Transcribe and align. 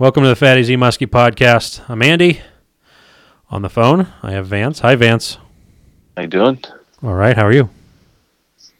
Welcome 0.00 0.22
to 0.22 0.28
the 0.28 0.36
Fatty 0.36 0.62
Z 0.62 0.76
Muskie 0.76 1.08
podcast. 1.08 1.82
I'm 1.88 2.02
Andy. 2.02 2.40
On 3.50 3.62
the 3.62 3.68
phone, 3.68 4.06
I 4.22 4.30
have 4.30 4.46
Vance. 4.46 4.78
Hi, 4.78 4.94
Vance. 4.94 5.38
How 6.16 6.22
you 6.22 6.28
doing? 6.28 6.62
All 7.02 7.14
right, 7.14 7.34
how 7.34 7.44
are 7.44 7.52
you? 7.52 7.68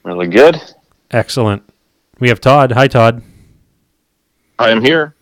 Really 0.05 0.29
good. 0.29 0.63
Excellent. 1.11 1.65
We 2.21 2.29
have 2.29 2.41
Todd. 2.41 2.71
Hi, 2.71 2.87
Todd. 2.87 3.25
I 4.61 4.71
am 4.71 4.81
here. 4.81 5.17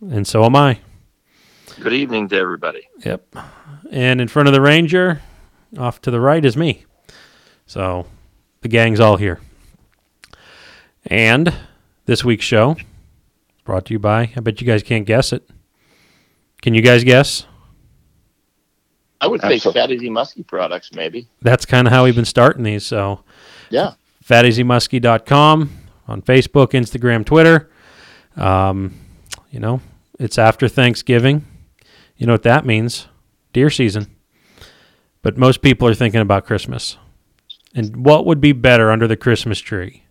And 0.00 0.24
so 0.28 0.44
am 0.44 0.54
I. 0.54 0.78
Good 1.80 1.92
evening 1.92 2.28
to 2.28 2.36
everybody. 2.36 2.86
Yep. 3.04 3.34
And 3.90 4.20
in 4.20 4.28
front 4.28 4.46
of 4.46 4.54
the 4.54 4.60
Ranger, 4.60 5.22
off 5.76 6.00
to 6.02 6.12
the 6.12 6.20
right, 6.20 6.44
is 6.44 6.56
me. 6.56 6.84
So 7.66 8.06
the 8.60 8.68
gang's 8.68 9.00
all 9.00 9.16
here. 9.16 9.40
And 11.04 11.52
this 12.06 12.24
week's 12.24 12.44
show 12.44 12.76
brought 13.64 13.86
to 13.86 13.92
you 13.94 13.98
by, 13.98 14.32
I 14.36 14.40
bet 14.40 14.60
you 14.60 14.66
guys 14.66 14.82
can't 14.82 15.06
guess 15.06 15.32
it. 15.32 15.48
Can 16.60 16.74
you 16.74 16.82
guys 16.82 17.04
guess? 17.04 17.46
I 19.20 19.26
would 19.28 19.40
say 19.40 19.54
Absolutely. 19.54 19.80
Fatty 19.80 19.98
Z 19.98 20.08
Muskie 20.08 20.46
products, 20.46 20.90
maybe. 20.92 21.28
That's 21.42 21.64
kind 21.64 21.86
of 21.86 21.92
how 21.92 22.04
we've 22.04 22.16
been 22.16 22.24
starting 22.24 22.64
these. 22.64 22.84
So 22.84 23.20
Yeah. 23.70 23.92
fattyzmuskie.com 24.24 25.70
on 26.08 26.22
Facebook, 26.22 26.68
Instagram, 26.72 27.24
Twitter. 27.24 27.70
Um, 28.36 28.94
you 29.50 29.60
know, 29.60 29.80
it's 30.18 30.38
after 30.38 30.66
Thanksgiving. 30.68 31.44
You 32.16 32.26
know 32.26 32.32
what 32.34 32.42
that 32.42 32.66
means? 32.66 33.06
Deer 33.52 33.70
season. 33.70 34.06
But 35.22 35.36
most 35.38 35.62
people 35.62 35.86
are 35.86 35.94
thinking 35.94 36.20
about 36.20 36.44
Christmas. 36.46 36.96
And 37.74 38.04
what 38.04 38.26
would 38.26 38.40
be 38.40 38.52
better 38.52 38.90
under 38.90 39.06
the 39.06 39.16
Christmas 39.16 39.60
tree 39.60 40.02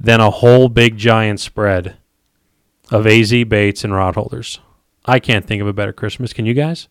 than 0.00 0.20
a 0.20 0.30
whole 0.30 0.68
big 0.68 0.96
giant 0.96 1.40
spread 1.40 1.96
of 2.90 3.06
AZ 3.06 3.30
baits 3.44 3.84
and 3.84 3.92
rod 3.94 4.14
holders? 4.14 4.60
I 5.04 5.18
can't 5.20 5.44
think 5.46 5.62
of 5.62 5.68
a 5.68 5.72
better 5.72 5.92
Christmas. 5.92 6.32
Can 6.32 6.46
you 6.46 6.54
guys? 6.54 6.88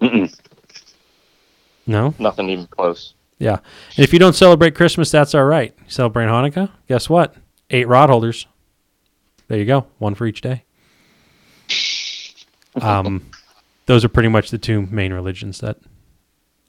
Mm-mm. 0.00 0.34
No? 1.86 2.14
Nothing 2.18 2.48
even 2.50 2.66
close. 2.66 3.14
Yeah. 3.38 3.58
And 3.96 4.04
if 4.04 4.12
you 4.12 4.18
don't 4.18 4.32
celebrate 4.34 4.74
Christmas, 4.74 5.10
that's 5.10 5.34
all 5.34 5.44
right. 5.44 5.74
You 5.78 5.90
celebrate 5.90 6.26
Hanukkah? 6.26 6.70
Guess 6.88 7.10
what? 7.10 7.34
Eight 7.70 7.88
rod 7.88 8.08
holders. 8.10 8.46
There 9.48 9.58
you 9.58 9.66
go. 9.66 9.86
One 9.98 10.14
for 10.14 10.26
each 10.26 10.40
day. 10.40 10.64
Um, 12.82 13.30
those 13.86 14.04
are 14.04 14.08
pretty 14.08 14.28
much 14.28 14.50
the 14.50 14.58
two 14.58 14.82
main 14.86 15.12
religions 15.12 15.60
that 15.60 15.76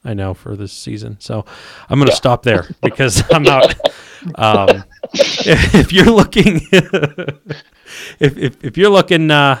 I 0.04 0.14
know 0.14 0.34
for 0.34 0.54
this 0.54 0.72
season. 0.72 1.16
So 1.18 1.44
I'm 1.88 1.98
going 1.98 2.06
to 2.06 2.12
Yeah. 2.12 2.16
stop 2.16 2.44
there 2.44 2.64
because 2.80 3.24
I'm 3.32 3.44
out. 3.48 3.74
Um, 4.36 4.84
if, 5.12 5.74
if 5.74 5.92
you're 5.92 6.04
looking, 6.04 6.60
if, 8.18 8.36
if, 8.36 8.64
if 8.64 8.76
you're 8.76 8.90
looking, 8.90 9.30
uh, 9.30 9.60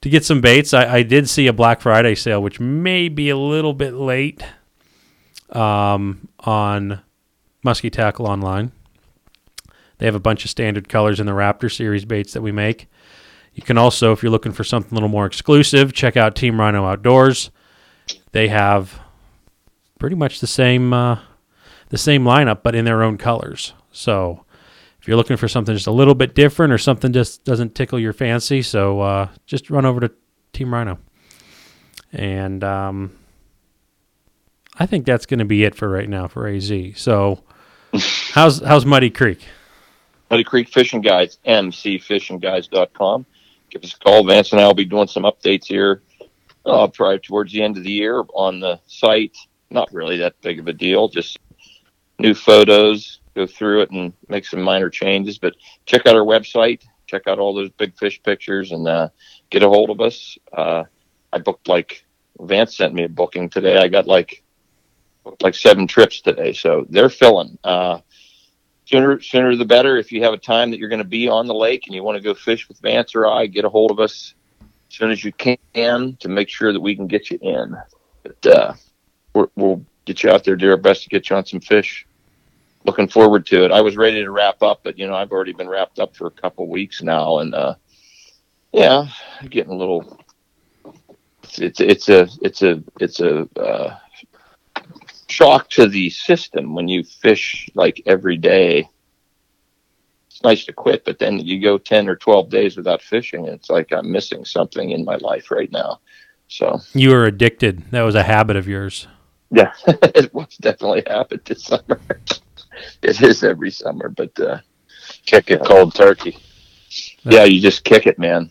to 0.00 0.08
get 0.08 0.24
some 0.24 0.40
baits, 0.40 0.72
I, 0.72 0.96
I 0.96 1.02
did 1.02 1.28
see 1.28 1.46
a 1.46 1.52
Black 1.52 1.80
Friday 1.80 2.14
sale, 2.14 2.42
which 2.42 2.60
may 2.60 3.08
be 3.08 3.30
a 3.30 3.36
little 3.36 3.72
bit 3.72 3.94
late 3.94 4.42
um, 5.50 6.28
on 6.40 7.00
Muskie 7.64 7.90
Tackle 7.90 8.26
Online. 8.26 8.72
They 9.98 10.06
have 10.06 10.14
a 10.14 10.20
bunch 10.20 10.44
of 10.44 10.50
standard 10.50 10.88
colors 10.88 11.18
in 11.18 11.26
the 11.26 11.32
Raptor 11.32 11.74
series 11.74 12.04
baits 12.04 12.32
that 12.32 12.42
we 12.42 12.52
make. 12.52 12.88
You 13.54 13.62
can 13.64 13.76
also, 13.76 14.12
if 14.12 14.22
you're 14.22 14.30
looking 14.30 14.52
for 14.52 14.62
something 14.62 14.92
a 14.92 14.94
little 14.94 15.08
more 15.08 15.26
exclusive, 15.26 15.92
check 15.92 16.16
out 16.16 16.36
Team 16.36 16.60
Rhino 16.60 16.86
Outdoors. 16.86 17.50
They 18.30 18.48
have 18.48 19.00
pretty 19.98 20.14
much 20.14 20.38
the 20.38 20.46
same 20.46 20.92
uh, 20.92 21.18
the 21.88 21.98
same 21.98 22.22
lineup, 22.22 22.62
but 22.62 22.76
in 22.76 22.84
their 22.84 23.02
own 23.02 23.18
colors. 23.18 23.72
So 23.90 24.44
you're 25.08 25.16
looking 25.16 25.38
for 25.38 25.48
something 25.48 25.74
just 25.74 25.86
a 25.86 25.92
little 25.92 26.14
bit 26.14 26.34
different 26.34 26.70
or 26.70 26.76
something 26.76 27.14
just 27.14 27.42
doesn't 27.42 27.74
tickle 27.74 27.98
your 27.98 28.12
fancy, 28.12 28.60
so 28.60 29.00
uh, 29.00 29.28
just 29.46 29.70
run 29.70 29.86
over 29.86 30.00
to 30.00 30.12
Team 30.52 30.72
Rhino. 30.72 30.98
And 32.12 32.62
um, 32.62 33.16
I 34.78 34.84
think 34.84 35.06
that's 35.06 35.24
going 35.24 35.38
to 35.38 35.46
be 35.46 35.64
it 35.64 35.74
for 35.74 35.88
right 35.88 36.08
now 36.08 36.28
for 36.28 36.46
AZ. 36.46 36.70
So 36.96 37.42
how's 38.32 38.60
how's 38.60 38.84
Muddy 38.84 39.08
Creek? 39.08 39.40
Muddy 40.30 40.44
Creek 40.44 40.68
Fishing 40.68 41.00
Guides, 41.00 41.38
mcfishingguides.com. 41.46 43.24
Give 43.70 43.82
us 43.82 43.94
a 43.94 43.98
call. 43.98 44.26
Vance 44.26 44.52
and 44.52 44.60
I 44.60 44.66
will 44.66 44.74
be 44.74 44.84
doing 44.84 45.08
some 45.08 45.22
updates 45.22 45.64
here 45.64 46.02
uh, 46.66 46.86
probably 46.88 47.20
towards 47.20 47.54
the 47.54 47.62
end 47.62 47.78
of 47.78 47.82
the 47.82 47.90
year 47.90 48.22
on 48.34 48.60
the 48.60 48.78
site. 48.86 49.38
Not 49.70 49.90
really 49.90 50.18
that 50.18 50.38
big 50.42 50.58
of 50.58 50.68
a 50.68 50.74
deal, 50.74 51.08
just 51.08 51.38
new 52.18 52.34
photos, 52.34 53.17
go 53.34 53.46
through 53.46 53.82
it 53.82 53.90
and 53.90 54.12
make 54.28 54.44
some 54.44 54.62
minor 54.62 54.90
changes. 54.90 55.38
But 55.38 55.54
check 55.86 56.06
out 56.06 56.16
our 56.16 56.24
website, 56.24 56.82
check 57.06 57.26
out 57.26 57.38
all 57.38 57.54
those 57.54 57.70
big 57.70 57.96
fish 57.96 58.22
pictures, 58.22 58.72
and 58.72 58.86
uh, 58.86 59.08
get 59.50 59.62
a 59.62 59.68
hold 59.68 59.90
of 59.90 60.00
us. 60.00 60.38
Uh, 60.52 60.84
I 61.32 61.38
booked 61.38 61.68
like, 61.68 62.04
Vance 62.40 62.76
sent 62.76 62.94
me 62.94 63.04
a 63.04 63.08
booking 63.08 63.48
today. 63.48 63.76
I 63.78 63.88
got 63.88 64.06
like, 64.06 64.42
like 65.42 65.54
seven 65.54 65.86
trips 65.86 66.20
today, 66.20 66.52
so 66.52 66.86
they're 66.88 67.08
filling. 67.08 67.58
Uh, 67.64 68.00
sooner 68.86 69.20
sooner 69.20 69.54
the 69.56 69.64
better. 69.64 69.96
If 69.98 70.12
you 70.12 70.22
have 70.22 70.32
a 70.32 70.38
time 70.38 70.70
that 70.70 70.78
you're 70.78 70.88
going 70.88 71.02
to 71.02 71.04
be 71.04 71.28
on 71.28 71.46
the 71.46 71.54
lake 71.54 71.86
and 71.86 71.94
you 71.94 72.02
want 72.02 72.16
to 72.16 72.22
go 72.22 72.34
fish 72.34 72.68
with 72.68 72.80
Vance 72.80 73.14
or 73.14 73.26
I, 73.26 73.46
get 73.46 73.64
a 73.64 73.68
hold 73.68 73.90
of 73.90 74.00
us 74.00 74.34
as 74.60 74.96
soon 74.96 75.10
as 75.10 75.22
you 75.24 75.32
can 75.32 76.16
to 76.20 76.28
make 76.28 76.48
sure 76.48 76.72
that 76.72 76.80
we 76.80 76.96
can 76.96 77.06
get 77.06 77.30
you 77.30 77.38
in. 77.42 77.76
But 78.22 78.46
uh, 78.46 78.74
we'll 79.56 79.84
get 80.04 80.22
you 80.22 80.30
out 80.30 80.44
there, 80.44 80.56
do 80.56 80.70
our 80.70 80.76
best 80.76 81.02
to 81.02 81.08
get 81.10 81.28
you 81.28 81.36
on 81.36 81.44
some 81.44 81.60
fish. 81.60 82.06
Looking 82.88 83.08
forward 83.08 83.44
to 83.48 83.66
it. 83.66 83.70
I 83.70 83.82
was 83.82 83.98
ready 83.98 84.24
to 84.24 84.30
wrap 84.30 84.62
up, 84.62 84.80
but 84.82 84.98
you 84.98 85.06
know 85.06 85.14
I've 85.14 85.30
already 85.30 85.52
been 85.52 85.68
wrapped 85.68 85.98
up 85.98 86.16
for 86.16 86.26
a 86.26 86.30
couple 86.30 86.66
weeks 86.68 87.02
now, 87.02 87.40
and 87.40 87.54
uh, 87.54 87.74
yeah, 88.72 89.08
getting 89.50 89.74
a 89.74 89.76
little. 89.76 90.18
It's 91.58 91.80
it's 91.80 92.08
a 92.08 92.26
it's 92.40 92.62
a 92.62 92.82
it's 92.98 93.20
a 93.20 93.46
uh, 93.60 93.98
shock 95.28 95.68
to 95.72 95.86
the 95.86 96.08
system 96.08 96.74
when 96.74 96.88
you 96.88 97.04
fish 97.04 97.68
like 97.74 98.00
every 98.06 98.38
day. 98.38 98.88
It's 100.28 100.42
nice 100.42 100.64
to 100.64 100.72
quit, 100.72 101.04
but 101.04 101.18
then 101.18 101.38
you 101.38 101.60
go 101.60 101.76
10 101.76 102.08
or 102.08 102.16
12 102.16 102.48
days 102.48 102.78
without 102.78 103.02
fishing. 103.02 103.44
And 103.44 103.54
it's 103.56 103.68
like 103.68 103.92
I'm 103.92 104.10
missing 104.10 104.46
something 104.46 104.92
in 104.92 105.04
my 105.04 105.16
life 105.16 105.50
right 105.50 105.70
now. 105.70 106.00
So, 106.48 106.80
You 106.94 107.10
were 107.10 107.26
addicted. 107.26 107.90
That 107.90 108.00
was 108.00 108.14
a 108.14 108.22
habit 108.22 108.56
of 108.56 108.66
yours. 108.66 109.08
yeah, 109.50 109.72
it 109.86 110.32
was 110.32 110.56
definitely 110.56 111.02
habit 111.06 111.44
this 111.44 111.64
summer. 111.64 112.00
it 113.02 113.20
is 113.22 113.44
every 113.44 113.70
summer, 113.70 114.08
but 114.08 114.38
uh, 114.40 114.58
Kick 115.24 115.50
it 115.50 115.60
cold 115.64 115.94
turkey. 115.94 116.38
yeah, 117.22 117.44
you 117.44 117.60
just 117.60 117.84
kick 117.84 118.06
it, 118.06 118.18
man. 118.18 118.50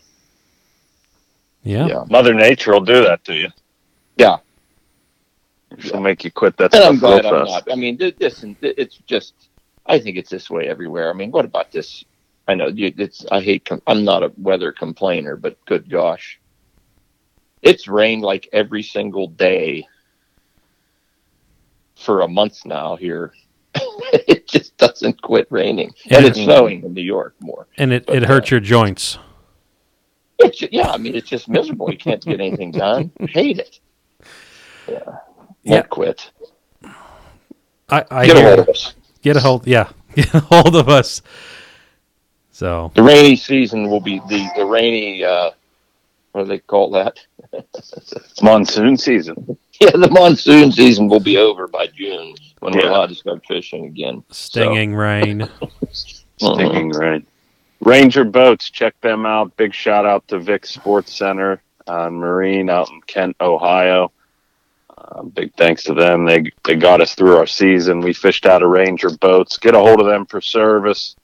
Yeah. 1.62 1.86
Yeah. 1.86 2.04
Mother 2.08 2.34
Nature 2.34 2.72
will 2.72 2.84
do 2.84 3.04
that 3.04 3.24
to 3.24 3.34
you. 3.34 3.48
Yeah. 4.16 4.38
She'll 5.78 6.00
make 6.00 6.24
you 6.24 6.30
quit 6.30 6.56
that 6.56 6.74
And 6.74 6.84
I'm 6.84 6.98
glad 6.98 7.26
I'm 7.26 7.44
not. 7.44 7.70
I 7.70 7.74
mean, 7.74 7.98
this 7.98 8.42
and 8.42 8.56
it's 8.62 8.96
just. 9.06 9.34
I 9.86 9.98
think 9.98 10.16
it's 10.16 10.30
this 10.30 10.50
way 10.50 10.68
everywhere. 10.68 11.10
I 11.10 11.14
mean, 11.14 11.30
what 11.30 11.44
about 11.44 11.72
this? 11.72 12.04
I 12.46 12.54
know 12.54 12.70
it's. 12.74 13.26
I 13.30 13.40
hate. 13.40 13.68
I'm 13.86 14.04
not 14.04 14.22
a 14.22 14.32
weather 14.38 14.72
complainer, 14.72 15.36
but 15.36 15.62
good 15.66 15.90
gosh, 15.90 16.40
it's 17.62 17.86
rained 17.86 18.22
like 18.22 18.48
every 18.52 18.82
single 18.82 19.28
day 19.28 19.86
for 21.96 22.22
a 22.22 22.28
month 22.28 22.64
now 22.64 22.96
here. 22.96 23.32
it 23.74 24.48
just 24.48 24.76
doesn't 24.76 25.20
quit 25.22 25.46
raining, 25.50 25.92
and 26.10 26.22
Yeah. 26.24 26.30
it's 26.30 26.40
snowing 26.40 26.82
in 26.84 26.94
New 26.94 27.02
York 27.02 27.34
more. 27.40 27.66
And 27.76 27.92
it, 27.92 28.04
it 28.08 28.24
hurts 28.24 28.50
uh, 28.50 28.56
your 28.56 28.60
joints. 28.60 29.18
It's, 30.38 30.62
yeah, 30.70 30.90
I 30.90 30.98
mean, 30.98 31.14
it's 31.16 31.28
just 31.28 31.48
miserable. 31.48 31.90
You 31.90 31.98
can't 31.98 32.24
get 32.24 32.40
anything 32.40 32.70
done. 32.70 33.10
Hate 33.28 33.58
it. 33.58 33.80
Yeah, 34.88 35.00
won't 35.06 35.18
Yeah. 35.64 35.82
quit. 35.82 36.30
I, 37.90 38.04
I 38.10 38.26
Get 38.26 38.36
a 38.36 38.40
hear 38.40 38.48
hold 38.48 38.58
of 38.60 38.68
us. 38.68 38.94
Get 39.22 39.36
a 39.36 39.40
hold. 39.40 39.66
Yeah. 39.66 39.90
Get 40.14 40.32
a 40.34 40.40
hold 40.40 40.76
of 40.76 40.88
us. 40.88 41.22
So 42.52 42.90
the 42.94 43.02
rainy 43.02 43.36
season 43.36 43.88
will 43.88 44.00
be 44.00 44.18
the 44.28 44.48
the 44.56 44.64
rainy 44.66 45.22
uh 45.24 45.50
what 46.32 46.42
do 46.42 46.48
they 46.48 46.58
call 46.58 46.90
that 46.90 47.18
Monsoon 48.42 48.96
season. 48.96 49.56
yeah 49.80 49.90
the 49.92 50.08
monsoon 50.10 50.72
season 50.72 51.06
will 51.08 51.20
be 51.20 51.36
over 51.38 51.68
by 51.68 51.86
june 51.86 52.34
when 52.60 52.74
we're 52.74 52.82
Yeah. 52.84 52.90
allowed 52.90 53.08
to 53.10 53.14
start 53.14 53.44
fishing 53.46 53.86
again 53.86 54.22
stinging 54.30 54.94
rain. 54.94 55.42
Uh-huh. 55.42 55.66
Stinging 56.54 56.90
rain. 56.90 57.26
Ranger 57.80 58.22
boats, 58.24 58.70
check 58.70 58.94
them 59.00 59.26
out. 59.26 59.56
Big 59.56 59.74
shout 59.74 60.06
out 60.06 60.26
to 60.28 60.38
Vic 60.38 60.66
Sports 60.66 61.12
Center 61.16 61.60
uh, 61.88 62.10
Marine 62.10 62.70
out 62.70 62.90
in 62.90 63.00
Kent, 63.02 63.36
Ohio. 63.40 64.12
Uh, 64.96 65.22
big 65.22 65.52
thanks 65.54 65.84
to 65.84 65.94
them. 65.94 66.24
They 66.24 66.44
they 66.64 66.76
got 66.76 67.00
us 67.00 67.14
through 67.14 67.36
our 67.36 67.46
season. 67.46 68.00
We 68.00 68.12
fished 68.12 68.46
out 68.46 68.62
of 68.62 68.70
Ranger 68.70 69.10
boats. 69.10 69.56
Get 69.56 69.74
a 69.74 69.78
hold 69.78 70.00
of 70.00 70.06
them 70.06 70.26
for 70.26 70.40
service. 70.40 71.16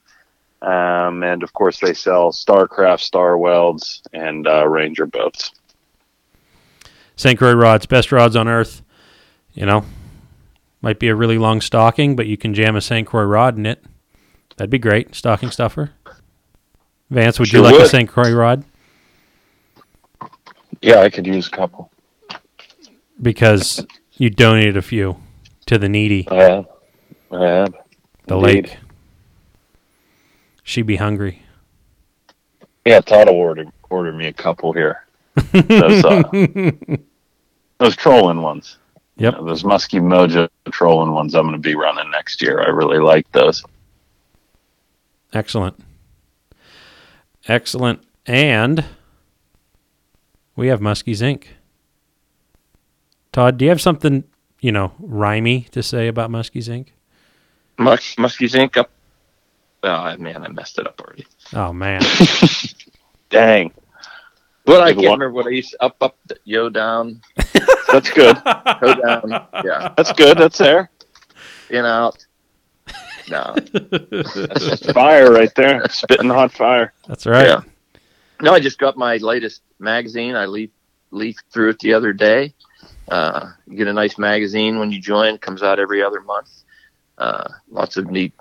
Um, 0.61 1.23
and 1.23 1.43
of 1.43 1.53
course, 1.53 1.79
they 1.79 1.93
sell 1.93 2.31
Starcraft, 2.31 3.01
Star 3.01 3.37
Welds, 3.37 4.01
and 4.13 4.47
uh, 4.47 4.67
Ranger 4.67 5.05
boats. 5.05 5.51
St. 7.15 7.37
Croix 7.37 7.53
rods, 7.53 7.85
best 7.85 8.11
rods 8.11 8.35
on 8.35 8.47
earth. 8.47 8.81
You 9.53 9.65
know, 9.65 9.85
might 10.85 10.99
be 10.99 11.07
a 11.07 11.15
really 11.15 11.39
long 11.39 11.61
stocking, 11.61 12.15
but 12.15 12.27
you 12.27 12.37
can 12.37 12.53
jam 12.53 12.75
a 12.75 12.81
St. 12.81 13.07
Croix 13.07 13.23
rod 13.23 13.57
in 13.57 13.65
it. 13.65 13.83
That'd 14.55 14.69
be 14.69 14.77
great. 14.77 15.15
Stocking 15.15 15.49
stuffer. 15.49 15.89
Vance, 17.09 17.39
would 17.39 17.51
you 17.51 17.57
Sure 17.57 17.63
like 17.65 17.73
a 17.75 17.79
would. 17.79 17.89
St. 17.89 18.07
Croix 18.07 18.31
rod? 18.31 18.63
Yeah, 20.81 20.99
I 20.99 21.09
could 21.09 21.25
use 21.25 21.47
a 21.47 21.51
couple. 21.51 21.91
because 23.19 23.83
you 24.13 24.29
donated 24.29 24.77
a 24.77 24.81
few 24.83 25.17
to 25.65 25.79
the 25.79 25.89
needy, 25.89 26.27
I 26.29 26.35
have. 26.43 26.67
I 27.31 27.43
have. 27.45 27.73
the 28.27 28.37
Indeed. 28.37 28.67
lake. 28.67 28.77
She 30.63 30.83
be 30.83 30.97
hungry. 30.97 31.41
Yeah, 32.85 33.01
Todd 33.01 33.27
will 33.27 33.35
order 33.35 33.65
order 33.89 34.11
me 34.13 34.27
a 34.27 34.33
couple 34.33 34.71
here. 34.71 35.03
Those 35.51 36.05
uh, 36.05 36.23
those 37.79 37.95
trolling 37.95 38.41
ones. 38.41 38.77
Yep. 39.17 39.33
You 39.33 39.39
know, 39.39 39.45
those 39.47 39.63
Muskie 39.63 40.01
Mojo 40.01 40.49
trolling 40.71 41.11
ones. 41.11 41.35
I'm 41.35 41.43
going 41.45 41.53
to 41.53 41.59
be 41.59 41.75
running 41.75 42.11
next 42.11 42.41
year. 42.41 42.61
I 42.61 42.67
really 42.67 42.99
like 42.99 43.31
those. 43.31 43.63
Excellent. 45.33 45.79
Excellent. 47.47 48.01
And 48.25 48.83
we 50.55 50.67
have 50.67 50.79
Muskies 50.79 51.21
Inc. 51.21 51.45
Todd, 53.31 53.57
do 53.57 53.65
you 53.65 53.69
have 53.69 53.81
something, 53.81 54.23
you 54.61 54.71
know, 54.71 54.93
rhymey 55.01 55.69
to 55.69 55.83
say 55.83 56.07
about 56.07 56.29
Muskies 56.29 56.69
Inc.? 56.69 56.87
Mus- 57.77 58.15
Muskies 58.15 58.53
Inc. 58.55 58.77
up. 58.77 58.89
Oh 59.83 60.17
man, 60.17 60.43
I 60.43 60.47
messed 60.47 60.79
it 60.79 60.87
up 60.87 60.99
already. 60.99 61.27
Oh 61.53 61.71
man. 61.71 62.01
Dang, 63.29 63.71
But 64.65 64.81
I 64.81 64.93
can't 64.93 64.97
what? 65.05 65.19
remember 65.19 65.31
what 65.31 65.45
I 65.47 65.51
used. 65.51 65.75
Up, 65.79 65.95
up, 66.01 66.17
yo, 66.43 66.69
down, 66.69 67.21
that's 67.87 68.09
good. 68.11 68.35
go 68.43 68.95
down. 68.95 69.47
Yeah, 69.63 69.93
That's 69.95 70.11
good. 70.13 70.37
That's 70.37 70.57
there. 70.57 70.89
in 71.69 71.85
out. 71.85 72.25
No, 73.29 73.55
That's 73.55 74.91
fire 74.91 75.31
right 75.31 75.53
there. 75.55 75.87
Spitting 75.89 76.29
hot 76.29 76.51
fire. 76.51 76.93
That's 77.07 77.25
right. 77.25 77.47
Yeah. 77.47 77.61
no, 78.41 78.53
I 78.53 78.59
just 78.59 78.77
got 78.77 78.97
my 78.97 79.17
latest 79.17 79.61
magazine. 79.79 80.35
I 80.35 80.45
leaf 80.45 80.69
leafed 81.11 81.43
through 81.51 81.69
it 81.69 81.79
the 81.79 81.93
other 81.93 82.13
day. 82.13 82.53
Uh, 83.07 83.51
you 83.67 83.77
get 83.77 83.87
a 83.87 83.93
nice 83.93 84.17
magazine 84.17 84.77
when 84.79 84.91
you 84.91 84.99
join. 84.99 85.37
Comes 85.37 85.63
out 85.63 85.79
every 85.79 86.03
other 86.03 86.21
month. 86.21 86.49
Uh, 87.17 87.47
lots 87.69 87.97
of 87.97 88.09
neat 88.11 88.33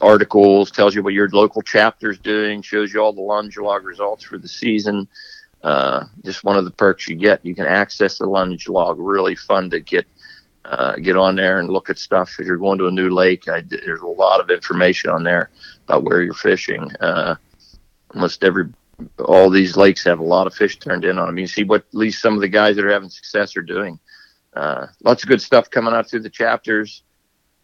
articles. 0.00 0.70
Tells 0.70 0.94
you 0.94 1.02
what 1.02 1.12
your 1.14 1.28
local 1.30 1.60
chapter's 1.62 2.18
doing. 2.18 2.62
Shows 2.62 2.92
you 2.94 3.00
all 3.00 3.12
the 3.12 3.20
lunge 3.20 3.56
log 3.58 3.84
results 3.84 4.24
for 4.24 4.38
the 4.38 4.48
season. 4.48 5.08
Uh, 5.64 6.04
just 6.24 6.44
one 6.44 6.58
of 6.58 6.66
the 6.66 6.70
perks 6.70 7.08
you 7.08 7.16
get. 7.16 7.44
You 7.44 7.54
can 7.54 7.66
access 7.66 8.18
the 8.18 8.26
lunge 8.26 8.68
log. 8.68 8.98
Really 8.98 9.34
fun 9.34 9.70
to 9.70 9.80
get 9.80 10.06
uh, 10.66 10.96
get 10.96 11.16
on 11.16 11.36
there 11.36 11.58
and 11.58 11.70
look 11.70 11.88
at 11.88 11.98
stuff. 11.98 12.36
If 12.38 12.46
you're 12.46 12.58
going 12.58 12.78
to 12.78 12.86
a 12.86 12.90
new 12.90 13.08
lake, 13.08 13.48
I, 13.48 13.62
there's 13.62 14.02
a 14.02 14.06
lot 14.06 14.40
of 14.40 14.50
information 14.50 15.10
on 15.10 15.24
there 15.24 15.50
about 15.88 16.04
where 16.04 16.22
you're 16.22 16.34
fishing. 16.34 16.90
Uh, 17.00 17.36
almost 18.14 18.44
every 18.44 18.72
all 19.18 19.50
these 19.50 19.76
lakes 19.76 20.04
have 20.04 20.20
a 20.20 20.24
lot 20.24 20.46
of 20.46 20.54
fish 20.54 20.78
turned 20.78 21.04
in 21.04 21.18
on 21.18 21.26
them. 21.26 21.38
You 21.38 21.46
see 21.46 21.64
what 21.64 21.84
at 21.88 21.94
least 21.94 22.20
some 22.20 22.34
of 22.34 22.40
the 22.40 22.48
guys 22.48 22.76
that 22.76 22.84
are 22.84 22.92
having 22.92 23.08
success 23.08 23.56
are 23.56 23.62
doing. 23.62 23.98
Uh, 24.54 24.86
lots 25.02 25.22
of 25.22 25.28
good 25.28 25.42
stuff 25.42 25.70
coming 25.70 25.94
out 25.94 26.08
through 26.08 26.20
the 26.20 26.30
chapters. 26.30 27.02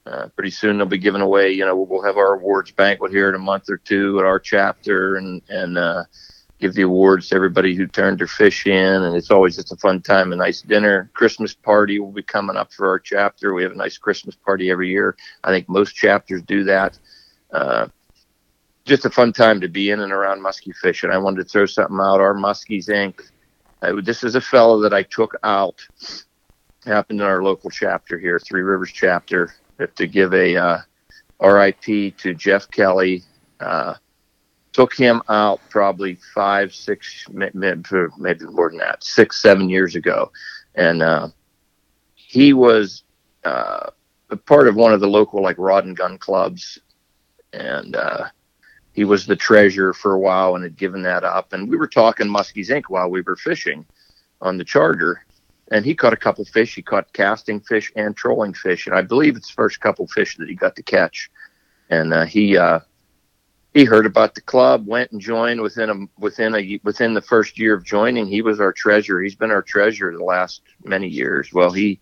Uh, 0.07 0.29
pretty 0.29 0.51
soon 0.51 0.79
they'll 0.79 0.87
be 0.87 0.99
giving 0.99 1.21
away. 1.21 1.53
You 1.53 1.67
know, 1.67 1.77
we'll 1.77 2.03
have 2.03 2.17
our 2.17 2.35
awards 2.35 2.71
banquet 2.71 3.13
here 3.13 3.29
in 3.29 3.35
a 3.35 3.39
month 3.39 3.69
or 3.69 3.77
two 3.77 4.19
at 4.19 4.25
our 4.25 4.41
chapter, 4.41 5.17
and 5.17 5.43
and 5.51 5.77
uh, 5.79 6.05
give 6.61 6.75
the 6.75 6.83
awards 6.83 7.29
to 7.29 7.35
everybody 7.35 7.75
who 7.75 7.87
turned 7.87 8.19
their 8.19 8.27
fish 8.27 8.67
in. 8.67 9.03
And 9.03 9.17
it's 9.17 9.31
always 9.31 9.57
just 9.57 9.73
a 9.73 9.77
fun 9.77 10.03
time, 10.03 10.33
a 10.33 10.37
nice 10.37 10.61
dinner. 10.61 11.11
Christmas 11.15 11.55
party 11.55 11.99
will 11.99 12.13
be 12.13 12.23
coming 12.23 12.57
up 12.57 12.73
for 12.73 12.89
our 12.89 12.99
chapter. 12.99 13.55
We 13.55 13.63
have 13.63 13.73
a 13.73 13.77
nice 13.77 13.97
Christmas 13.97 14.37
party 14.37 14.71
every 14.71 14.91
year. 14.91 15.17
I 15.43 15.51
think 15.51 15.69
most 15.69 15.95
chapters 15.95 16.43
do 16.43 16.65
that. 16.65 16.99
Uh, 17.51 17.89
just 18.85 19.07
a 19.07 19.11
fun 19.11 19.33
time 19.33 19.61
to 19.61 19.69
be 19.69 19.91
in 19.91 20.01
and 20.01 20.13
around 20.13 20.43
muskie 20.43 20.75
fishing. 20.75 21.11
I 21.11 21.19
wanted 21.19 21.43
to 21.43 21.49
throw 21.49 21.67
something 21.67 21.99
out. 21.99 22.21
Our 22.21 22.35
Muskies 22.35 22.89
Inc. 22.89 23.21
Uh, 23.83 24.01
this 24.03 24.23
is 24.23 24.35
a 24.35 24.41
fellow 24.41 24.81
that 24.81 24.93
I 24.93 25.03
took 25.03 25.35
out. 25.43 25.81
Happened 26.85 27.21
in 27.21 27.27
our 27.27 27.43
local 27.43 27.71
chapter 27.71 28.19
here, 28.19 28.39
Three 28.39 28.63
Rivers 28.63 28.91
chapter, 28.93 29.55
to 29.95 30.07
give 30.07 30.33
a 30.33 30.57
uh, 30.57 30.79
RIP 31.41 32.17
to 32.19 32.35
Jeff 32.35 32.71
Kelly. 32.71 33.23
Uh, 33.61 33.95
took 34.73 34.95
him 34.95 35.23
out 35.29 35.61
probably 35.69 36.17
five, 36.35 36.75
six, 36.75 37.27
may- 37.31 37.51
may- 37.55 37.75
maybe 38.19 38.45
more 38.47 38.71
than 38.71 38.79
that, 38.79 39.03
six, 39.03 39.43
seven 39.43 39.69
years 39.69 39.97
ago, 39.97 40.31
and 40.75 41.03
uh, 41.03 41.29
he 42.15 42.53
was 42.53 43.05
uh, 43.45 43.91
part 44.47 44.69
of 44.69 44.77
one 44.77 44.93
of 44.93 45.01
the 45.01 45.09
local 45.09 45.43
like 45.43 45.59
rod 45.59 45.85
and 45.85 45.97
gun 45.97 46.19
clubs, 46.19 46.79
and 47.53 47.97
uh, 47.97 48.27
he 48.93 49.05
was 49.05 49.27
the 49.27 49.37
treasurer 49.37 49.93
for 49.93 50.13
a 50.13 50.19
while 50.19 50.55
and 50.55 50.65
had 50.65 50.77
given 50.77 51.03
that 51.03 51.25
up. 51.25 51.53
And 51.53 51.69
we 51.69 51.77
were 51.77 51.89
talking 51.89 52.27
Muskies 52.27 52.71
Inc. 52.71 52.85
while 52.89 53.09
we 53.09 53.23
were 53.23 53.37
fishing 53.37 53.87
on 54.41 54.57
the 54.57 54.65
charter. 54.65 55.25
And 55.73 55.85
he 55.85 55.95
caught 55.95 56.13
a 56.13 56.17
couple 56.17 56.45
fish. 56.45 56.75
He 56.75 56.83
caught 56.83 57.13
casting 57.13 57.61
fish 57.61 57.93
and 57.95 58.17
trolling 58.17 58.55
fish. 58.55 58.87
And 58.87 58.97
I 58.97 59.03
believe 59.03 59.37
it's 59.37 59.49
the 59.49 59.55
first 59.55 59.81
couple 59.81 60.07
fish 60.09 60.37
that 60.37 60.49
he 60.49 60.55
got 60.55 60.75
to 60.77 60.83
catch. 60.83 61.31
And 61.91 62.13
uh, 62.13 62.25
he 62.25 62.57
uh, 62.57 62.81
he 63.73 63.85
heard 63.85 64.07
about 64.07 64.35
the 64.35 64.41
club, 64.41 64.87
went 64.87 65.13
and 65.13 65.21
joined 65.21 65.61
within 65.61 65.91
a 65.91 66.21
within 66.21 66.55
a 66.55 66.81
within 66.83 67.15
the 67.15 67.23
first 67.23 67.59
year 67.59 67.75
of 67.75 67.85
joining. 67.85 68.27
He 68.27 68.43
was 68.43 68.61
our 68.61 68.73
treasurer. 68.73 69.23
He's 69.23 69.37
been 69.37 69.53
our 69.53 69.63
treasurer 69.63 70.17
the 70.17 70.25
last 70.25 70.63
many 70.85 71.07
years. 71.07 71.53
Well, 71.53 71.71
he 71.71 72.01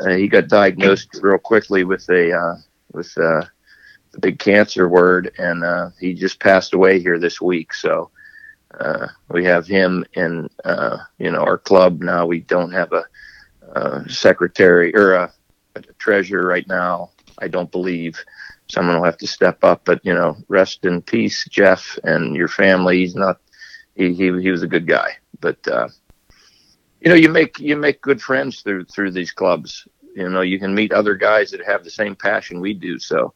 uh, 0.00 0.10
he 0.10 0.28
got 0.28 0.48
diagnosed 0.48 1.08
real 1.20 1.38
quickly 1.38 1.84
with 1.84 2.08
a 2.08 2.32
uh, 2.32 2.54
with 2.92 3.16
uh, 3.18 3.44
the 4.12 4.20
big 4.20 4.38
cancer 4.38 4.88
word, 4.88 5.32
and 5.38 5.64
uh, 5.64 5.90
he 5.98 6.14
just 6.14 6.38
passed 6.38 6.72
away 6.72 7.00
here 7.00 7.18
this 7.18 7.40
week. 7.40 7.74
So 7.74 8.10
uh, 8.78 9.08
we 9.28 9.44
have 9.44 9.66
him 9.66 10.04
in 10.14 10.48
uh, 10.64 10.98
you 11.18 11.32
know 11.32 11.40
our 11.42 11.58
club 11.58 12.00
now. 12.00 12.26
We 12.26 12.40
don't 12.40 12.72
have 12.72 12.92
a, 12.92 13.04
uh 13.74 14.04
secretary 14.08 14.92
or 14.96 15.14
a, 15.14 15.32
a 15.76 15.82
treasurer 15.98 16.46
right 16.46 16.66
now. 16.66 17.10
I 17.38 17.48
don't 17.48 17.70
believe 17.70 18.18
someone 18.70 18.96
will 18.96 19.04
have 19.04 19.18
to 19.18 19.26
step 19.26 19.62
up. 19.64 19.82
But 19.84 20.04
you 20.04 20.14
know, 20.14 20.36
rest 20.48 20.84
in 20.84 21.02
peace, 21.02 21.46
Jeff, 21.50 21.98
and 22.04 22.34
your 22.34 22.48
family. 22.48 22.98
He's 22.98 23.14
not. 23.14 23.40
He 23.94 24.14
he, 24.14 24.40
he 24.40 24.50
was 24.50 24.62
a 24.62 24.68
good 24.68 24.86
guy, 24.86 25.16
but 25.40 25.66
uh, 25.68 25.88
you 27.00 27.10
know, 27.10 27.16
you 27.16 27.28
make 27.28 27.58
you 27.58 27.76
make 27.76 28.00
good 28.00 28.22
friends 28.22 28.60
through 28.62 28.84
through 28.86 29.12
these 29.12 29.32
clubs. 29.32 29.86
You 30.14 30.28
know, 30.28 30.40
you 30.40 30.58
can 30.58 30.74
meet 30.74 30.92
other 30.92 31.14
guys 31.14 31.50
that 31.50 31.64
have 31.64 31.84
the 31.84 31.90
same 31.90 32.16
passion 32.16 32.60
we 32.60 32.74
do. 32.74 32.98
So 32.98 33.32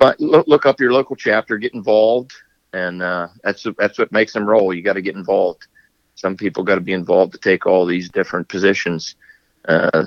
but 0.00 0.18
look, 0.18 0.48
look 0.48 0.64
up 0.64 0.80
your 0.80 0.92
local 0.92 1.14
chapter, 1.14 1.58
get 1.58 1.74
involved, 1.74 2.32
and 2.72 3.02
uh, 3.02 3.28
that's 3.44 3.66
that's 3.76 3.98
what 3.98 4.10
makes 4.10 4.32
them 4.32 4.48
roll. 4.48 4.72
You 4.72 4.82
got 4.82 4.94
to 4.94 5.02
get 5.02 5.14
involved. 5.14 5.66
Some 6.14 6.38
people 6.38 6.64
got 6.64 6.76
to 6.76 6.80
be 6.80 6.94
involved 6.94 7.32
to 7.32 7.38
take 7.38 7.66
all 7.66 7.84
these 7.84 8.08
different 8.08 8.48
positions. 8.48 9.14
Uh, 9.68 10.04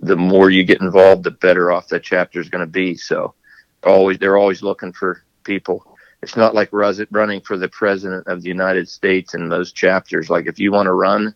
the 0.00 0.16
more 0.16 0.50
you 0.50 0.64
get 0.64 0.80
involved, 0.80 1.24
the 1.24 1.30
better 1.30 1.72
off 1.72 1.88
that 1.88 2.02
chapter 2.02 2.40
is 2.40 2.48
going 2.48 2.64
to 2.64 2.70
be. 2.70 2.94
So, 2.94 3.34
always 3.84 4.18
they're 4.18 4.36
always 4.36 4.62
looking 4.62 4.92
for 4.92 5.22
people. 5.44 5.84
It's 6.22 6.36
not 6.36 6.54
like 6.54 6.68
running 6.72 7.40
for 7.40 7.56
the 7.56 7.68
president 7.68 8.26
of 8.26 8.42
the 8.42 8.48
United 8.48 8.88
States 8.88 9.34
in 9.34 9.48
those 9.48 9.72
chapters. 9.72 10.28
Like 10.28 10.46
if 10.46 10.58
you 10.58 10.72
want 10.72 10.86
to 10.86 10.92
run, 10.92 11.34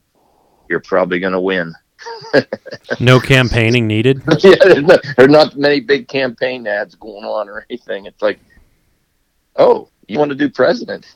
you're 0.69 0.81
probably 0.81 1.21
going 1.21 1.33
to 1.35 1.41
win. 1.41 1.75
No 2.99 3.21
campaigning 3.21 3.87
needed. 3.87 4.23
yeah, 4.41 4.57
there's 4.61 4.83
not, 4.83 5.01
there's 5.17 5.31
not 5.31 5.57
many 5.57 5.81
big 5.81 6.09
campaign 6.09 6.67
ads 6.67 6.97
going 6.97 7.25
on 7.25 7.49
or 7.49 7.65
anything. 7.71 8.07
It's 8.07 8.21
like, 8.21 8.41
oh, 9.57 9.89
you 10.09 10.19
want 10.19 10.31
to 10.31 10.35
do 10.35 10.51
president? 10.51 11.15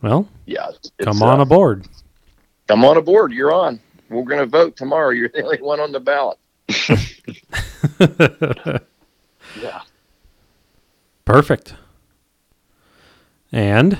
Well, 0.00 0.28
Yeah, 0.46 0.70
come 1.02 1.22
on 1.22 1.40
uh, 1.40 1.42
aboard. 1.42 1.88
come 2.68 2.84
on 2.84 2.96
aboard. 2.96 3.32
You're 3.32 3.52
on. 3.52 3.80
We're 4.08 4.22
going 4.24 4.40
to 4.40 4.46
vote 4.46 4.76
tomorrow. 4.76 5.10
You're 5.10 5.28
the 5.28 5.42
only 5.42 5.58
one 5.58 5.80
on 5.80 5.92
the 5.92 6.00
ballot. 6.00 6.38
Yeah. 9.60 9.80
Perfect. 11.24 11.74
And 13.50 13.98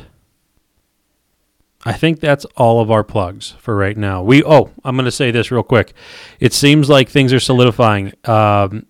I 1.84 1.92
think 1.92 2.20
that's 2.20 2.44
all 2.56 2.80
of 2.80 2.90
our 2.90 3.04
plugs 3.04 3.54
for 3.58 3.76
right 3.76 3.96
now. 3.96 4.22
We 4.22 4.42
oh, 4.42 4.70
I'm 4.84 4.96
going 4.96 5.04
to 5.06 5.10
say 5.10 5.30
this 5.30 5.50
real 5.50 5.62
quick. 5.62 5.94
It 6.40 6.52
seems 6.52 6.88
like 6.88 7.08
things 7.08 7.32
are 7.32 7.40
solidifying. 7.40 8.12
Um, 8.24 8.86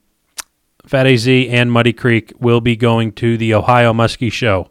Fat 0.86 1.06
AZ 1.06 1.28
and 1.28 1.70
Muddy 1.70 1.92
Creek 1.92 2.32
will 2.40 2.60
be 2.60 2.74
going 2.74 3.12
to 3.12 3.36
the 3.36 3.54
Ohio 3.54 3.92
Muskie 3.92 4.32
Show 4.32 4.70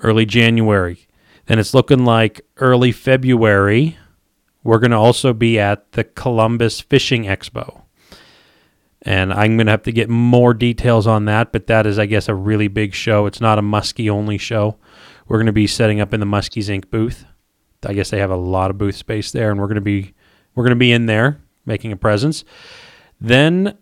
early 0.00 0.24
January. 0.24 1.06
Then 1.46 1.58
it's 1.58 1.74
looking 1.74 2.04
like 2.04 2.40
early 2.58 2.92
February. 2.92 3.98
We're 4.62 4.78
going 4.78 4.90
to 4.90 4.96
also 4.96 5.32
be 5.32 5.58
at 5.58 5.92
the 5.92 6.04
Columbus 6.04 6.80
Fishing 6.80 7.24
Expo. 7.24 7.82
And 9.02 9.32
I'm 9.32 9.56
going 9.56 9.66
to 9.66 9.72
have 9.72 9.84
to 9.84 9.92
get 9.92 10.10
more 10.10 10.52
details 10.52 11.06
on 11.06 11.24
that, 11.24 11.52
but 11.52 11.66
that 11.68 11.86
is, 11.86 11.98
I 11.98 12.04
guess, 12.04 12.28
a 12.28 12.34
really 12.34 12.68
big 12.68 12.92
show. 12.92 13.24
It's 13.24 13.40
not 13.40 13.58
a 13.58 13.62
Muskie 13.62 14.10
only 14.10 14.36
show. 14.36 14.76
We're 15.26 15.38
going 15.38 15.46
to 15.46 15.52
be 15.52 15.66
setting 15.66 16.00
up 16.00 16.12
in 16.12 16.20
the 16.20 16.26
Muskies 16.26 16.68
Inc. 16.68 16.90
booth. 16.90 17.24
I 17.86 17.94
guess 17.94 18.10
they 18.10 18.18
have 18.18 18.30
a 18.30 18.36
lot 18.36 18.70
of 18.70 18.76
booth 18.76 18.96
space 18.96 19.32
there, 19.32 19.50
and 19.50 19.58
we're 19.58 19.68
going 19.68 19.76
to 19.76 19.80
be 19.80 20.12
we're 20.54 20.64
going 20.64 20.76
to 20.76 20.76
be 20.76 20.92
in 20.92 21.06
there 21.06 21.40
making 21.64 21.92
a 21.92 21.96
presence. 21.96 22.44
Then 23.20 23.78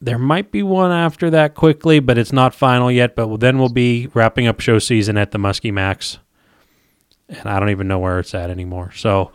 there 0.00 0.18
might 0.18 0.50
be 0.50 0.62
one 0.62 0.92
after 0.92 1.28
that 1.30 1.54
quickly, 1.54 2.00
but 2.00 2.16
it's 2.16 2.32
not 2.32 2.54
final 2.54 2.90
yet. 2.90 3.14
But 3.14 3.40
then 3.40 3.58
we'll 3.58 3.68
be 3.68 4.08
wrapping 4.14 4.46
up 4.46 4.60
show 4.60 4.78
season 4.78 5.18
at 5.18 5.32
the 5.32 5.38
Muskie 5.38 5.72
Max, 5.72 6.18
and 7.40 7.48
I 7.48 7.58
don't 7.60 7.70
even 7.70 7.88
know 7.88 7.98
where 7.98 8.18
it's 8.18 8.34
at 8.34 8.50
anymore. 8.50 8.92
So 8.92 9.32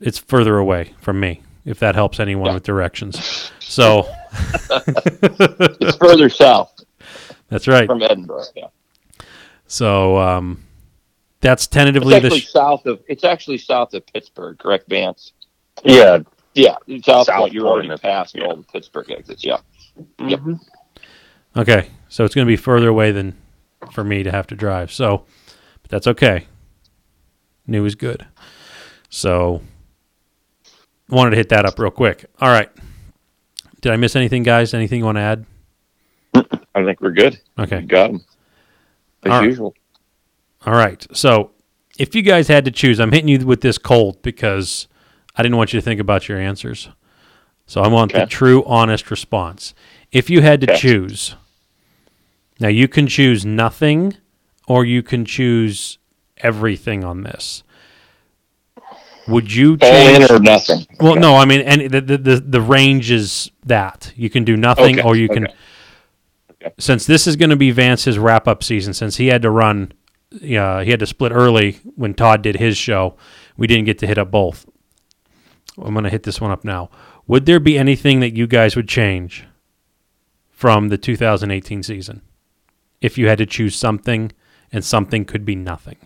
it's 0.00 0.18
further 0.18 0.58
away 0.58 0.94
from 1.00 1.20
me. 1.20 1.42
If 1.64 1.78
that 1.80 1.94
helps 1.94 2.20
anyone 2.20 2.48
Yeah. 2.48 2.54
with 2.54 2.64
directions. 2.64 3.50
So 3.66 4.06
It's 5.80 5.96
further 5.96 6.28
south 6.28 6.72
that's 7.48 7.66
right. 7.66 7.86
from 7.86 8.00
Edinboro. 8.00 8.44
Yeah. 8.54 8.68
So 9.66 10.18
um, 10.18 10.62
that's 11.40 11.66
It's 11.66 11.68
tentatively 11.68 12.20
the 12.20 12.26
actually 12.26 12.40
sh- 12.40 12.50
south 12.50 12.86
of 12.86 13.00
it's 13.08 13.24
actually 13.24 13.58
south 13.58 13.94
of 13.94 14.06
Pittsburgh, 14.06 14.58
correct, 14.58 14.88
Vance? 14.88 15.32
Yeah. 15.82 16.20
Yeah, 16.54 16.76
south, 17.02 17.26
South 17.26 17.36
point. 17.40 17.52
You're 17.52 17.66
already 17.66 17.88
point, 17.88 18.02
past 18.02 18.36
yeah. 18.36 18.44
all 18.44 18.56
the 18.56 18.62
Pittsburgh 18.62 19.10
exits. 19.10 19.44
Yeah. 19.44 19.58
Yep. 20.20 20.40
okay. 21.56 21.88
So 22.08 22.24
it's 22.24 22.34
going 22.34 22.46
to 22.46 22.50
be 22.50 22.56
further 22.56 22.88
away 22.88 23.10
than 23.10 23.36
for 23.92 24.04
me 24.04 24.22
to 24.22 24.30
have 24.30 24.46
to 24.48 24.54
drive. 24.54 24.92
So, 24.92 25.24
but 25.82 25.90
that's 25.90 26.06
okay. 26.06 26.46
New 27.66 27.84
is 27.84 27.94
good. 27.94 28.26
So 29.08 29.62
wanted 31.08 31.30
to 31.30 31.36
hit 31.36 31.48
that 31.50 31.64
up 31.64 31.78
real 31.78 31.90
quick. 31.90 32.26
All 32.40 32.48
right. 32.48 32.70
Did 33.80 33.92
I 33.92 33.96
miss 33.96 34.16
anything, 34.16 34.42
guys? 34.42 34.74
Anything 34.74 35.00
you 35.00 35.04
want 35.04 35.16
to 35.18 35.22
add? 35.22 35.46
I 36.74 36.84
think 36.84 37.00
we're 37.00 37.10
good. 37.12 37.38
Okay. 37.58 37.82
Got 37.82 38.08
them 38.12 38.24
as 39.22 39.32
All 39.32 39.38
right. 39.40 39.44
usual. 39.48 39.74
All 40.66 40.72
right. 40.74 41.06
So, 41.12 41.50
if 41.98 42.14
you 42.14 42.22
guys 42.22 42.48
had 42.48 42.64
to 42.64 42.70
choose, 42.70 42.98
I'm 42.98 43.12
hitting 43.12 43.28
you 43.28 43.46
with 43.46 43.60
this 43.60 43.78
cold 43.78 44.20
because 44.22 44.88
I 45.36 45.42
didn't 45.42 45.56
want 45.58 45.72
you 45.72 45.80
to 45.80 45.84
think 45.84 46.00
about 46.00 46.28
your 46.28 46.38
answers. 46.40 46.88
So, 47.66 47.82
I 47.82 47.88
want 47.88 48.12
the 48.12 48.26
true, 48.26 48.64
honest 48.64 49.10
response. 49.10 49.74
If 50.10 50.28
you 50.30 50.40
had 50.42 50.60
to 50.62 50.70
Okay. 50.70 50.80
choose, 50.80 51.36
now 52.58 52.68
you 52.68 52.88
can 52.88 53.06
choose 53.06 53.44
nothing 53.46 54.16
or 54.66 54.84
you 54.84 55.02
can 55.02 55.24
choose 55.24 55.98
everything 56.44 57.02
on 57.02 57.22
this. 57.24 57.62
Would 59.26 59.52
you 59.52 59.72
All 59.72 59.90
change? 59.90 60.30
in 60.30 60.36
or 60.36 60.38
nothing. 60.38 60.86
Well, 61.00 61.16
no, 61.16 61.34
I 61.36 61.46
mean, 61.46 61.62
and 61.62 61.90
the, 61.90 62.00
the 62.02 62.18
the 62.18 62.36
the 62.40 62.60
range 62.60 63.10
is 63.10 63.50
that 63.64 64.12
you 64.16 64.28
can 64.28 64.44
do 64.44 64.56
nothing, 64.56 64.98
Okay, 65.00 65.08
or 65.08 65.16
you 65.16 65.28
can. 65.28 65.46
Okay. 65.46 66.72
Since 66.78 67.06
this 67.06 67.26
is 67.26 67.36
going 67.36 67.50
to 67.50 67.56
be 67.56 67.70
Vance's 67.70 68.18
wrap 68.18 68.46
up 68.46 68.62
season, 68.62 68.92
since 68.94 69.16
he 69.16 69.28
had 69.28 69.42
to 69.42 69.50
run, 69.50 69.92
uh, 70.34 70.38
he 70.80 70.90
had 70.90 71.00
to 71.00 71.06
split 71.06 71.32
early 71.32 71.78
when 71.94 72.14
Todd 72.14 72.42
did 72.42 72.56
his 72.56 72.76
show. 72.76 73.16
We 73.56 73.66
didn't 73.66 73.84
get 73.86 73.98
to 73.98 74.06
hit 74.06 74.18
up 74.18 74.30
both. 74.30 74.66
I'm 75.78 75.92
going 75.94 76.04
to 76.04 76.10
hit 76.10 76.22
this 76.22 76.40
one 76.40 76.50
up 76.50 76.64
now. 76.64 76.90
Would 77.26 77.46
there 77.46 77.60
be 77.60 77.78
anything 77.78 78.20
that 78.20 78.36
you 78.36 78.46
guys 78.46 78.76
would 78.76 78.88
change 78.88 79.44
from 80.50 80.88
the 80.88 80.98
2018 80.98 81.82
season 81.82 82.20
if 83.00 83.16
you 83.18 83.28
had 83.28 83.38
to 83.38 83.46
choose 83.46 83.74
something, 83.74 84.32
and 84.72 84.84
something 84.84 85.24
could 85.24 85.44
be 85.44 85.54
nothing? 85.56 85.96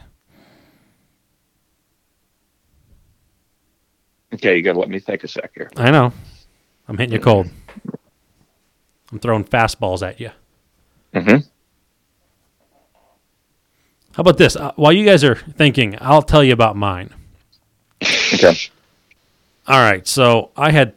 Okay, 4.34 4.56
you 4.56 4.62
got 4.62 4.74
to 4.74 4.78
let 4.78 4.88
me 4.88 4.98
think 4.98 5.24
a 5.24 5.28
sec 5.28 5.52
here. 5.54 5.70
I 5.76 5.90
know. 5.90 6.12
I'm 6.86 6.98
hitting 6.98 7.14
you 7.14 7.20
cold. 7.20 7.48
I'm 9.10 9.18
throwing 9.18 9.44
fastballs 9.44 10.06
at 10.06 10.20
you. 10.20 10.30
Mm-hmm. 11.14 11.48
How 14.12 14.20
about 14.20 14.36
this? 14.36 14.56
Uh, 14.56 14.72
while 14.76 14.92
you 14.92 15.04
guys 15.06 15.24
are 15.24 15.36
thinking, 15.36 15.96
I'll 16.00 16.22
tell 16.22 16.42
you 16.42 16.52
about 16.52 16.76
mine. 16.76 17.14
Okay. 18.02 18.54
All 19.66 19.78
right. 19.80 20.06
So 20.06 20.50
I 20.56 20.72
had, 20.72 20.94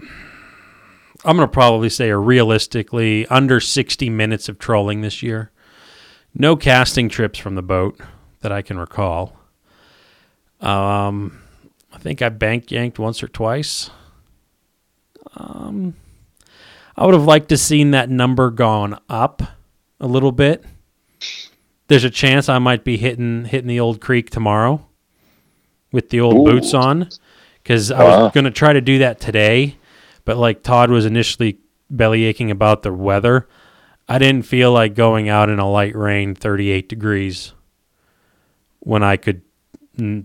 I'm 0.00 1.36
going 1.36 1.40
to 1.40 1.48
probably 1.48 1.88
say 1.88 2.10
a 2.10 2.16
realistically 2.16 3.26
under 3.26 3.60
60 3.60 4.08
minutes 4.08 4.48
of 4.48 4.58
trolling 4.58 5.00
this 5.00 5.22
year. 5.22 5.50
No 6.34 6.56
casting 6.56 7.08
trips 7.08 7.38
from 7.38 7.54
the 7.54 7.62
boat 7.62 8.00
that 8.40 8.52
I 8.52 8.62
can 8.62 8.78
recall. 8.78 9.36
Um, 10.60 11.40
I 11.94 11.98
think 11.98 12.20
I 12.20 12.28
bank 12.28 12.70
yanked 12.70 12.98
once 12.98 13.22
or 13.22 13.28
twice. 13.28 13.90
Um, 15.36 15.94
I 16.96 17.04
would 17.06 17.14
have 17.14 17.24
liked 17.24 17.48
to 17.48 17.56
seen 17.56 17.92
that 17.92 18.10
number 18.10 18.50
gone 18.50 18.98
up 19.08 19.42
a 20.00 20.06
little 20.06 20.32
bit. 20.32 20.64
There's 21.88 22.04
a 22.04 22.10
chance 22.10 22.48
I 22.48 22.58
might 22.58 22.84
be 22.84 22.96
hitting 22.96 23.44
hitting 23.46 23.68
the 23.68 23.80
old 23.80 24.00
creek 24.00 24.30
tomorrow 24.30 24.86
with 25.92 26.10
the 26.10 26.20
old 26.20 26.36
Ooh. 26.48 26.52
boots 26.52 26.74
on 26.74 27.08
because 27.62 27.90
I 27.90 28.02
was 28.04 28.14
Wow. 28.16 28.28
going 28.30 28.44
to 28.44 28.50
try 28.50 28.72
to 28.72 28.80
do 28.80 28.98
that 28.98 29.20
today, 29.20 29.76
but 30.24 30.36
like 30.36 30.62
Todd 30.62 30.90
was 30.90 31.06
initially 31.06 31.58
belly 31.90 32.24
aching 32.24 32.50
about 32.50 32.82
the 32.82 32.92
weather, 32.92 33.48
I 34.08 34.18
didn't 34.18 34.46
feel 34.46 34.72
like 34.72 34.94
going 34.94 35.28
out 35.28 35.48
in 35.48 35.58
a 35.58 35.70
light 35.70 35.94
rain, 35.94 36.34
38 36.34 36.88
degrees, 36.88 37.52
when 38.80 39.02
I 39.02 39.16
could 39.16 39.42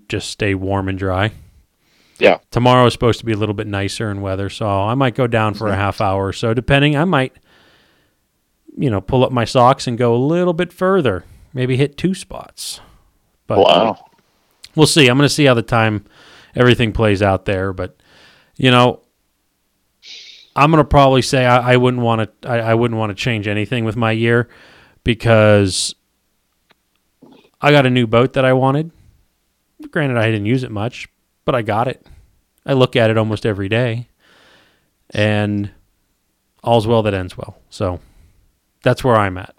just 0.07 0.29
stay 0.29 0.55
warm 0.55 0.89
and 0.89 0.97
dry. 0.97 1.31
Yeah. 2.19 2.39
Tomorrow 2.51 2.85
is 2.87 2.93
supposed 2.93 3.19
to 3.19 3.25
be 3.25 3.31
a 3.31 3.37
little 3.37 3.55
bit 3.55 3.65
nicer 3.67 4.11
in 4.11 4.21
weather, 4.21 4.49
so 4.49 4.67
I 4.67 4.93
might 4.95 5.15
go 5.15 5.25
down 5.25 5.53
for 5.53 5.67
a 5.69 5.75
half 5.75 6.01
hour 6.01 6.27
or 6.27 6.33
so, 6.33 6.53
depending. 6.53 6.95
I 6.97 7.05
might, 7.05 7.33
you 8.77 8.89
know, 8.89 8.99
pull 9.01 9.23
up 9.23 9.31
my 9.31 9.45
socks 9.45 9.87
and 9.87 9.97
go 9.97 10.13
a 10.13 10.17
little 10.17 10.53
bit 10.53 10.73
further, 10.73 11.23
maybe 11.53 11.77
hit 11.77 11.97
two 11.97 12.13
spots. 12.13 12.81
But 13.47 13.59
Wow. 13.59 14.05
we'll 14.75 14.85
see. 14.85 15.07
I'm 15.07 15.17
going 15.17 15.27
to 15.29 15.33
see 15.33 15.45
how 15.45 15.53
the 15.53 15.61
time 15.61 16.05
everything 16.55 16.91
plays 16.91 17.21
out 17.21 17.45
there. 17.45 17.71
But 17.73 17.95
you 18.57 18.69
know, 18.69 19.01
I'm 20.55 20.71
going 20.71 20.83
to 20.83 20.87
probably 20.87 21.21
say 21.21 21.45
I, 21.45 21.73
I 21.73 21.77
wouldn't 21.77 22.03
want 22.03 22.41
to. 22.41 22.49
I, 22.49 22.59
I 22.59 22.73
wouldn't 22.73 22.97
want 22.99 23.11
to 23.11 23.15
change 23.15 23.47
anything 23.47 23.85
with 23.85 23.95
my 23.95 24.11
year 24.11 24.49
because 25.05 25.95
I 27.61 27.71
got 27.71 27.85
a 27.85 27.89
new 27.89 28.07
boat 28.07 28.33
that 28.33 28.43
I 28.45 28.53
wanted. 28.53 28.91
Granted, 29.91 30.17
I 30.17 30.25
didn't 30.25 30.45
use 30.45 30.63
it 30.63 30.71
much, 30.71 31.07
but 31.49 31.55
I 31.55 31.63
got 31.63 31.87
it. 31.87 32.05
I 32.63 32.73
look 32.73 32.95
at 32.95 33.09
it 33.09 33.17
almost 33.17 33.43
every 33.43 33.69
day, 33.69 34.07
and 35.09 35.71
all's 36.63 36.85
well 36.85 37.01
that 37.01 37.15
ends 37.15 37.35
well. 37.35 37.57
So 37.71 37.99
that's 38.83 39.03
where 39.03 39.15
I'm 39.15 39.35
at. 39.39 39.55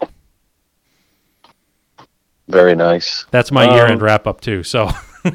Very 2.47 2.75
nice. 2.75 3.25
That's 3.31 3.51
my 3.51 3.65
Um, 3.67 3.75
year 3.75 3.87
end 3.87 4.01
wrap 4.01 4.25
up 4.25 4.39
too. 4.39 4.63
So 4.63 4.89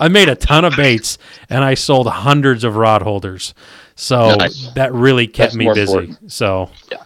I 0.00 0.08
made 0.10 0.28
a 0.28 0.34
ton 0.34 0.64
of 0.64 0.74
baits 0.74 1.16
and 1.48 1.62
I 1.62 1.74
sold 1.74 2.08
hundreds 2.08 2.64
of 2.64 2.74
rod 2.74 3.02
holders. 3.02 3.54
So 3.94 4.34
Nice. 4.34 4.72
that 4.74 4.92
really 4.92 5.28
kept 5.28 5.52
That's 5.52 5.56
me 5.56 5.66
busy. 5.72 5.82
important. 5.82 6.32
So 6.32 6.70
Yeah. 6.90 6.98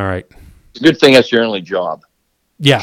All 0.00 0.06
right. 0.08 0.24
It's 0.70 0.80
a 0.80 0.84
good 0.84 0.98
thing 0.98 1.12
that's 1.12 1.30
your 1.30 1.44
only 1.44 1.60
job. 1.60 2.02
Yeah. 2.58 2.82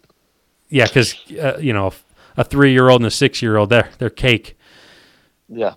yeah, 0.70 0.86
because 0.86 1.14
uh, 1.38 1.58
you 1.58 1.72
know 1.74 1.92
a 2.36 2.44
three 2.44 2.72
year 2.72 2.88
old 2.88 3.00
and 3.00 3.06
a 3.06 3.10
six 3.10 3.42
year 3.42 3.56
old 3.56 3.70
they're 3.70 3.88
they're 3.98 4.10
cake, 4.10 4.56
Yeah. 5.48 5.74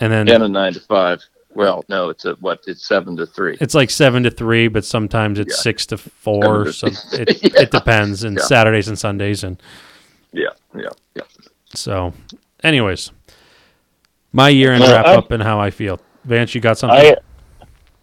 and 0.00 0.12
then 0.12 0.28
And 0.28 0.42
a 0.42 0.48
nine 0.48 0.72
to 0.74 0.80
five. 0.80 1.22
Well, 1.54 1.84
no, 1.88 2.10
it's 2.10 2.24
a 2.26 2.34
what? 2.34 2.60
It's 2.66 2.86
seven 2.86 3.16
to 3.16 3.26
three. 3.26 3.56
it's 3.60 3.74
like 3.74 3.88
seven 3.90 4.22
to 4.24 4.30
three, 4.30 4.68
but 4.68 4.84
sometimes 4.84 5.38
it's 5.38 5.56
Yeah. 5.56 5.62
six 5.62 5.86
to 5.86 5.96
four. 5.96 6.70
So 6.72 6.88
it 7.12 7.42
Yeah. 7.42 7.62
it 7.62 7.70
depends, 7.70 8.24
and 8.24 8.36
Yeah. 8.36 8.44
Saturdays 8.44 8.88
and 8.88 8.98
Sundays 8.98 9.42
and. 9.42 9.60
Yeah, 10.32 10.48
yeah, 10.76 10.88
yeah. 11.14 11.22
So, 11.74 12.12
anyways, 12.62 13.10
my 14.32 14.50
year 14.50 14.72
end 14.72 14.82
Well, 14.82 14.92
wrap 14.92 15.06
I- 15.06 15.14
up 15.14 15.30
and 15.30 15.42
how 15.42 15.58
I 15.58 15.70
feel. 15.70 15.98
Vance, 16.24 16.54
you 16.54 16.60
got 16.60 16.76
something? 16.76 16.98
I, 16.98 17.16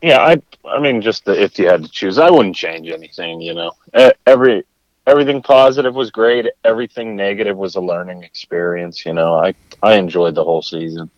yeah, 0.01 0.19
I, 0.19 0.41
I 0.67 0.79
mean, 0.79 1.01
just 1.01 1.25
the, 1.25 1.39
if 1.39 1.59
you 1.59 1.67
had 1.67 1.83
to 1.83 1.89
choose, 1.89 2.17
I 2.17 2.31
wouldn't 2.31 2.55
change 2.55 2.89
anything. 2.89 3.39
You 3.41 3.53
know, 3.53 3.71
E- 3.95 4.11
every 4.25 4.63
everything 5.07 5.41
positive 5.41 5.95
was 5.95 6.11
great. 6.11 6.47
Everything 6.63 7.15
negative 7.15 7.57
was 7.57 7.75
a 7.75 7.81
learning 7.81 8.23
experience. 8.23 9.05
You 9.05 9.13
know, 9.13 9.35
I 9.35 9.53
I 9.81 9.95
enjoyed 9.95 10.35
the 10.35 10.43
whole 10.43 10.61
season. 10.61 11.09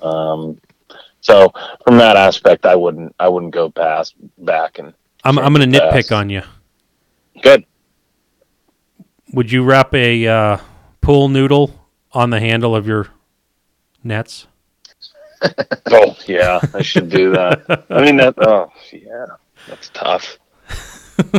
Um, 0.00 0.60
so 1.20 1.52
from 1.84 1.98
that 1.98 2.16
aspect, 2.16 2.66
I 2.66 2.76
wouldn't 2.76 3.14
I 3.18 3.28
wouldn't 3.28 3.52
go 3.54 3.70
past 3.70 4.14
back 4.38 4.78
and 4.78 4.92
I'm 5.24 5.38
I'm 5.38 5.54
going 5.54 5.70
to 5.70 5.78
nitpick 5.78 6.14
on 6.14 6.30
you. 6.30 6.42
good. 7.42 7.64
Would 9.32 9.50
you 9.50 9.64
wrap 9.64 9.94
a 9.94 10.26
uh, 10.26 10.58
pool 11.00 11.28
noodle 11.28 11.88
on 12.12 12.30
the 12.30 12.40
handle 12.40 12.76
of 12.76 12.86
your 12.86 13.08
nets? 14.04 14.46
Oh 15.90 16.16
yeah, 16.26 16.60
I 16.72 16.82
should 16.82 17.10
do 17.10 17.32
that. 17.32 17.84
I 17.90 18.02
mean 18.02 18.16
that. 18.16 18.34
Oh 18.38 18.70
yeah, 18.92 19.26
that's 19.68 19.90
tough. 19.90 20.38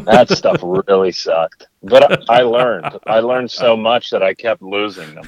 That 0.05 0.29
stuff 0.29 0.59
really 0.87 1.11
sucked. 1.11 1.67
But 1.81 2.29
I, 2.29 2.39
I 2.39 2.41
learned. 2.43 2.99
I 3.05 3.19
learned 3.19 3.51
so 3.51 3.75
much 3.75 4.09
that 4.11 4.23
I 4.23 4.33
kept 4.33 4.61
losing 4.61 5.15
them. 5.15 5.27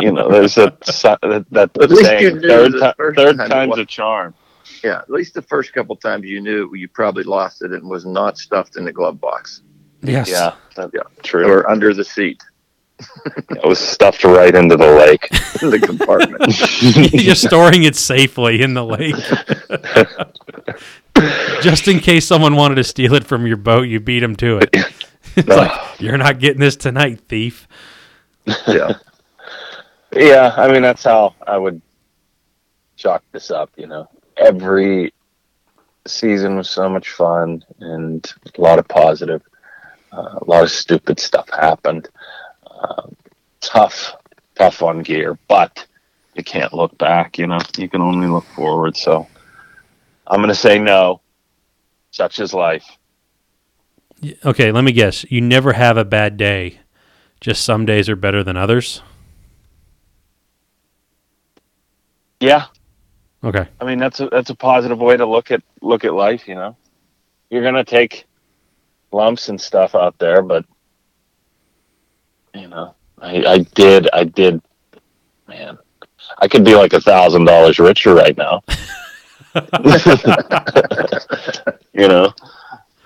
You 0.00 0.12
know, 0.12 0.28
there's 0.30 0.56
a 0.58 0.76
that, 1.02 1.46
that 1.50 1.70
saying, 2.04 2.40
third, 2.40 2.72
the 2.72 2.80
ti- 2.80 3.14
third 3.14 3.36
time 3.38 3.48
time's 3.48 3.78
a 3.78 3.84
charm. 3.86 4.34
Yeah, 4.82 4.98
at 4.98 5.10
least 5.10 5.34
the 5.34 5.42
first 5.42 5.72
couple 5.72 5.96
times 5.96 6.24
you 6.26 6.40
knew 6.40 6.74
you 6.74 6.88
probably 6.88 7.24
lost 7.24 7.62
it 7.62 7.72
and 7.72 7.88
was 7.88 8.04
not 8.04 8.38
stuffed 8.38 8.76
in 8.76 8.84
the 8.84 8.92
glove 8.92 9.20
box 9.20 9.62
yes. 10.04 10.28
Yeah, 10.28 10.54
that, 10.76 10.90
Yeah. 10.92 11.02
true. 11.22 11.46
or 11.50 11.68
under 11.68 11.94
the 11.94 12.04
seat 12.04 12.42
It 13.50 13.64
was 13.66 13.78
stuffed 13.78 14.24
right 14.24 14.54
into 14.54 14.76
the 14.76 14.86
lake. 14.86 15.28
in 15.62 15.70
the 15.70 15.80
compartment. 15.80 17.12
You're 17.24 17.34
storing 17.34 17.84
it 17.84 17.96
safely 17.96 18.62
in 18.62 18.74
the 18.74 18.84
lake. 18.84 19.16
just 21.62 21.88
in 21.88 22.00
case 22.00 22.26
someone 22.26 22.54
wanted 22.54 22.76
to 22.76 22.84
steal 22.84 23.14
it 23.14 23.24
from 23.24 23.46
your 23.46 23.56
boat, 23.56 23.88
you 23.88 24.00
beat 24.00 24.20
them 24.20 24.36
to 24.36 24.58
it. 24.58 24.70
it's 25.36 25.48
like 25.48 26.00
you're 26.00 26.18
not 26.18 26.38
getting 26.38 26.60
this 26.60 26.76
tonight, 26.76 27.20
thief. 27.28 27.66
Yeah. 28.66 28.94
Yeah, 30.12 30.54
I 30.56 30.70
mean 30.70 30.82
that's 30.82 31.04
how 31.04 31.34
I 31.46 31.56
would 31.58 31.80
chalk 32.96 33.24
this 33.32 33.50
up. 33.50 33.70
You 33.76 33.86
know, 33.86 34.08
every 34.36 35.12
season 36.06 36.56
was 36.56 36.70
so 36.70 36.88
much 36.88 37.10
fun 37.10 37.64
and 37.80 38.32
a 38.56 38.60
lot 38.60 38.78
of 38.78 38.86
positive. 38.88 39.42
Uh, 40.12 40.38
a 40.40 40.44
lot 40.46 40.62
of 40.62 40.70
stupid 40.70 41.18
stuff 41.18 41.48
happened. 41.50 42.08
Tough, 43.60 44.14
tough 44.54 44.82
on 44.82 45.02
gear, 45.02 45.38
but 45.48 45.86
you 46.34 46.44
can't 46.44 46.72
look 46.72 46.96
back. 46.98 47.38
You 47.38 47.46
know, 47.46 47.58
you 47.76 47.88
can 47.88 48.00
only 48.00 48.28
look 48.28 48.44
forward. 48.44 48.96
So 48.96 49.26
I'm 50.26 50.40
gonna 50.40 50.54
say 50.54 50.78
no. 50.78 51.20
Such 52.10 52.38
is 52.38 52.54
life. 52.54 52.86
Okay, 54.44 54.70
let 54.72 54.84
me 54.84 54.92
guess. 54.92 55.24
You 55.30 55.40
never 55.40 55.72
have 55.72 55.96
a 55.96 56.04
bad 56.04 56.36
day. 56.36 56.80
Just 57.40 57.64
some 57.64 57.84
days 57.84 58.08
are 58.08 58.16
better 58.16 58.42
than 58.42 58.56
others. 58.56 59.02
Yeah, 62.40 62.66
Okay. 63.44 63.68
I 63.78 63.84
mean 63.84 63.98
that's 63.98 64.20
a 64.20 64.28
that's 64.30 64.48
a 64.48 64.54
positive 64.54 64.98
way 64.98 65.18
to 65.18 65.26
look 65.26 65.50
at 65.50 65.62
look 65.82 66.04
at 66.04 66.14
life. 66.14 66.48
You 66.48 66.54
know, 66.54 66.76
you're 67.50 67.62
gonna 67.62 67.84
take 67.84 68.24
lumps 69.12 69.50
and 69.50 69.60
stuff 69.60 69.94
out 69.94 70.18
there, 70.18 70.40
but 70.40 70.64
you 72.54 72.68
know, 72.68 72.94
I, 73.20 73.44
I 73.44 73.58
did 73.58 74.08
I 74.12 74.24
did, 74.24 74.60
man, 75.48 75.78
I 76.38 76.48
could 76.48 76.64
be 76.64 76.74
like 76.74 76.92
a 76.92 77.00
thousand 77.00 77.44
dollars 77.44 77.78
richer 77.78 78.14
right 78.14 78.36
now. 78.36 78.62
you 81.92 82.08
know, 82.08 82.32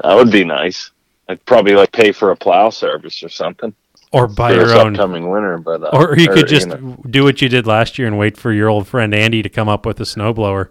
that 0.02 0.14
would 0.14 0.30
be 0.30 0.44
nice. 0.44 0.90
I'd 1.28 1.44
probably 1.44 1.74
like 1.74 1.92
pay 1.92 2.12
for 2.12 2.30
a 2.30 2.36
plow 2.36 2.70
service 2.70 3.22
or 3.22 3.28
something 3.28 3.74
Or 4.12 4.26
buy 4.26 4.52
your 4.52 4.72
own. 4.74 4.94
upcoming 4.94 5.28
winter. 5.30 5.58
But 5.58 5.82
uh, 5.82 5.90
Or 5.92 6.16
you 6.16 6.28
could 6.28 6.48
just 6.48 6.68
know, 6.68 6.96
do 7.10 7.24
what 7.24 7.42
you 7.42 7.48
did 7.50 7.66
last 7.66 7.98
year 7.98 8.06
and 8.06 8.16
wait 8.18 8.38
for 8.38 8.52
your 8.52 8.68
old 8.70 8.86
friend 8.88 9.14
Andy 9.14 9.42
to 9.42 9.48
come 9.50 9.68
up 9.68 9.84
with 9.84 10.00
a 10.00 10.04
snowblower. 10.04 10.68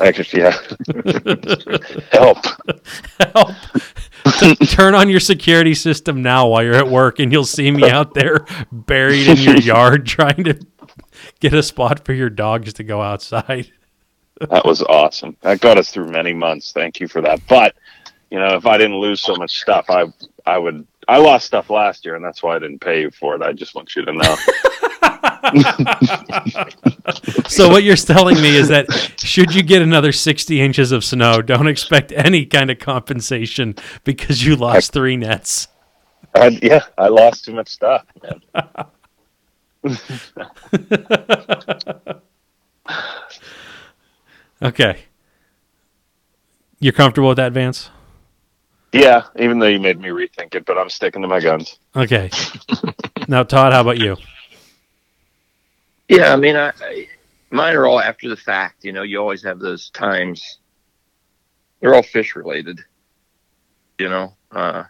I 0.00 0.12
could, 0.12 0.32
yeah, 0.32 0.50
help. 2.12 2.38
Help. 3.34 3.56
Turn 4.68 4.94
on 4.94 5.08
your 5.08 5.20
security 5.20 5.74
system 5.74 6.22
now 6.22 6.48
while 6.48 6.62
you're 6.62 6.74
at 6.74 6.88
work, 6.88 7.18
and 7.18 7.32
you'll 7.32 7.44
see 7.44 7.70
me 7.70 7.90
out 7.90 8.14
there 8.14 8.44
buried 8.70 9.26
in 9.28 9.38
your 9.38 9.56
yard 9.58 10.06
trying 10.06 10.44
to 10.44 10.58
get 11.40 11.54
a 11.54 11.62
spot 11.62 12.04
for 12.04 12.12
your 12.12 12.30
dogs 12.30 12.74
to 12.74 12.84
go 12.84 13.02
outside. 13.02 13.72
That 14.40 14.64
was 14.64 14.82
awesome. 14.82 15.36
That 15.40 15.60
got 15.60 15.78
us 15.78 15.90
through 15.90 16.08
many 16.08 16.32
months. 16.32 16.72
Thank 16.72 17.00
you 17.00 17.08
for 17.08 17.20
that. 17.22 17.40
But 17.48 17.74
you 18.30 18.38
know, 18.38 18.54
if 18.54 18.66
I 18.66 18.78
didn't 18.78 18.98
lose 18.98 19.20
so 19.20 19.34
much 19.36 19.60
stuff, 19.60 19.86
I 19.88 20.04
I 20.46 20.58
would. 20.58 20.86
I 21.08 21.16
lost 21.16 21.46
stuff 21.46 21.70
last 21.70 22.04
year, 22.04 22.16
and 22.16 22.24
that's 22.24 22.42
why 22.42 22.54
I 22.54 22.58
didn't 22.58 22.80
pay 22.80 23.00
you 23.00 23.10
for 23.10 23.34
it. 23.34 23.40
I 23.40 23.52
just 23.52 23.74
want 23.74 23.96
you 23.96 24.04
to 24.04 24.12
know. 24.12 24.36
So 27.48 27.70
what 27.70 27.82
you're 27.82 27.96
telling 27.96 28.40
me 28.40 28.56
is 28.56 28.68
that 28.68 28.86
should 29.18 29.54
you 29.54 29.62
get 29.62 29.80
another 29.80 30.12
60 30.12 30.60
inches 30.60 30.92
of 30.92 31.02
snow, 31.02 31.40
don't 31.40 31.66
expect 31.66 32.12
any 32.12 32.44
kind 32.44 32.70
of 32.70 32.78
compensation 32.78 33.74
because 34.04 34.44
you 34.44 34.54
lost 34.54 34.92
three 34.92 35.16
nets. 35.16 35.66
I, 36.34 36.58
yeah, 36.62 36.84
I 36.98 37.08
lost 37.08 37.46
too 37.46 37.54
much 37.54 37.68
stuff, 37.68 38.04
man. 38.22 38.42
Okay. 44.60 45.04
You're 46.80 46.92
comfortable 46.92 47.28
with 47.28 47.36
that, 47.36 47.52
Vance? 47.52 47.90
Yeah, 48.92 49.24
even 49.38 49.58
though 49.58 49.66
you 49.66 49.80
made 49.80 50.00
me 50.00 50.08
rethink 50.08 50.54
it, 50.54 50.64
but 50.64 50.78
I'm 50.78 50.88
sticking 50.88 51.22
to 51.22 51.28
my 51.28 51.40
guns. 51.40 51.78
Okay. 51.94 52.30
now, 53.28 53.42
Todd, 53.42 53.72
how 53.72 53.82
about 53.82 53.98
you? 53.98 54.16
Yeah, 56.08 56.32
I 56.32 56.36
mean, 56.36 56.56
I, 56.56 56.72
I 56.80 57.08
mine 57.50 57.76
are 57.76 57.86
all 57.86 58.00
after 58.00 58.28
the 58.28 58.36
fact. 58.36 58.84
You 58.84 58.92
know, 58.92 59.02
you 59.02 59.18
always 59.18 59.42
have 59.44 59.58
those 59.58 59.90
times. 59.90 60.58
They're 61.80 61.94
all 61.94 62.02
fish 62.02 62.34
related. 62.34 62.80
You 63.98 64.08
know, 64.08 64.36
uh, 64.50 64.84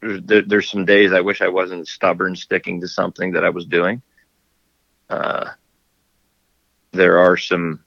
there's, 0.00 0.22
there, 0.22 0.42
there's 0.42 0.70
some 0.70 0.84
days 0.84 1.12
I 1.12 1.20
wish 1.20 1.40
I 1.42 1.48
wasn't 1.48 1.88
stubborn, 1.88 2.36
sticking 2.36 2.80
to 2.80 2.88
something 2.88 3.32
that 3.32 3.44
I 3.44 3.50
was 3.50 3.66
doing. 3.66 4.02
Uh, 5.08 5.50
there 6.92 7.18
are 7.18 7.36
some, 7.36 7.84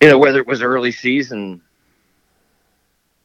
you 0.00 0.08
know, 0.08 0.18
whether 0.18 0.38
it 0.38 0.46
was 0.46 0.62
early 0.62 0.92
season 0.92 1.62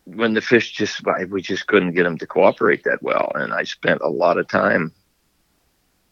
when 0.05 0.33
the 0.33 0.41
fish 0.41 0.71
just 0.71 1.01
we 1.29 1.41
just 1.41 1.67
couldn't 1.67 1.93
get 1.93 2.03
them 2.03 2.17
to 2.17 2.27
cooperate 2.27 2.83
that 2.85 3.01
well, 3.03 3.31
and 3.35 3.53
I 3.53 3.63
spent 3.63 4.01
a 4.01 4.09
lot 4.09 4.37
of 4.37 4.47
time 4.47 4.93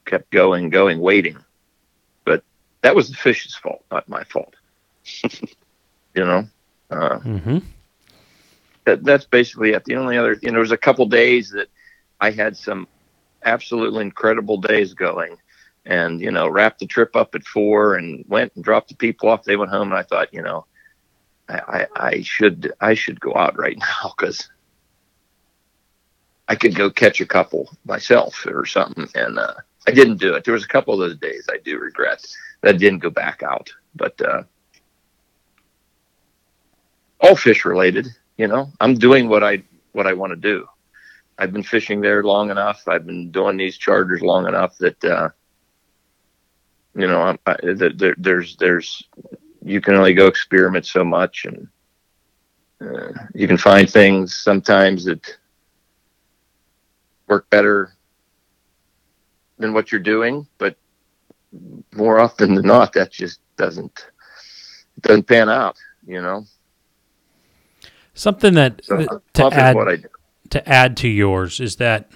kept 0.06 0.32
going, 0.32 0.70
going, 0.70 1.00
waiting. 1.00 1.38
But 2.26 2.44
that 2.82 2.96
was 2.96 3.10
the 3.10 3.16
fish's 3.16 3.56
fault, 3.56 3.84
not 3.92 4.08
my 4.10 4.24
fault. 4.26 4.56
you 5.24 6.26
know, 6.26 6.46
uh, 6.92 7.20
Mm-hmm. 7.26 7.58
that, 8.86 9.04
that's 9.04 9.26
basically 9.26 9.72
it. 9.72 9.84
The 9.86 9.96
only 9.96 10.18
other, 10.18 10.34
you 10.42 10.50
know, 10.50 10.54
there 10.54 10.60
was 10.60 10.72
a 10.72 10.78
couple 10.78 11.06
days 11.08 11.52
that 11.52 11.68
I 12.20 12.32
had 12.32 12.58
some 12.58 12.88
absolutely 13.44 14.02
incredible 14.02 14.58
days 14.58 14.94
going, 14.94 15.38
and 15.86 16.20
you 16.22 16.32
know, 16.32 16.48
wrapped 16.48 16.80
the 16.80 16.88
trip 16.88 17.16
up 17.16 17.36
at 17.36 17.44
four 17.44 17.96
and 17.96 18.24
went 18.28 18.54
and 18.56 18.64
dropped 18.64 18.90
the 18.90 18.96
people 18.96 19.30
off. 19.30 19.44
They 19.44 19.56
went 19.58 19.72
home, 19.72 19.90
and 19.90 19.98
I 19.98 20.04
thought, 20.04 20.34
you 20.34 20.42
know, 20.42 20.66
I, 21.50 21.86
I, 21.96 22.08
I 22.08 22.22
should, 22.22 22.72
I 22.80 22.94
should 22.96 23.20
go 23.20 23.36
out 23.36 23.58
right 23.58 23.78
now 23.80 24.14
because 24.18 24.50
I 26.48 26.56
could 26.56 26.76
go 26.76 26.90
catch 26.90 27.22
a 27.22 27.26
couple 27.26 27.70
myself 27.86 28.46
or 28.48 28.66
something, 28.66 29.08
and 29.16 29.38
uh, 29.40 29.54
I 29.88 29.92
didn't 29.92 30.18
do 30.18 30.34
it. 30.34 30.44
There 30.44 30.54
was 30.54 30.64
a 30.64 30.68
couple 30.68 30.94
of 30.94 31.00
those 31.00 31.18
days 31.18 31.48
I 31.52 31.58
do 31.64 31.78
regret 31.78 32.26
that 32.62 32.76
I 32.76 32.78
didn't 32.78 33.00
go 33.00 33.10
back 33.10 33.44
out, 33.44 33.72
but 33.96 34.20
uh, 34.22 34.44
all 37.22 37.36
fish 37.36 37.66
related. 37.66 38.08
You 38.38 38.48
know, 38.48 38.72
I'm 38.80 38.96
doing 38.96 39.30
what 39.30 39.44
I 39.44 39.64
what 39.94 40.08
I 40.08 40.14
want 40.14 40.32
to 40.32 40.36
do. 40.36 40.68
I've 41.38 41.54
been 41.54 41.64
fishing 41.64 42.02
there 42.02 42.24
long 42.24 42.50
enough. 42.50 42.88
I've 42.88 43.06
been 43.06 43.32
doing 43.32 43.58
these 43.58 43.78
charters 43.78 44.22
long 44.22 44.48
enough 44.48 44.78
that 44.80 45.04
uh, 45.04 45.30
you 46.96 47.08
know, 47.08 47.22
I'm, 47.22 47.40
I, 47.46 47.58
there, 47.62 48.16
there's 48.18 48.56
there's 48.58 49.04
you 49.62 49.82
can 49.82 49.96
only 49.96 50.14
go 50.14 50.28
experiment 50.28 50.86
so 50.86 51.04
much, 51.04 51.46
and 51.46 51.68
uh, 52.82 53.12
you 53.34 53.48
can 53.48 53.58
find 53.58 53.90
things 53.90 54.36
sometimes 54.36 55.06
that 55.06 55.38
work 57.28 57.50
better 57.50 57.95
than 59.58 59.74
what 59.74 59.92
you're 59.92 60.02
doing, 60.02 60.48
but 60.58 60.76
more 61.94 62.20
often 62.20 62.56
than 62.56 62.66
not, 62.66 62.94
that 62.94 63.12
just 63.12 63.40
doesn't 63.58 64.06
doesn't 65.02 65.24
pan 65.28 65.50
out. 65.50 65.78
You 66.06 66.22
know, 66.22 66.46
Something 68.14 68.54
that, 68.56 68.84
so 68.84 68.98
that- 68.98 69.22
to 69.34 69.46
add 69.54 69.76
what 69.76 69.88
I 69.90 69.96
do. 69.98 70.08
to 70.52 70.70
add 70.70 70.98
to 70.98 71.08
yours 71.08 71.60
is 71.60 71.78
that, 71.78 72.12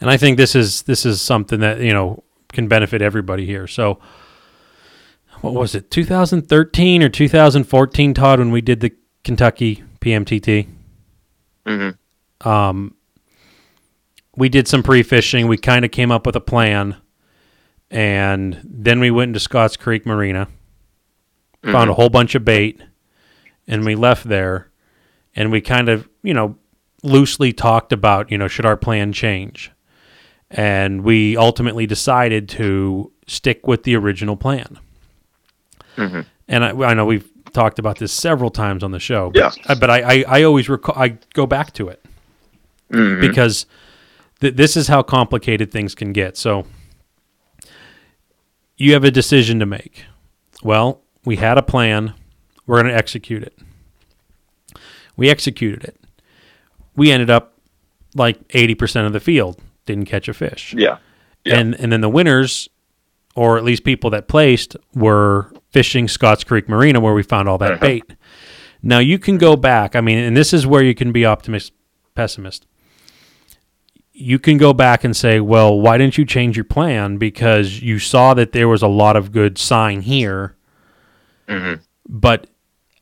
and 0.00 0.08
I 0.10 0.16
think 0.16 0.36
this 0.36 0.54
is 0.54 0.82
this 0.82 1.04
is 1.04 1.20
something 1.20 1.60
that 1.60 1.80
you 1.80 1.92
know 1.92 2.22
can 2.52 2.68
benefit 2.68 3.02
everybody 3.02 3.44
here. 3.46 3.66
So, 3.66 3.98
what 5.40 5.54
was 5.54 5.74
it, 5.74 5.90
2013 5.90 7.02
or 7.02 7.08
2014, 7.08 8.14
Todd, 8.14 8.38
when 8.38 8.50
we 8.50 8.60
did 8.60 8.80
the 8.80 8.92
Kentucky 9.24 9.82
PMTT? 10.00 10.68
hmm 11.66 11.90
um, 12.42 12.94
we 14.36 14.48
did 14.48 14.68
some 14.68 14.82
pre-fishing. 14.82 15.46
We 15.48 15.56
kind 15.56 15.84
of 15.84 15.90
came 15.90 16.10
up 16.12 16.26
with 16.26 16.36
a 16.36 16.40
plan, 16.40 16.96
and 17.90 18.60
then 18.64 19.00
we 19.00 19.10
went 19.10 19.30
into 19.30 19.40
Scotts 19.40 19.76
Creek 19.76 20.04
Marina, 20.06 20.48
found 21.62 21.90
a 21.90 21.94
whole 21.94 22.10
bunch 22.10 22.34
of 22.34 22.44
bait, 22.44 22.80
and 23.66 23.84
we 23.84 23.94
left 23.94 24.24
there. 24.28 24.70
And 25.34 25.52
we 25.52 25.60
kind 25.60 25.88
of, 25.90 26.08
you 26.22 26.32
know, 26.32 26.56
loosely 27.02 27.52
talked 27.52 27.92
about, 27.92 28.30
you 28.30 28.38
know, 28.38 28.48
should 28.48 28.64
our 28.64 28.76
plan 28.76 29.12
change? 29.12 29.70
And 30.50 31.02
we 31.02 31.36
ultimately 31.36 31.86
decided 31.86 32.48
to 32.50 33.12
stick 33.26 33.66
with 33.66 33.82
the 33.82 33.96
original 33.96 34.36
plan. 34.36 34.78
Mhm. 35.96 36.24
And 36.48 36.64
I, 36.64 36.70
I 36.70 36.94
know 36.94 37.04
we've 37.04 37.28
talked 37.52 37.78
about 37.78 37.98
this 37.98 38.12
several 38.12 38.50
times 38.50 38.82
on 38.82 38.92
the 38.92 38.98
show. 39.00 39.30
Yeah. 39.34 39.50
But, 39.66 39.80
but 39.80 39.90
I, 39.90 40.00
I, 40.00 40.24
I 40.26 40.42
always 40.44 40.68
recall, 40.68 40.94
I 40.96 41.18
go 41.34 41.46
back 41.46 41.72
to 41.74 41.88
it 41.88 42.02
Mhm. 42.92 43.20
because 43.20 43.66
th- 44.40 44.54
this 44.54 44.76
is 44.76 44.88
how 44.88 45.02
complicated 45.02 45.70
things 45.70 45.94
can 45.94 46.12
get. 46.12 46.36
So 46.36 46.66
you 48.76 48.92
have 48.92 49.04
a 49.04 49.10
decision 49.10 49.58
to 49.60 49.66
make. 49.66 50.04
Well, 50.62 51.02
we 51.24 51.36
had 51.36 51.58
a 51.58 51.62
plan. 51.62 52.14
We're 52.66 52.80
going 52.82 52.92
to 52.92 52.96
execute 52.98 53.42
it. 53.42 53.56
We 55.16 55.30
executed 55.30 55.84
it. 55.84 55.98
We 56.94 57.10
ended 57.10 57.30
up 57.30 57.54
like 58.14 58.46
80% 58.48 59.06
of 59.06 59.12
the 59.12 59.20
field 59.20 59.60
didn't 59.84 60.06
catch 60.06 60.28
a 60.28 60.34
fish. 60.34 60.74
Yeah. 60.76 60.98
Yeah. 61.44 61.58
And 61.60 61.74
and 61.76 61.92
then 61.92 62.00
the 62.00 62.08
winners 62.08 62.68
or 63.36 63.56
at 63.58 63.62
least 63.64 63.84
people 63.84 64.10
that 64.10 64.26
placed 64.28 64.76
were 64.94 65.52
fishing 65.70 66.08
Scotts 66.08 66.42
Creek 66.42 66.68
Marina 66.68 66.98
where 67.00 67.12
we 67.14 67.22
found 67.22 67.48
all 67.48 67.58
that 67.58 67.72
Uh-huh. 67.72 67.80
bait. 67.80 68.04
Now 68.82 68.98
you 68.98 69.18
can 69.18 69.38
go 69.38 69.54
back. 69.56 69.94
I 69.94 70.00
mean, 70.00 70.18
and 70.18 70.36
this 70.36 70.52
is 70.52 70.66
where 70.66 70.82
you 70.82 70.94
can 70.94 71.12
be 71.12 71.24
optimist, 71.24 71.72
pessimist. 72.14 72.66
You 74.18 74.38
can 74.38 74.56
go 74.56 74.72
back 74.72 75.04
and 75.04 75.14
say, 75.14 75.40
well, 75.40 75.78
why 75.78 75.98
didn't 75.98 76.16
you 76.16 76.24
change 76.24 76.56
your 76.56 76.64
plan? 76.64 77.18
Because 77.18 77.82
you 77.82 77.98
saw 77.98 78.32
that 78.32 78.52
there 78.52 78.66
was 78.66 78.80
a 78.82 78.88
lot 78.88 79.14
of 79.14 79.30
good 79.30 79.58
sign 79.58 80.00
here. 80.00 80.56
Mhm. 81.46 81.80
But 82.08 82.46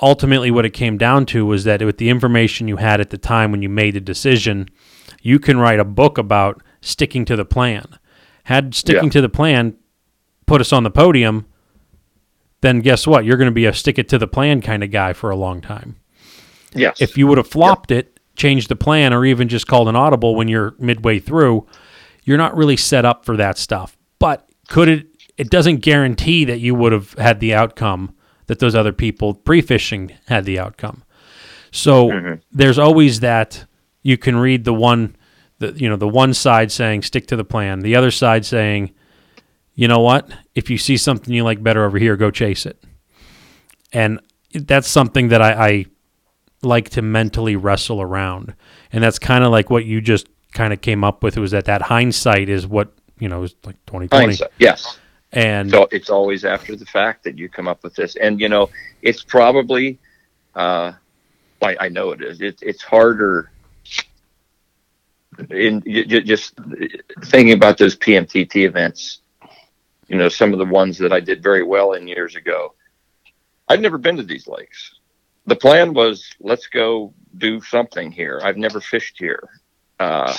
ultimately, 0.01 0.51
what 0.51 0.65
it 0.67 0.71
came 0.71 0.99
down 0.99 1.25
to 1.27 1.47
was 1.47 1.63
that 1.65 1.83
with 1.83 1.99
the 1.99 2.09
information 2.11 2.67
you 2.67 2.79
had 2.79 3.01
at 3.01 3.11
the 3.11 3.17
time 3.19 3.53
when 3.53 3.63
you 3.63 3.69
made 3.69 3.95
the 3.95 4.01
decision, 4.01 4.69
you 5.23 5.39
can 5.39 5.59
write 5.59 5.79
a 5.79 5.85
book 5.85 6.19
about 6.19 6.61
sticking 6.81 7.25
to 7.27 7.37
the 7.37 7.45
plan. 7.45 7.85
Had 8.45 8.75
sticking 8.75 9.05
Yeah. 9.05 9.11
to 9.11 9.21
the 9.21 9.29
plan 9.29 9.75
put 10.47 10.61
us 10.61 10.73
on 10.73 10.83
the 10.83 10.91
podium, 10.91 11.47
then 12.61 12.81
guess 12.81 13.07
what? 13.07 13.25
You're 13.25 13.37
going 13.37 13.47
to 13.47 13.53
be 13.53 13.67
a 13.67 13.73
stick 13.73 14.01
it 14.01 14.09
to 14.09 14.19
the 14.19 14.27
plan 14.27 14.61
kind 14.61 14.83
of 14.83 14.91
guy 14.91 15.13
for 15.13 15.31
a 15.31 15.37
long 15.37 15.61
time. 15.61 15.95
Yes. 16.75 17.01
If 17.01 17.17
you 17.17 17.29
would 17.29 17.39
have 17.39 17.47
flopped 17.47 17.91
it, 17.93 18.14
changed 18.37 18.69
the 18.69 18.77
plan, 18.77 19.13
or 19.13 19.25
even 19.25 19.49
just 19.49 19.67
called 19.67 19.89
an 19.89 19.97
audible 19.97 20.35
when 20.35 20.49
you're 20.49 20.75
midway 20.79 21.19
through, 21.19 21.67
you're 22.25 22.39
not 22.39 22.57
really 22.57 22.77
set 22.77 23.05
up 23.05 23.25
for 23.25 23.37
that 23.37 23.59
stuff. 23.59 23.97
But 24.19 24.49
could 24.69 24.89
it? 24.89 25.07
It 25.37 25.51
doesn't 25.51 25.79
guarantee 25.79 26.45
that 26.45 26.61
you 26.61 26.75
would 26.75 26.93
have 26.93 27.13
had 27.15 27.41
the 27.41 27.55
outcome 27.55 28.15
that 28.47 28.59
those 28.59 28.75
other 28.75 28.93
people 28.93 29.35
pre-fishing 29.35 30.13
had 30.29 30.45
the 30.45 30.59
outcome. 30.59 31.03
So 31.73 32.09
mm-hmm. 32.09 32.35
there's 32.53 32.79
always 32.79 33.21
that 33.21 33.65
you 34.03 34.17
can 34.17 34.37
read 34.37 34.65
the 34.65 34.75
one, 34.75 35.17
the 35.59 35.73
you 35.73 35.89
know 35.89 35.97
the 35.97 36.09
one 36.09 36.35
side 36.35 36.71
saying 36.71 37.03
stick 37.03 37.27
to 37.29 37.37
the 37.37 37.45
plan, 37.45 37.81
the 37.81 37.97
other 37.97 38.13
side 38.13 38.47
saying, 38.47 38.93
you 39.75 39.89
know 39.89 40.01
what, 40.01 40.31
if 40.55 40.71
you 40.71 40.79
see 40.79 40.97
something 40.97 41.35
you 41.35 41.43
like 41.43 41.63
better 41.63 41.85
over 41.85 41.99
here, 41.99 42.17
go 42.17 42.31
chase 42.31 42.65
it. 42.65 42.83
And 43.93 44.21
that's 44.53 44.89
something 44.89 45.29
that 45.29 45.43
I, 45.43 45.69
I 45.69 45.87
like 46.65 46.91
to 46.91 47.03
mentally 47.03 47.57
wrestle 47.57 48.01
around, 48.01 48.55
and 48.93 49.03
that's 49.03 49.19
kind 49.19 49.45
of 49.45 49.51
like 49.51 49.71
what 49.71 49.85
you 49.85 50.01
just 50.01 50.29
kind 50.53 50.73
of 50.73 50.81
came 50.81 51.05
up 51.05 51.23
with. 51.23 51.37
It 51.37 51.41
was 51.41 51.51
that 51.51 51.67
that 51.67 51.83
hindsight 51.83 52.49
is 52.49 52.67
what 52.67 52.93
you 53.19 53.29
know 53.29 53.43
is 53.43 53.55
like 53.65 53.77
twenty 53.87 54.09
twenty, 54.09 54.27
Hindsight. 54.27 54.51
Yes. 54.59 54.99
and 55.33 55.71
So 55.71 55.89
it's 55.91 56.11
always 56.11 56.45
after 56.45 56.77
the 56.77 56.87
fact 56.87 57.25
that 57.25 57.39
you 57.39 57.49
come 57.49 57.69
up 57.69 57.83
with 57.83 57.95
this, 57.95 58.17
and 58.17 58.41
you 58.41 58.49
know, 58.49 58.71
it's 59.03 59.23
probably, 59.23 59.99
uh, 60.55 60.93
I, 61.63 61.77
I 61.81 61.89
know 61.89 62.13
it 62.13 62.23
is. 62.23 62.41
It's 62.41 62.63
it's 62.63 62.83
harder. 62.83 63.51
In 65.51 65.83
just 66.25 66.55
thinking 67.25 67.55
about 67.55 67.77
those 67.77 67.97
PMTT 67.97 68.67
events, 68.67 69.19
you 70.09 70.17
know, 70.17 70.29
some 70.29 70.53
of 70.53 70.59
the 70.61 70.65
ones 70.65 70.97
that 70.99 71.13
I 71.13 71.21
did 71.21 71.43
very 71.43 71.63
well 71.65 71.93
in 71.95 72.07
years 72.07 72.37
ago. 72.37 72.75
I've 73.69 73.81
never 73.81 73.99
been 73.99 74.17
to 74.17 74.23
these 74.23 74.47
lakes. 74.47 74.95
The 75.47 75.57
plan 75.57 75.93
was 75.93 76.31
let's 76.41 76.67
go 76.67 77.13
do 77.37 77.61
something 77.61 78.11
here. 78.11 78.41
I've 78.43 78.57
never 78.57 78.81
fished 78.81 79.17
here. 79.19 79.49
Uh, 80.01 80.35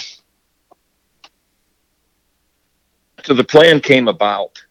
so 3.23 3.33
the 3.33 3.43
plan 3.43 3.79
came 3.81 4.07
about 4.07 4.63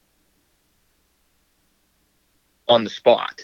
on 2.68 2.84
the 2.84 2.90
spot. 2.90 3.40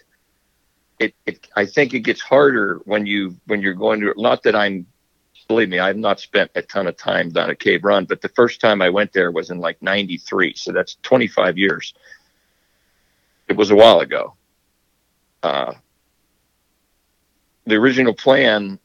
It, 0.99 1.15
it 1.27 1.49
I 1.57 1.67
think 1.67 1.95
it 1.95 2.01
gets 2.01 2.21
harder 2.21 2.81
when 2.85 3.07
you 3.07 3.37
when 3.47 3.63
you're 3.63 3.75
going 3.75 4.01
to 4.01 4.15
not 4.17 4.43
that 4.43 4.55
I'm 4.55 4.87
believe 5.49 5.69
me, 5.69 5.81
I've 5.81 5.97
not 5.97 6.21
spent 6.21 6.53
a 6.55 6.63
ton 6.63 6.87
of 6.87 6.97
time 6.97 7.31
down 7.31 7.51
at 7.51 7.59
Cave 7.59 7.83
Run, 7.83 8.05
but 8.05 8.21
the 8.21 8.29
first 8.29 8.61
time 8.61 8.81
I 8.81 8.89
went 8.89 9.13
there 9.13 9.33
was 9.33 9.51
in 9.51 9.59
like 9.59 9.83
'93, 9.83 10.55
so 10.55 10.71
that's 10.71 10.97
25 11.03 11.59
years. 11.59 11.93
It 13.49 13.57
was 13.57 13.73
a 13.73 13.75
while 13.75 13.99
ago. 13.99 14.35
Uh, 15.43 15.73
the 17.71 17.77
original 17.77 18.13
plan 18.13 18.79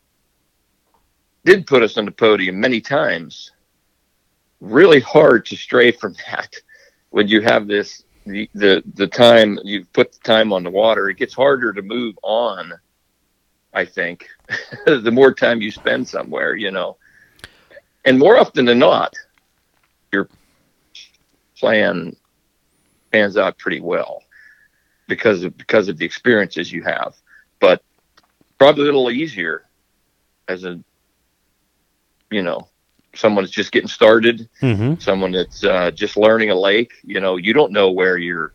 did 1.43 1.67
put 1.67 1.83
us 1.83 1.97
on 1.97 2.05
the 2.05 2.11
podium 2.11 2.59
many 2.59 2.79
times. 2.79 3.51
Really 4.61 4.99
hard 4.99 5.45
to 5.47 5.55
stray 5.55 5.91
from 5.91 6.13
that 6.27 6.55
when 7.09 7.27
you 7.27 7.41
have 7.41 7.67
this 7.67 8.03
the 8.25 8.49
the 8.53 8.83
the 8.95 9.07
time 9.07 9.59
you 9.63 9.85
put 9.93 10.11
the 10.11 10.19
time 10.19 10.51
on 10.51 10.63
the 10.63 10.69
water. 10.69 11.09
It 11.09 11.17
gets 11.17 11.33
harder 11.33 11.73
to 11.73 11.81
move 11.81 12.15
on. 12.23 12.73
I 13.73 13.85
think 13.85 14.27
the 14.85 15.11
more 15.11 15.33
time 15.33 15.61
you 15.61 15.71
spend 15.71 16.07
somewhere, 16.07 16.55
you 16.55 16.71
know, 16.71 16.97
and 18.05 18.17
more 18.17 18.37
often 18.37 18.65
than 18.65 18.79
not, 18.79 19.13
your 20.11 20.29
plan 21.57 22.15
pans 23.11 23.37
out 23.37 23.57
pretty 23.57 23.81
well 23.81 24.21
because 25.07 25.43
of 25.43 25.57
because 25.57 25.87
of 25.87 25.97
the 25.97 26.05
experiences 26.05 26.71
you 26.71 26.83
have. 26.83 27.15
But 27.59 27.83
probably 28.57 28.83
a 28.83 28.85
little 28.85 29.11
easier 29.11 29.63
as 30.47 30.63
a 30.63 30.79
you 32.31 32.41
know 32.41 32.67
someone 33.15 33.43
that's 33.43 33.53
just 33.53 33.71
getting 33.71 33.87
started 33.87 34.49
Mhm. 34.61 35.01
someone 35.01 35.31
that's 35.31 35.63
uh, 35.63 35.91
just 35.91 36.17
learning 36.17 36.49
a 36.49 36.55
lake 36.55 36.91
you 37.03 37.19
know 37.19 37.37
you 37.37 37.53
don't 37.53 37.71
know 37.71 37.91
where 37.91 38.17
you're 38.17 38.53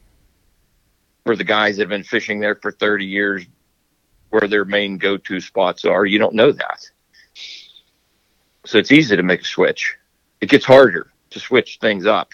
where 1.24 1.36
the 1.36 1.44
guys 1.44 1.76
that 1.76 1.82
have 1.82 1.88
been 1.90 2.02
fishing 2.02 2.40
there 2.40 2.54
for 2.56 2.72
30 2.72 3.04
years 3.06 3.44
where 4.30 4.48
their 4.48 4.64
main 4.64 4.96
go-to 4.96 5.40
spots 5.40 5.84
are. 5.84 6.06
You 6.06 6.18
don't 6.18 6.34
know 6.34 6.50
that. 6.52 6.80
So 8.64 8.78
it's 8.78 8.90
easy 8.92 9.16
to 9.16 9.22
make 9.22 9.42
a 9.42 9.44
switch. 9.44 9.96
It 10.40 10.48
gets 10.48 10.64
harder 10.64 11.12
to 11.30 11.40
switch 11.40 11.78
things 11.80 12.06
up. 12.06 12.32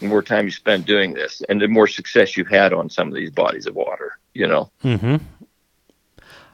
The 0.00 0.06
more 0.06 0.22
time 0.22 0.44
you 0.44 0.50
spend 0.52 0.84
doing 0.86 1.14
this 1.14 1.42
and 1.48 1.60
the 1.60 1.66
more 1.68 1.88
success 1.88 2.36
you've 2.36 2.48
had 2.48 2.72
on 2.72 2.88
some 2.88 3.08
of 3.08 3.14
these 3.14 3.30
bodies 3.30 3.66
of 3.66 3.74
water 3.74 4.18
you 4.34 4.46
know? 4.46 4.70
Mhm. 4.84 5.20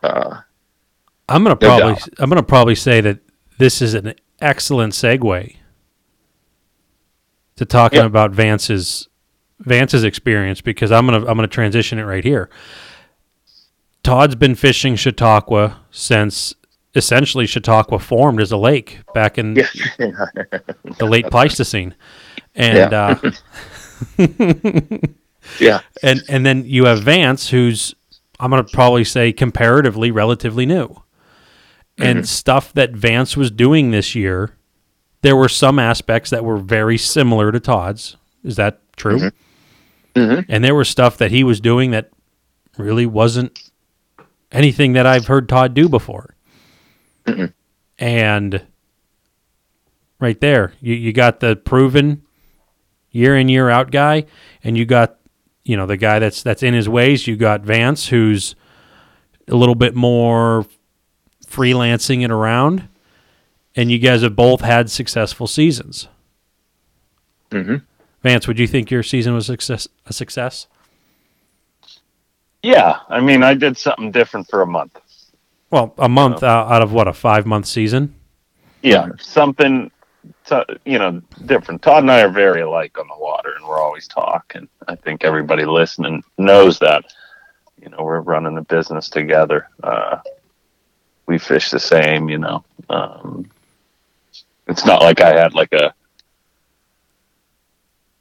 Uh, 0.04 0.40
I'm 1.28 1.42
gonna 1.42 1.50
No 1.50 1.56
probably 1.56 1.94
doubt. 1.94 2.08
I'm 2.18 2.28
gonna 2.28 2.42
probably 2.42 2.74
say 2.74 3.00
that 3.00 3.18
this 3.58 3.80
is 3.82 3.94
an 3.94 4.14
excellent 4.40 4.92
segue 4.92 5.56
to 7.56 7.64
talking 7.64 7.98
Yep. 7.98 8.06
about 8.06 8.30
Vance's 8.32 9.08
Vance's 9.60 10.04
experience 10.04 10.60
because 10.60 10.90
I'm 10.92 11.06
gonna 11.06 11.20
I'm 11.26 11.36
gonna 11.36 11.46
transition 11.48 11.98
it 11.98 12.04
right 12.04 12.24
here. 12.24 12.50
Todd's 14.02 14.34
been 14.34 14.54
fishing 14.54 14.96
Chautauqua 14.96 15.80
since 15.90 16.54
essentially 16.94 17.46
Chautauqua 17.46 17.98
formed 17.98 18.40
as 18.40 18.52
a 18.52 18.56
lake 18.56 19.00
back 19.14 19.38
in 19.38 19.54
yeah 19.98 20.26
the 20.98 21.06
late 21.08 21.30
Pleistocene, 21.30 21.94
and 22.54 22.92
uh, 22.92 23.16
yeah 25.60 25.80
and 26.02 26.22
and 26.28 26.44
then 26.44 26.64
you 26.66 26.84
have 26.84 27.02
Vance, 27.02 27.48
who's 27.48 27.94
I'm 28.40 28.50
going 28.50 28.64
to 28.64 28.72
probably 28.72 29.04
say 29.04 29.32
comparatively 29.32 30.10
relatively 30.10 30.66
new, 30.66 31.02
and 31.98 32.18
mm-hmm. 32.18 32.24
stuff 32.24 32.72
that 32.74 32.92
Vance 32.92 33.36
was 33.36 33.50
doing 33.50 33.90
this 33.90 34.14
year. 34.14 34.56
There 35.22 35.36
were 35.36 35.48
some 35.48 35.78
aspects 35.78 36.30
that 36.30 36.44
were 36.44 36.58
very 36.58 36.98
similar 36.98 37.50
to 37.50 37.58
Todd's. 37.58 38.16
Is 38.42 38.56
that 38.56 38.80
true? 38.96 39.30
Mhm. 40.14 40.44
And 40.48 40.62
there 40.62 40.74
was 40.74 40.88
stuff 40.88 41.16
that 41.18 41.30
he 41.30 41.42
was 41.42 41.60
doing 41.60 41.90
that 41.92 42.10
really 42.76 43.06
wasn't 43.06 43.70
anything 44.52 44.92
that 44.92 45.06
I've 45.06 45.26
heard 45.26 45.48
Todd 45.48 45.74
do 45.74 45.88
before. 45.88 46.34
Mm-hmm. 47.26 47.46
And 47.98 48.62
right 50.20 50.40
there, 50.40 50.72
you, 50.80 50.94
you 50.94 51.12
got 51.12 51.40
the 51.40 51.56
proven 51.56 52.22
year 53.10 53.36
in 53.36 53.48
year 53.48 53.70
out 53.70 53.90
guy, 53.90 54.26
and 54.62 54.76
you 54.76 54.84
got 54.84 55.16
you 55.64 55.76
know 55.76 55.86
the 55.86 55.96
guy 55.96 56.18
that's 56.18 56.42
that's 56.42 56.62
in 56.62 56.74
his 56.74 56.88
ways. 56.88 57.26
You 57.26 57.36
got 57.36 57.62
Vance, 57.62 58.08
who's 58.08 58.54
a 59.48 59.56
little 59.56 59.74
bit 59.74 59.94
more 59.94 60.66
freelancing 61.46 62.22
it 62.24 62.30
around, 62.30 62.88
and 63.76 63.90
you 63.90 63.98
guys 63.98 64.22
have 64.22 64.36
both 64.36 64.60
had 64.60 64.90
successful 64.90 65.46
seasons. 65.46 66.08
Mhm. 67.50 67.82
Vance, 68.22 68.48
would 68.48 68.58
you 68.58 68.66
think 68.66 68.90
your 68.90 69.02
season 69.02 69.34
was 69.34 69.46
success, 69.46 69.86
a 70.06 70.12
success? 70.12 70.66
Yeah, 72.62 73.00
I 73.10 73.20
mean, 73.20 73.42
I 73.42 73.52
did 73.52 73.76
something 73.76 74.10
different 74.10 74.48
for 74.48 74.62
a 74.62 74.66
month. 74.66 74.98
Well, 75.70 75.92
a 75.98 76.08
month 76.08 76.42
out, 76.42 76.72
out 76.72 76.82
of 76.82 76.92
what 76.92 77.06
a 77.06 77.12
five 77.12 77.44
month 77.46 77.66
season. 77.66 78.14
Yeah, 78.82 79.08
something, 79.18 79.90
you 80.84 80.98
know, 80.98 81.22
different. 81.46 81.82
Todd 81.82 82.02
and 82.02 82.10
I 82.10 82.22
are 82.22 82.28
very 82.28 82.62
alike 82.62 82.98
on 82.98 83.08
the 83.08 83.18
water, 83.18 83.54
and 83.56 83.66
we're 83.66 83.80
always 83.80 84.06
talking. 84.06 84.68
I 84.88 84.94
think 84.94 85.24
everybody 85.24 85.64
listening 85.64 86.22
knows 86.38 86.78
that. 86.80 87.04
You 87.80 87.90
know, 87.90 88.02
we're 88.02 88.20
running 88.20 88.56
a 88.58 88.62
business 88.62 89.08
together. 89.08 89.68
Uh, 89.82 90.18
we 91.26 91.38
fish 91.38 91.70
the 91.70 91.80
same. 91.80 92.28
You 92.28 92.38
know, 92.38 92.64
um, 92.88 93.50
it's 94.66 94.84
not 94.84 95.02
like 95.02 95.20
I 95.20 95.34
had 95.34 95.54
like 95.54 95.72
a, 95.72 95.94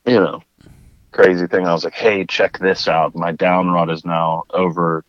you 0.05 0.19
know, 0.19 0.43
crazy 1.11 1.47
thing. 1.47 1.67
I 1.67 1.73
was 1.73 1.83
like, 1.83 1.93
"Hey, 1.93 2.25
check 2.25 2.57
this 2.57 2.87
out! 2.87 3.15
My 3.15 3.31
down 3.31 3.69
rod 3.69 3.89
is 3.89 4.05
now 4.05 4.43
over 4.49 5.03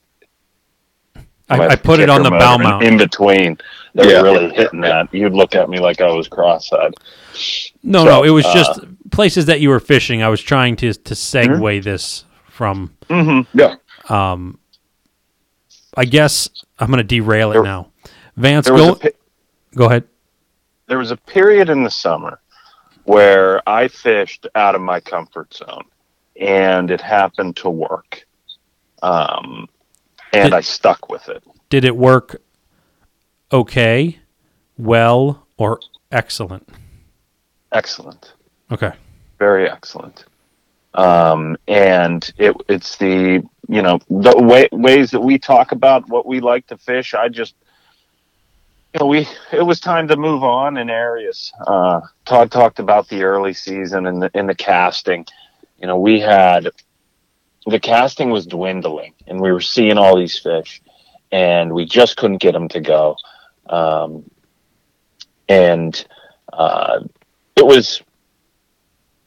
I, 1.48 1.68
I 1.68 1.76
put 1.76 2.00
it 2.00 2.08
on 2.08 2.22
the 2.22 2.30
kicker 2.30 2.38
bow 2.38 2.58
mount. 2.58 2.84
in 2.84 2.96
between. 2.96 3.58
They 3.94 4.10
Yeah. 4.10 4.22
were 4.22 4.32
really 4.32 4.54
hitting 4.54 4.80
that. 4.80 5.12
You'd 5.12 5.34
look 5.34 5.54
at 5.54 5.68
me 5.68 5.78
like 5.78 6.00
I 6.00 6.10
was 6.10 6.26
cross-eyed. 6.28 6.94
No, 7.82 7.98
So, 8.04 8.04
no, 8.04 8.22
it 8.24 8.30
was 8.30 8.44
uh, 8.46 8.54
just 8.54 8.80
places 9.10 9.46
that 9.46 9.60
you 9.60 9.68
were 9.68 9.80
fishing. 9.80 10.22
I 10.22 10.28
was 10.28 10.40
trying 10.40 10.76
to 10.76 10.92
to 10.94 11.14
segue 11.14 11.82
this 11.84 12.24
from 12.48 12.94
Mm-hmm. 13.10 13.58
yeah 13.58 13.74
um, 14.08 14.58
I 15.96 16.04
guess 16.06 16.48
I'm 16.78 16.88
going 16.88 16.98
to 16.98 17.04
derail 17.04 17.50
it 17.50 17.54
There- 17.54 17.62
now. 17.62 17.88
Vance, 18.36 18.68
go 18.68 18.94
pe- 18.96 19.10
go 19.76 19.84
ahead. 19.86 20.04
there 20.88 20.98
was 20.98 21.10
a 21.12 21.16
period 21.16 21.68
in 21.70 21.84
the 21.84 21.90
summer 21.90 22.40
where 23.04 23.60
I 23.68 23.86
fished 23.88 24.46
out 24.56 24.74
of 24.74 24.80
my 24.80 24.98
comfort 24.98 25.54
zone, 25.54 25.84
and 26.40 26.90
it 26.90 27.00
happened 27.00 27.54
to 27.58 27.70
work. 27.70 28.26
Um, 29.02 29.68
and 30.34 30.50
Did- 30.50 30.52
I 30.54 30.60
stuck 30.60 31.08
with 31.08 31.28
it. 31.28 31.42
Did 31.70 31.84
it 31.84 31.96
work? 31.96 32.40
Okay, 33.52 34.18
well, 34.76 35.46
or 35.56 35.80
excellent? 36.10 36.68
Excellent. 37.72 38.32
Okay. 38.70 38.92
very 39.38 39.68
excellent. 39.68 40.24
Um, 40.94 41.56
and 41.66 42.28
it, 42.38 42.54
it's 42.68 42.96
the 42.96 43.42
you 43.68 43.82
know 43.82 43.98
the 44.08 44.36
way, 44.38 44.68
ways 44.70 45.10
that 45.10 45.20
we 45.20 45.38
talk 45.38 45.72
about 45.72 46.08
what 46.08 46.24
we 46.26 46.40
like 46.40 46.66
to 46.68 46.76
fish. 46.78 47.14
I 47.14 47.28
just 47.28 47.54
you 48.92 49.00
know 49.00 49.06
we 49.06 49.26
it 49.52 49.62
was 49.62 49.80
time 49.80 50.06
to 50.08 50.16
move 50.16 50.44
on 50.44 50.76
in 50.76 50.88
areas. 50.90 51.52
Uh, 51.66 52.00
Todd 52.24 52.52
talked 52.52 52.78
about 52.78 53.08
the 53.08 53.24
early 53.24 53.52
season 53.52 54.06
and 54.06 54.22
the 54.22 54.30
in 54.34 54.46
the 54.46 54.54
casting. 54.54 55.26
You 55.78 55.88
know 55.88 55.98
we 55.98 56.20
had 56.20 56.68
the 57.66 57.80
casting 57.80 58.30
was 58.30 58.46
dwindling, 58.46 59.14
and 59.26 59.40
we 59.40 59.52
were 59.52 59.60
seeing 59.60 59.98
all 59.98 60.16
these 60.16 60.38
fish, 60.38 60.82
and 61.32 61.72
we 61.72 61.84
just 61.84 62.16
couldn't 62.16 62.38
get 62.38 62.52
them 62.52 62.68
to 62.68 62.80
go. 62.80 63.16
Um, 63.66 64.28
and 65.48 66.06
uh, 66.52 67.00
it 67.56 67.66
was 67.66 68.02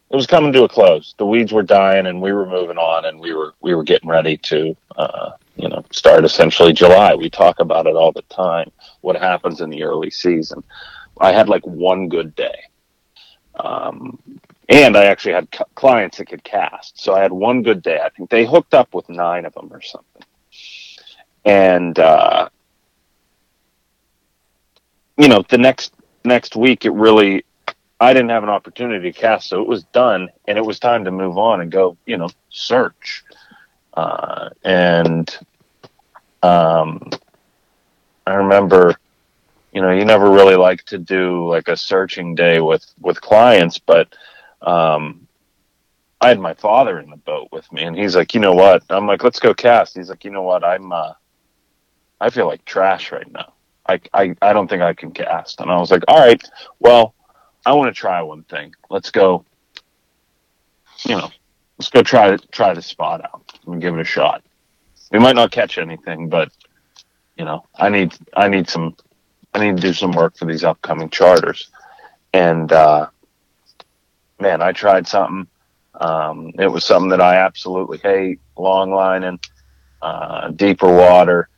it 0.10 0.16
was 0.16 0.28
coming 0.28 0.54
to 0.54 0.64
a 0.64 0.70
close. 0.70 1.16
The 1.18 1.26
weeds 1.26 1.52
were 1.52 1.64
dying, 1.64 2.08
and 2.08 2.22
we 2.22 2.32
were 2.32 2.46
moving 2.46 2.78
on, 2.78 3.06
and 3.06 3.20
we 3.20 3.34
were 3.34 3.54
we 3.62 3.76
were 3.76 3.84
getting 3.84 4.10
ready 4.10 4.38
to, 4.38 4.76
uh, 4.96 5.32
you 5.56 5.68
know, 5.68 5.84
start 5.92 6.24
essentially 6.24 6.74
July. 6.74 7.14
We 7.16 7.30
talk 7.30 7.60
about 7.60 7.88
it 7.88 7.96
all 7.96 8.12
the 8.12 8.22
time. 8.24 8.72
What 9.02 9.18
happens 9.18 9.62
in 9.62 9.70
the 9.70 9.84
early 9.84 10.10
season? 10.10 10.64
I 11.20 11.32
had 11.32 11.50
like 11.50 11.66
one 11.66 12.08
good 12.10 12.36
day, 12.36 12.58
um, 13.60 14.20
and 14.70 14.98
I 14.98 15.06
actually 15.06 15.34
had 15.34 15.48
clients 15.76 16.18
that 16.18 16.26
could 16.26 16.44
cast. 16.44 17.02
So 17.02 17.14
I 17.14 17.22
had 17.22 17.32
one 17.32 17.64
good 17.64 17.82
day. 17.82 18.00
I 18.04 18.10
think 18.10 18.30
they 18.30 18.46
hooked 18.46 18.74
up 18.74 18.94
with 18.94 19.10
nine 19.10 19.46
of 19.46 19.54
them 19.54 19.72
or 19.72 19.82
something, 19.82 20.24
and 21.46 21.98
uh, 21.98 22.50
you 25.18 25.28
know, 25.28 25.44
the 25.50 25.58
next 25.58 25.94
next 26.26 26.56
week 26.56 26.86
it 26.86 26.92
really 26.92 27.44
I 28.00 28.14
didn't 28.14 28.30
have 28.30 28.44
an 28.44 28.50
opportunity 28.50 29.12
to 29.12 29.20
cast, 29.20 29.50
so 29.50 29.62
it 29.62 29.68
was 29.68 29.84
done, 29.86 30.30
and 30.48 30.58
it 30.58 30.66
was 30.66 30.80
time 30.80 31.06
to 31.06 31.12
move 31.12 31.38
on 31.38 31.62
and 31.62 31.72
go, 31.72 31.98
you 32.06 32.18
know, 32.18 32.30
search. 32.50 33.24
Uh, 33.96 34.50
and 34.64 35.36
um, 36.44 37.10
I 38.28 38.36
remember, 38.36 38.96
you 39.72 39.82
know, 39.82 39.92
you 39.92 40.06
never 40.06 40.30
really 40.30 40.56
like 40.56 40.84
to 40.86 41.00
do 41.00 41.50
like 41.50 41.68
a 41.68 41.76
searching 41.76 42.36
day 42.36 42.62
with 42.62 42.86
with 43.02 43.20
clients, 43.20 43.80
but 43.80 44.14
um, 44.62 45.28
I 46.20 46.30
had 46.30 46.40
my 46.40 46.54
father 46.54 47.00
in 47.00 47.10
the 47.10 47.18
boat 47.18 47.50
with 47.52 47.72
me, 47.72 47.84
and 47.84 47.96
he's 47.96 48.16
like, 48.16 48.34
you 48.34 48.40
know 48.40 48.54
what? 48.54 48.84
I'm 48.90 49.06
like, 49.06 49.24
let's 49.24 49.40
go 49.40 49.54
cast. 49.54 49.96
He's 49.96 50.10
like, 50.10 50.26
you 50.26 50.32
know 50.32 50.42
what? 50.42 50.64
I'm, 50.64 50.92
uh, 50.92 51.14
I 52.20 52.30
feel 52.30 52.48
like 52.48 52.66
trash 52.66 53.12
right 53.12 53.32
now. 53.32 53.54
I, 53.88 54.00
I, 54.14 54.36
I 54.42 54.54
don't 54.54 54.68
think 54.68 54.82
I 54.82 54.94
can 54.94 55.12
cast. 55.12 55.62
And 55.62 55.72
I 55.72 55.78
was 55.78 55.92
like, 55.92 56.04
all 56.08 56.20
right, 56.20 56.42
well, 56.80 57.14
I 57.66 57.74
want 57.74 57.94
to 57.94 58.00
try 58.00 58.22
one 58.22 58.44
thing. 58.44 58.74
Let's 58.90 59.12
go. 59.12 59.46
You 61.06 61.18
know, 61.18 61.30
let's 61.78 61.90
go 61.90 62.02
try 62.02 62.36
try 62.52 62.74
the 62.74 62.82
spot 62.82 63.24
out 63.24 63.60
and 63.68 63.82
give 63.82 63.94
it 63.96 64.02
a 64.02 64.06
shot. 64.06 64.44
We 65.12 65.20
might 65.20 65.36
not 65.36 65.52
catch 65.52 65.78
anything, 65.78 66.30
but 66.30 66.52
you 67.38 67.46
know, 67.46 67.66
I 67.76 67.90
need 67.90 68.14
I 68.36 68.48
need 68.48 68.70
some 68.70 68.96
I 69.54 69.60
need 69.60 69.76
to 69.78 69.82
do 69.82 69.94
some 69.94 70.12
work 70.12 70.38
for 70.38 70.46
these 70.46 70.64
upcoming 70.64 71.10
charters. 71.10 71.70
And 72.34 72.72
uh, 72.72 73.08
man, 74.40 74.62
I 74.62 74.72
tried 74.72 75.08
something. 75.08 75.48
Um, 76.00 76.52
it 76.60 76.68
was 76.68 76.86
something 76.86 77.10
that 77.10 77.22
I 77.22 77.38
absolutely 77.38 77.98
hate: 77.98 78.40
long 78.58 78.92
lining, 78.92 79.40
uh, 80.02 80.50
deeper 80.50 80.94
water, 80.94 81.50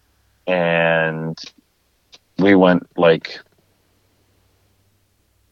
and 0.48 1.38
we 2.38 2.56
went 2.56 2.88
like 2.98 3.40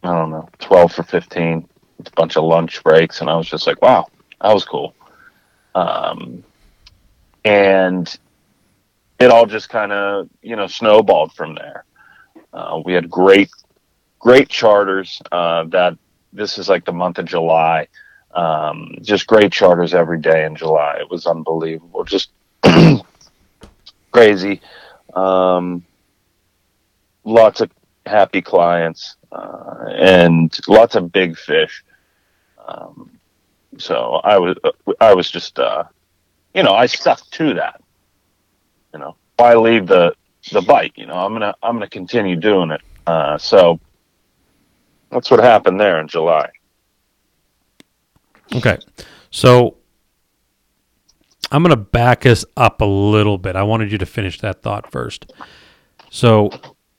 I 0.03 0.13
don't 0.13 0.31
know, 0.31 0.47
12 0.59 0.93
for 0.93 1.03
15, 1.03 1.67
a 2.05 2.11
bunch 2.11 2.37
of 2.37 2.43
lunch 2.45 2.81
breaks. 2.83 3.19
And 3.21 3.29
I 3.29 3.35
was 3.35 3.47
just 3.47 3.67
like, 3.67 3.81
wow, 3.81 4.07
that 4.41 4.53
was 4.53 4.63
cool. 4.63 4.93
Um, 5.75 6.43
and 7.43 8.17
it 9.19 9.31
all 9.31 9.45
just 9.45 9.69
kind 9.69 9.91
of, 9.91 10.29
you 10.41 10.55
know, 10.55 10.67
snowballed 10.67 11.33
from 11.33 11.55
there. 11.55 11.83
Uh, 12.53 12.81
we 12.85 12.93
had 12.93 13.09
great, 13.09 13.49
great 14.19 14.47
charters 14.47 15.21
uh, 15.31 15.65
that 15.65 15.97
this 16.37 16.57
is 16.57 16.69
like 16.69 16.85
the 16.85 16.93
month 16.93 17.17
of 17.17 17.25
July. 17.25 17.87
Um, 18.33 18.95
just 19.01 19.27
great 19.27 19.51
charters 19.51 19.93
every 19.93 20.19
day 20.19 20.45
in 20.45 20.55
July. 20.55 20.97
It 20.99 21.09
was 21.09 21.25
unbelievable. 21.25 22.03
Just 22.03 22.29
crazy. 24.11 24.61
Um, 25.13 25.83
lots 27.23 27.61
of 27.61 27.71
happy 28.05 28.41
clients 28.41 29.15
uh, 29.31 29.85
and 29.89 30.55
lots 30.67 30.95
of 30.95 31.11
big 31.11 31.37
fish. 31.37 31.83
Um, 32.67 33.11
so 33.77 34.21
I 34.23 34.37
was 34.37 34.57
I 34.99 35.13
was 35.13 35.29
just 35.29 35.57
uh, 35.59 35.85
you 36.53 36.63
know 36.63 36.73
I 36.73 36.85
stuck 36.85 37.27
to 37.31 37.55
that. 37.55 37.81
You 38.93 38.99
know, 38.99 39.15
why 39.35 39.55
leave 39.55 39.87
the 39.87 40.13
the 40.51 40.61
bite? 40.61 40.93
You 40.95 41.05
know, 41.05 41.15
I'm 41.15 41.33
gonna 41.33 41.55
I'm 41.63 41.75
gonna 41.75 41.89
continue 41.89 42.35
doing 42.35 42.71
it. 42.71 42.81
Uh, 43.05 43.37
so 43.37 43.79
that's 45.11 45.29
what 45.31 45.39
happened 45.41 45.79
there 45.79 45.99
in 45.99 46.07
July. 46.07 46.49
Okay. 48.55 48.77
So 49.31 49.77
I'm 51.51 51.63
going 51.63 51.71
to 51.75 51.77
back 51.81 52.25
us 52.25 52.45
up 52.55 52.81
a 52.81 52.85
little 52.85 53.37
bit. 53.37 53.55
I 53.55 53.63
wanted 53.63 53.91
you 53.91 53.97
to 53.99 54.05
finish 54.05 54.39
that 54.41 54.61
thought 54.61 54.91
first. 54.91 55.31
So 56.09 56.49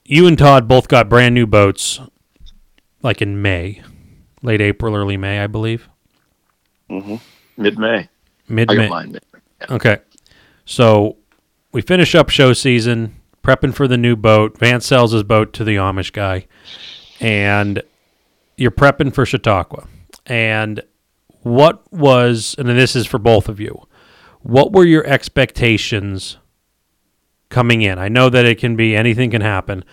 you 0.05 0.27
and 0.27 0.39
Todd 0.39 0.69
both 0.69 0.89
got 0.89 1.09
brand 1.09 1.35
new 1.35 1.47
boats 1.47 2.01
like 3.03 3.23
in 3.23 3.41
May, 3.43 3.83
late 4.43 4.61
April, 4.61 4.95
early 4.97 5.17
May, 5.17 5.41
I 5.41 5.47
believe. 5.47 5.89
Mid 6.89 7.79
May. 7.79 8.09
Mid 8.49 8.69
May. 8.69 8.89
Mid- 9.07 9.25
Okay. 9.71 9.99
So 10.65 11.17
we 11.73 11.83
finish 11.83 12.15
up 12.15 12.31
show 12.31 12.53
season, 12.53 13.17
prepping 13.43 13.75
for 13.75 13.89
the 13.89 13.97
new 13.99 14.15
boat. 14.17 14.57
Vance 14.59 14.87
sells 14.87 15.13
his 15.13 15.25
boat 15.25 15.53
to 15.55 15.65
the 15.65 15.77
Amish 15.77 16.13
guy. 16.13 16.47
And 17.21 17.83
you're 18.59 18.71
prepping 18.71 19.15
for 19.15 19.25
Chautauqua. 19.25 19.87
And 20.27 20.83
what 21.43 21.91
was, 21.93 22.55
and 22.59 22.69
this 22.69 22.97
is 22.97 23.07
for 23.07 23.19
both 23.19 23.49
of 23.49 23.61
you, 23.61 23.81
what 24.41 24.73
were 24.73 24.85
your 24.85 25.07
expectations 25.07 26.39
coming 27.49 27.83
in? 27.83 27.99
I 27.99 28.09
know 28.09 28.29
that 28.29 28.45
it 28.45 28.59
can 28.59 28.77
be, 28.77 28.97
anything 28.97 29.31
can 29.31 29.41
happen, 29.41 29.85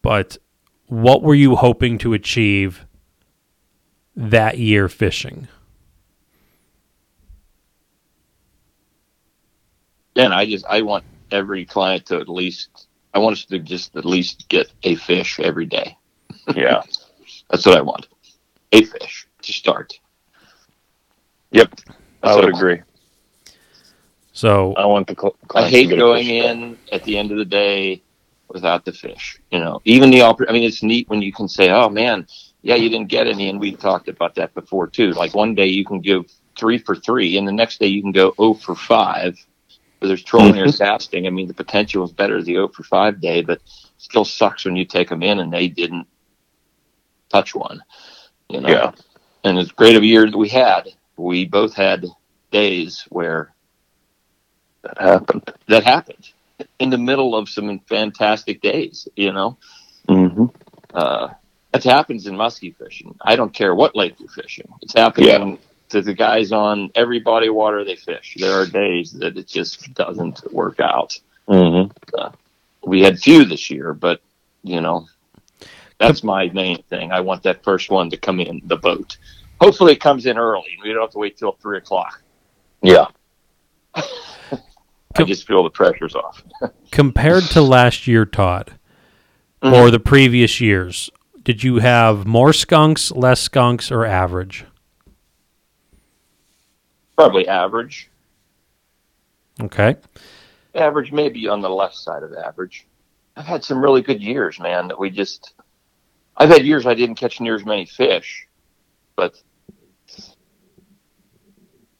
but 0.00 0.38
what 0.86 1.22
were 1.22 1.34
you 1.34 1.56
hoping 1.56 1.98
to 1.98 2.14
achieve 2.14 2.86
that 4.16 4.58
year 4.58 4.88
fishing? 4.88 5.48
And 10.16 10.32
I 10.32 10.46
just 10.46 10.64
I 10.66 10.82
want 10.82 11.04
every 11.32 11.64
client 11.64 12.06
to 12.06 12.18
at 12.20 12.28
least 12.28 12.86
I 13.12 13.18
want 13.18 13.32
us 13.34 13.44
to 13.46 13.58
just 13.58 13.96
at 13.96 14.04
least 14.04 14.48
get 14.48 14.70
a 14.84 14.94
fish 14.94 15.40
every 15.40 15.66
day. 15.66 15.96
Yeah. 16.54 16.82
That's 17.50 17.66
what 17.66 17.76
I 17.76 17.82
want. 17.82 18.08
A 18.72 18.84
fish 18.84 19.26
to 19.42 19.52
start. 19.52 19.98
yep. 21.50 21.70
That's 21.74 21.86
I 22.22 22.34
would 22.36 22.44
want. 22.44 22.56
agree. 22.56 22.82
So 24.32 24.74
I 24.74 24.86
want 24.86 25.06
the 25.06 25.14
cl- 25.14 25.36
I 25.54 25.68
hate 25.68 25.90
going 25.90 26.26
in 26.26 26.76
at 26.90 27.04
the 27.04 27.16
end 27.16 27.30
of 27.30 27.38
the 27.38 27.44
day 27.44 28.02
without 28.48 28.84
the 28.84 28.92
fish. 28.92 29.40
You 29.52 29.60
know, 29.60 29.80
even 29.84 30.10
the 30.10 30.20
oppor- 30.20 30.46
I 30.48 30.52
mean, 30.52 30.64
it's 30.64 30.82
neat 30.82 31.08
when 31.08 31.22
you 31.22 31.32
can 31.32 31.48
say, 31.48 31.70
"Oh 31.70 31.88
man, 31.88 32.26
yeah, 32.62 32.74
you 32.74 32.88
didn't 32.88 33.08
get 33.08 33.28
any," 33.28 33.48
and 33.48 33.60
we 33.60 33.76
talked 33.76 34.08
about 34.08 34.34
that 34.34 34.52
before 34.54 34.88
too. 34.88 35.12
Like 35.12 35.34
one 35.34 35.54
day 35.54 35.66
you 35.66 35.84
can 35.84 36.00
go 36.00 36.24
three 36.58 36.78
for 36.78 36.96
three, 36.96 37.36
and 37.36 37.46
the 37.46 37.52
next 37.52 37.78
day 37.78 37.86
you 37.86 38.02
can 38.02 38.12
go 38.12 38.34
zero 38.36 38.54
for 38.54 38.74
five. 38.74 39.38
Whether 40.00 40.10
there's 40.10 40.24
trolling 40.24 40.58
or 40.58 40.66
mm-hmm. 40.66 40.84
casting, 40.84 41.26
I 41.26 41.30
mean, 41.30 41.46
the 41.46 41.54
potential 41.54 42.04
is 42.04 42.12
better 42.12 42.38
the 42.38 42.44
zero 42.46 42.68
for 42.68 42.82
five 42.82 43.20
day, 43.20 43.42
but 43.42 43.60
still 43.98 44.24
sucks 44.24 44.64
when 44.64 44.76
you 44.76 44.84
take 44.84 45.08
them 45.08 45.22
in 45.22 45.38
and 45.38 45.52
they 45.52 45.68
didn't 45.68 46.06
touch 47.34 47.54
one. 47.54 47.82
You 48.48 48.60
know, 48.60 48.68
Yeah. 48.68 48.92
and 49.44 49.58
as 49.58 49.72
great 49.72 49.96
of 49.96 50.02
a 50.02 50.06
year 50.06 50.30
that 50.30 50.38
we 50.38 50.48
had, 50.48 50.82
we 51.16 51.44
both 51.46 51.74
had 51.74 52.06
days 52.50 53.04
where 53.10 53.52
That 54.82 54.98
happened. 55.00 55.50
that 55.68 55.84
happened 55.84 56.26
in 56.78 56.90
the 56.90 56.98
middle 56.98 57.34
of 57.34 57.48
some 57.48 57.80
fantastic 57.88 58.60
days, 58.60 59.08
you 59.16 59.32
know. 59.32 59.56
Mm-hmm. 60.08 60.46
Uh, 60.92 61.28
it 61.72 61.82
happens 61.82 62.26
in 62.28 62.34
muskie 62.36 62.76
fishing. 62.76 63.14
I 63.20 63.34
don't 63.34 63.52
care 63.52 63.74
what 63.74 63.96
lake 63.96 64.14
you're 64.20 64.28
fishing. 64.28 64.68
It's 64.82 64.94
happening 64.94 65.28
Yeah. 65.52 65.56
to 65.88 66.02
the 66.02 66.14
guys 66.14 66.52
on 66.52 66.90
every 66.94 67.18
body 67.20 67.48
of 67.48 67.54
water 67.56 67.84
they 67.84 67.96
fish. 67.96 68.36
There 68.38 68.52
are 68.60 68.66
days 68.66 69.12
that 69.14 69.36
it 69.36 69.48
just 69.48 69.92
doesn't 69.94 70.52
work 70.52 70.78
out. 70.80 71.18
Mm-hmm. 71.48 71.90
we 72.90 73.00
had 73.02 73.18
few 73.18 73.44
this 73.44 73.70
year, 73.70 73.92
but 73.94 74.20
you 74.62 74.80
know, 74.80 75.06
that's 75.98 76.22
my 76.24 76.48
main 76.50 76.82
thing. 76.84 77.12
I 77.12 77.20
want 77.20 77.42
that 77.44 77.62
first 77.64 77.90
one 77.90 78.10
to 78.10 78.16
come 78.16 78.40
in 78.40 78.60
the 78.64 78.76
boat. 78.76 79.16
Hopefully, 79.60 79.92
it 79.92 80.00
comes 80.00 80.26
in 80.26 80.36
early. 80.38 80.76
We 80.82 80.92
don't 80.92 81.02
have 81.02 81.10
to 81.12 81.18
wait 81.18 81.36
till 81.36 81.52
three 81.52 81.78
o'clock. 81.78 82.20
Yeah. 82.82 83.06
I 83.94 85.22
just 85.24 85.46
feel 85.46 85.62
the 85.62 85.70
pressure's 85.70 86.16
off. 86.16 86.42
Compared 86.90 87.44
to 87.44 87.62
last 87.62 88.06
year, 88.08 88.24
Todd, 88.26 88.72
Mhm. 89.62 89.72
or 89.72 89.90
the 89.92 90.00
previous 90.00 90.60
years, 90.60 91.08
did 91.44 91.62
you 91.62 91.76
have 91.78 92.26
more 92.26 92.52
skunks, 92.52 93.12
less 93.12 93.40
skunks, 93.40 93.92
or 93.92 94.04
average? 94.04 94.64
Probably 97.16 97.46
average. 97.46 98.10
Okay. 99.60 99.96
Average, 100.74 101.12
maybe 101.12 101.46
on 101.46 101.60
the 101.60 101.70
left 101.70 101.94
side 101.94 102.24
of 102.24 102.34
average. 102.34 102.86
I've 103.36 103.46
had 103.46 103.62
some 103.64 103.80
really 103.80 104.02
good 104.02 104.20
years, 104.20 104.58
man. 104.58 104.88
That 104.88 104.98
we 104.98 105.10
just. 105.10 105.54
I've 106.36 106.48
had 106.50 106.64
years 106.66 106.86
I 106.86 106.94
didn't 106.94 107.14
catch 107.16 107.40
near 107.40 107.54
as 107.54 107.64
many 107.64 107.86
fish, 107.86 108.46
but 109.16 109.34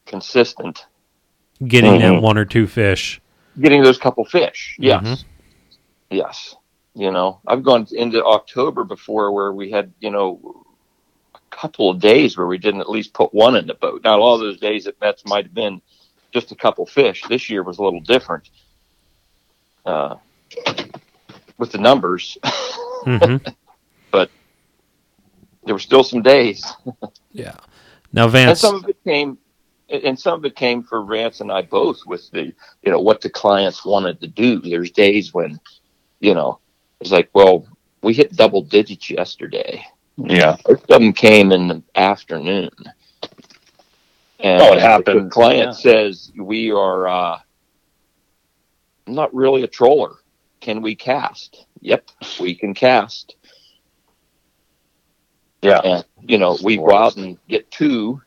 consistent. 0.05 0.85
Getting 1.65 1.99
that 1.99 2.13
Mhm. 2.13 2.21
one 2.21 2.37
or 2.37 2.45
two 2.45 2.67
fish. 2.67 3.21
Getting 3.59 3.81
those 3.81 3.97
couple 3.97 4.25
fish, 4.25 4.75
yes, 4.77 5.03
Mhm. 5.03 5.23
yes. 6.09 6.55
You 6.93 7.11
know, 7.11 7.39
I've 7.47 7.63
gone 7.63 7.87
into 7.91 8.23
October 8.23 8.83
before 8.83 9.31
where 9.31 9.51
we 9.53 9.71
had 9.71 9.93
you 9.99 10.11
know 10.11 10.63
a 11.33 11.39
couple 11.49 11.89
of 11.89 11.99
days 11.99 12.37
where 12.37 12.47
we 12.47 12.57
didn't 12.57 12.81
at 12.81 12.89
least 12.89 13.13
put 13.13 13.33
one 13.33 13.55
in 13.55 13.67
the 13.67 13.73
boat. 13.73 14.01
Now, 14.03 14.19
all 14.19 14.37
those 14.37 14.59
days 14.59 14.87
at 14.87 14.99
Mets 15.01 15.25
might 15.25 15.45
have 15.45 15.53
been 15.53 15.81
just 16.33 16.51
a 16.51 16.55
couple 16.55 16.85
fish. 16.85 17.23
This 17.29 17.49
year 17.49 17.63
was 17.63 17.79
a 17.79 17.83
little 17.83 18.01
different. 18.01 18.49
Uh, 19.85 20.15
with 21.57 21.71
the 21.71 21.77
numbers, 21.77 22.37
hmm 24.15 24.23
there 25.65 25.73
were 25.73 25.79
still 25.79 26.03
some 26.03 26.21
days. 26.21 26.63
yeah. 27.31 27.55
Now, 28.13 28.27
Vance, 28.27 28.35
and 28.35 28.47
Vance, 28.47 28.61
some 28.61 28.75
of 28.75 28.87
it 28.87 28.97
came 29.03 29.37
and 29.89 30.19
some 30.19 30.35
of 30.39 30.45
it 30.45 30.55
came 30.55 30.83
for 30.83 31.03
Vance 31.03 31.41
and 31.41 31.51
I 31.51 31.63
both 31.63 32.05
with 32.05 32.29
the 32.31 32.53
you 32.83 32.91
know 32.91 32.99
what 32.99 33.21
the 33.21 33.29
clients 33.29 33.83
wanted 33.83 34.21
to 34.21 34.27
do. 34.27 34.59
There's 34.61 34.91
days 34.91 35.33
when 35.33 35.59
you 36.19 36.35
know 36.35 36.59
it's 37.01 37.11
like, 37.11 37.29
well, 37.33 37.67
we 38.03 38.13
hit 38.13 38.35
double 38.35 38.61
digits 38.61 39.09
yesterday. 39.09 39.83
Yeah. 40.17 40.57
Most 40.67 40.83
of 40.83 40.87
them 40.87 41.13
came 41.13 41.51
in 41.51 41.67
the 41.67 41.83
afternoon. 41.95 42.69
And 44.39 44.61
Oh, 44.61 44.73
it 44.73 44.81
happened. 44.81 45.25
The 45.27 45.29
client 45.29 45.69
Yeah. 45.69 45.71
says 45.71 46.31
we 46.37 46.71
are 46.71 47.07
uh, 47.07 47.39
not 49.07 49.33
really 49.33 49.63
a 49.63 49.67
troller. 49.67 50.15
Can 50.61 50.81
we 50.81 50.95
cast? 50.95 51.65
Yep, 51.81 52.09
we 52.39 52.55
can 52.55 52.73
cast. 52.73 53.35
Yeah. 55.61 55.79
And 55.83 56.05
you 56.21 56.37
know, 56.37 56.57
we 56.63 56.77
go 56.77 56.95
out 56.95 57.15
and 57.17 57.37
get 57.47 57.69
two, 57.71 58.21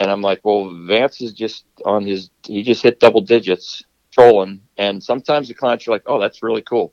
and 0.00 0.10
I'm 0.10 0.22
like, 0.22 0.40
well, 0.44 0.70
Vance 0.86 1.20
is 1.20 1.32
just 1.32 1.64
on 1.84 2.06
his. 2.06 2.30
He 2.46 2.62
just 2.62 2.82
hit 2.82 3.00
double 3.00 3.20
digits 3.20 3.82
trolling, 4.12 4.60
and 4.78 5.02
sometimes 5.02 5.48
the 5.48 5.54
clients 5.54 5.86
are 5.88 5.90
like, 5.90 6.04
oh, 6.06 6.20
that's 6.20 6.42
really 6.42 6.62
cool. 6.62 6.92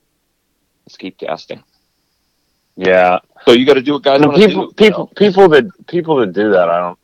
Let's 0.86 0.98
keep 0.98 1.18
casting. 1.18 1.64
Yeah. 2.76 3.20
So 3.46 3.52
you 3.52 3.66
got 3.66 3.76
to 3.76 3.82
do 3.82 3.94
what 3.94 4.04
guys 4.04 4.22
And 4.22 4.30
want 4.32 4.42
to 4.42 4.48
people, 4.48 4.68
do. 4.68 4.74
people, 4.74 5.08
people 5.16 5.50
that 5.50 5.88
people 5.88 6.16
that 6.18 6.34
do 6.34 6.52
that, 6.52 6.70
I 6.70 6.80
don't. 6.80 7.00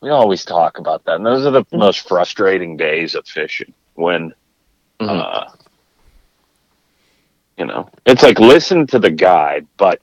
We 0.00 0.10
always 0.10 0.44
talk 0.44 0.78
about 0.78 1.04
that, 1.04 1.16
and 1.16 1.24
those 1.24 1.46
are 1.46 1.50
the 1.50 1.64
most 1.72 2.06
frustrating 2.06 2.76
days 2.76 3.14
of 3.14 3.26
fishing 3.26 3.72
when, 3.94 4.34
Mhm. 5.00 5.08
uh, 5.08 5.46
you 7.56 7.64
know, 7.64 7.88
it's 8.04 8.22
like 8.22 8.38
listen 8.38 8.86
to 8.88 8.98
the 8.98 9.10
guide, 9.10 9.66
but 9.78 10.00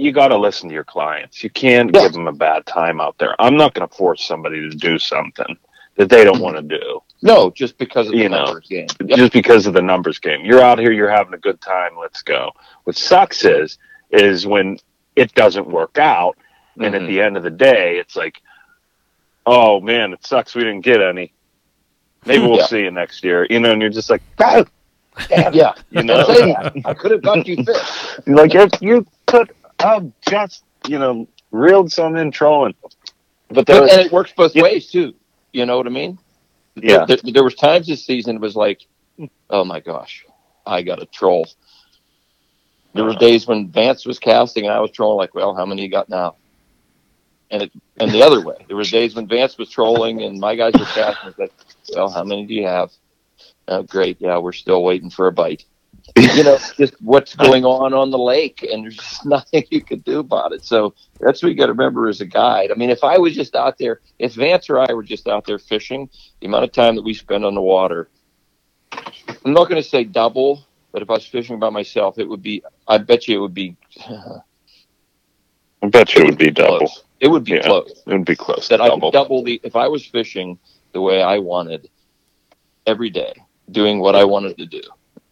you 0.00 0.12
got 0.12 0.28
to 0.28 0.36
listen 0.38 0.68
to 0.68 0.74
your 0.74 0.84
clients. 0.84 1.42
You 1.44 1.50
can't 1.50 1.90
Yeah. 1.94 2.02
give 2.02 2.12
them 2.12 2.26
a 2.26 2.32
bad 2.32 2.66
time 2.66 3.00
out 3.00 3.16
there. 3.18 3.34
I'm 3.40 3.56
not 3.56 3.74
going 3.74 3.88
to 3.88 3.94
force 3.94 4.24
somebody 4.24 4.60
to 4.68 4.76
do 4.76 4.98
something 4.98 5.56
that 5.96 6.08
they 6.08 6.24
don't 6.24 6.40
want 6.40 6.56
to 6.56 6.62
do 6.62 7.02
No, 7.22 7.50
just 7.50 7.76
because 7.76 8.06
of 8.06 8.12
the 8.12 8.18
You 8.18 8.28
know, 8.30 8.44
numbers 8.44 8.66
game. 8.68 8.86
Yep. 9.04 9.18
just 9.18 9.32
because 9.32 9.66
of 9.66 9.74
the 9.74 9.82
numbers 9.82 10.18
game. 10.18 10.44
You're 10.44 10.62
out 10.62 10.78
here, 10.78 10.92
you're 10.92 11.10
having 11.10 11.34
a 11.34 11.38
good 11.38 11.60
time. 11.60 11.90
Let's 12.00 12.22
go. 12.22 12.50
What 12.84 12.96
sucks 12.96 13.44
is 13.44 13.78
is 14.10 14.46
when 14.46 14.78
it 15.16 15.32
doesn't 15.34 15.68
work 15.68 15.98
out, 15.98 16.36
and 16.80 16.94
at 16.94 17.02
Mhm. 17.02 17.06
the 17.08 17.20
end 17.20 17.36
of 17.36 17.42
the 17.42 17.50
day, 17.50 17.98
it's 17.98 18.16
like, 18.16 18.40
oh 19.46 19.80
man, 19.80 20.12
it 20.12 20.24
sucks 20.26 20.54
we 20.54 20.62
didn't 20.62 20.80
get 20.80 21.00
any. 21.02 21.32
Maybe 22.24 22.42
we'll 22.46 22.58
Yeah. 22.58 22.66
see 22.66 22.80
you 22.80 22.90
next 22.90 23.22
year. 23.24 23.46
You 23.50 23.60
know, 23.60 23.72
and 23.72 23.80
you're 23.82 23.90
just 23.90 24.10
like, 24.10 24.22
"Ah, 24.38 24.64
damn 25.28 25.52
yeah, 25.52 25.72
you 25.90 26.02
know, 26.02 26.24
I 26.84 26.94
could 26.94 27.10
have 27.10 27.22
got 27.22 27.46
you. 27.46 27.64
You're 28.26 28.36
like 28.36 28.54
if 28.54 28.70
you 28.80 29.06
could 29.26 29.50
have 29.82 30.10
just 30.28 30.64
you 30.86 30.98
know 30.98 31.28
reeled 31.50 31.92
some 31.92 32.16
in 32.16 32.30
trolling, 32.30 32.74
but 33.48 33.66
there, 33.66 33.80
But, 33.80 33.92
and 33.92 34.00
it 34.02 34.12
works 34.12 34.32
both 34.36 34.54
Yeah. 34.54 34.62
ways 34.62 34.90
too. 34.90 35.14
You 35.52 35.66
know 35.66 35.76
what 35.76 35.86
I 35.86 35.90
mean? 35.90 36.18
yeah, 36.76 37.04
There, 37.06 37.18
there 37.24 37.44
was 37.44 37.54
times 37.54 37.86
this 37.86 38.04
season 38.06 38.36
it 38.36 38.40
was 38.42 38.56
like, 38.56 38.80
oh 39.50 39.64
my 39.64 39.80
gosh, 39.80 40.24
I 40.66 40.82
got 40.82 41.02
a 41.02 41.06
troll. 41.06 41.46
There 42.94 43.04
were 43.04 43.14
days 43.14 43.46
when 43.46 43.70
Vance 43.70 44.06
was 44.06 44.18
casting 44.18 44.64
and 44.64 44.72
I 44.72 44.80
was 44.80 44.90
trolling 44.90 45.18
like, 45.18 45.34
well, 45.34 45.54
how 45.54 45.64
many 45.66 45.82
you 45.82 45.88
got 45.90 46.08
now? 46.08 46.36
And 47.50 47.62
it 47.62 47.72
and 47.98 48.10
the 48.10 48.22
other 48.22 48.40
way. 48.40 48.54
There 48.68 48.76
were 48.76 48.84
days 48.84 49.14
when 49.14 49.26
Vance 49.26 49.58
was 49.58 49.68
trolling 49.68 50.22
and 50.22 50.38
my 50.38 50.54
guys 50.54 50.72
were 50.78 50.84
casting. 50.86 51.30
It's 51.30 51.38
like, 51.38 51.52
well, 51.94 52.08
how 52.10 52.24
many 52.24 52.46
do 52.46 52.54
you 52.54 52.66
have? 52.66 52.90
Oh, 53.68 53.82
great. 53.82 54.18
Yeah, 54.20 54.38
we're 54.38 54.52
still 54.52 54.82
waiting 54.82 55.10
for 55.10 55.26
a 55.26 55.32
bite. 55.32 55.64
You 56.16 56.44
know, 56.44 56.58
just 56.76 56.94
what's 57.00 57.34
going 57.36 57.64
on 57.64 57.94
on 57.94 58.10
the 58.10 58.18
lake, 58.18 58.66
and 58.70 58.84
there's 58.84 58.96
just 58.96 59.24
nothing 59.26 59.64
you 59.70 59.82
can 59.82 60.00
do 60.00 60.18
about 60.20 60.52
it. 60.52 60.64
So 60.64 60.94
that's 61.20 61.42
what 61.42 61.50
you 61.50 61.54
got 61.56 61.66
to 61.66 61.72
remember 61.72 62.08
as 62.08 62.20
a 62.20 62.26
guide. 62.26 62.70
I 62.70 62.74
mean, 62.74 62.90
if 62.90 63.04
I 63.04 63.18
was 63.18 63.34
just 63.34 63.54
out 63.54 63.78
there, 63.78 64.00
if 64.18 64.34
Vance 64.34 64.68
or 64.70 64.78
I 64.78 64.92
were 64.92 65.02
just 65.02 65.28
out 65.28 65.46
there 65.46 65.58
fishing, 65.58 66.08
the 66.40 66.46
amount 66.46 66.64
of 66.64 66.72
time 66.72 66.96
that 66.96 67.02
we 67.02 67.14
spend 67.14 67.44
on 67.44 67.54
the 67.54 67.60
water, 67.62 68.10
I'm 69.44 69.52
not 69.52 69.68
going 69.68 69.80
to 69.82 69.88
say 69.88 70.04
double, 70.04 70.66
but 70.92 71.02
if 71.02 71.10
I 71.10 71.14
was 71.14 71.26
fishing 71.26 71.58
by 71.58 71.70
myself, 71.70 72.18
it 72.18 72.28
would 72.28 72.42
be. 72.42 72.62
I 72.88 72.98
bet 72.98 73.28
you 73.28 73.38
it 73.38 73.40
would 73.40 73.54
be. 73.54 73.76
I 75.82 75.88
bet 75.88 76.14
you 76.14 76.22
it 76.22 76.26
would 76.26 76.38
be 76.38 76.50
double. 76.50 76.78
Close. 76.78 77.04
It 77.20 77.28
would 77.28 77.44
be 77.44 77.52
Yeah. 77.52 77.62
close. 77.62 78.02
It 78.06 78.12
would 78.12 78.24
be 78.24 78.36
close. 78.36 78.68
That 78.68 78.80
I 78.80 78.90
could 78.90 79.12
double 79.12 79.42
the. 79.42 79.60
If 79.62 79.76
I 79.76 79.88
was 79.88 80.04
fishing 80.06 80.58
the 80.92 81.00
way 81.00 81.22
I 81.22 81.38
wanted, 81.38 81.88
every 82.86 83.10
day, 83.10 83.32
doing 83.70 84.00
what 84.00 84.14
I 84.16 84.24
wanted 84.24 84.58
to 84.58 84.66
do, 84.66 84.82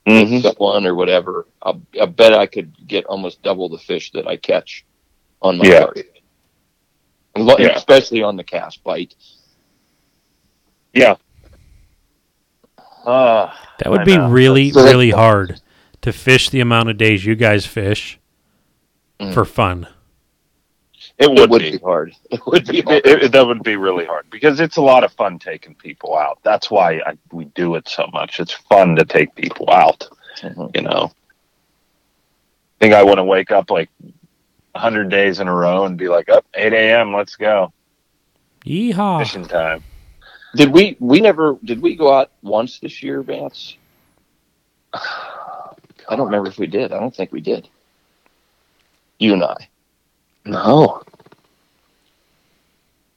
Mhm. 0.08 0.42
someone 0.42 0.86
or 0.86 0.94
whatever, 0.94 1.46
I, 1.62 1.74
I 2.00 2.06
bet 2.06 2.32
I 2.32 2.46
could 2.46 2.72
get 2.86 3.04
almost 3.06 3.42
double 3.42 3.68
the 3.68 3.78
fish 3.78 4.10
that 4.12 4.26
I 4.26 4.36
catch 4.36 4.84
on 5.42 5.58
my 5.58 5.64
Yeah. 5.66 5.80
target. 5.80 6.12
Yeah. 7.36 7.76
Especially 7.76 8.22
on 8.22 8.36
the 8.36 8.44
cast 8.44 8.82
bite. 8.82 9.14
Yeah. 10.92 11.16
Uh, 13.04 13.52
that 13.78 13.90
would 13.90 14.00
I 14.00 14.04
be 14.04 14.16
know. 14.16 14.28
really, 14.28 14.70
So 14.70 14.82
really 14.84 15.10
hard 15.10 15.60
to 16.02 16.12
fish 16.12 16.50
the 16.50 16.60
amount 16.60 16.88
of 16.90 16.96
days 16.98 17.24
you 17.24 17.34
guys 17.36 17.64
fish 17.66 18.18
Mm. 19.20 19.34
for 19.34 19.44
fun. 19.44 19.86
It 21.18 21.28
would, 21.28 21.38
it 21.40 21.50
would 21.50 21.62
be. 21.62 21.70
be 21.72 21.78
hard. 21.78 22.14
It 22.30 22.40
would 22.46 22.66
be 22.66 22.78
It, 22.78 22.84
hard. 22.84 23.06
it- 23.06 23.32
that 23.32 23.46
would 23.46 23.62
be 23.62 23.76
really 23.76 24.04
hard 24.06 24.28
because 24.30 24.60
it's 24.60 24.76
a 24.76 24.82
lot 24.82 25.02
of 25.04 25.12
fun 25.12 25.38
taking 25.38 25.74
people 25.74 26.16
out. 26.16 26.38
That's 26.42 26.70
why 26.70 27.00
I, 27.06 27.18
we 27.32 27.46
do 27.46 27.74
it 27.74 27.88
so 27.88 28.06
much. 28.12 28.38
It's 28.40 28.52
fun 28.52 28.96
to 28.96 29.04
take 29.04 29.34
people 29.34 29.68
out. 29.70 30.08
Mhm. 30.42 30.74
You 30.76 30.82
know, 30.82 31.10
I 31.10 32.84
think 32.84 32.94
I 32.94 33.02
want 33.02 33.18
to 33.18 33.24
wake 33.24 33.50
up 33.50 33.70
like 33.70 33.90
hundred 34.76 35.08
days 35.10 35.40
in 35.40 35.48
a 35.48 35.54
row 35.54 35.84
and 35.86 35.96
be 35.98 36.08
like, 36.08 36.28
"Up, 36.28 36.46
eight 36.54 36.72
a.m. 36.72 37.12
Let's 37.12 37.34
go 37.34 37.72
Yeehaw! 38.64 39.18
fishing 39.18 39.44
time." 39.46 39.82
Did 40.54 40.72
we? 40.72 40.96
We 41.00 41.20
never. 41.20 41.58
Did 41.64 41.82
we 41.82 41.96
go 41.96 42.12
out 42.12 42.30
once 42.42 42.78
this 42.78 43.02
year, 43.02 43.22
Vance? 43.22 43.76
I 44.94 46.16
don't 46.16 46.26
remember 46.26 46.48
if 46.48 46.58
we 46.58 46.66
did. 46.68 46.92
I 46.92 47.00
don't 47.00 47.14
think 47.14 47.32
we 47.32 47.40
did. 47.40 47.68
You 49.18 49.34
and 49.34 49.42
I. 49.42 49.68
No. 50.48 51.02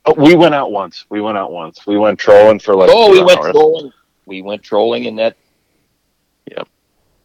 Oh, 0.05 0.13
we 0.17 0.35
went 0.35 0.55
out 0.55 0.71
once. 0.71 1.05
We 1.09 1.21
went 1.21 1.37
out 1.37 1.51
once. 1.51 1.85
We 1.85 1.97
went 1.97 2.19
trolling 2.19 2.59
for 2.59 2.75
like. 2.75 2.89
oh, 2.91 3.11
we 3.11 3.19
two 3.19 3.25
went 3.25 3.39
hours. 3.39 3.51
trolling. 3.51 3.91
We 4.25 4.41
went 4.41 4.63
trolling 4.63 5.05
in 5.05 5.15
that. 5.17 5.37
Yep. 6.49 6.67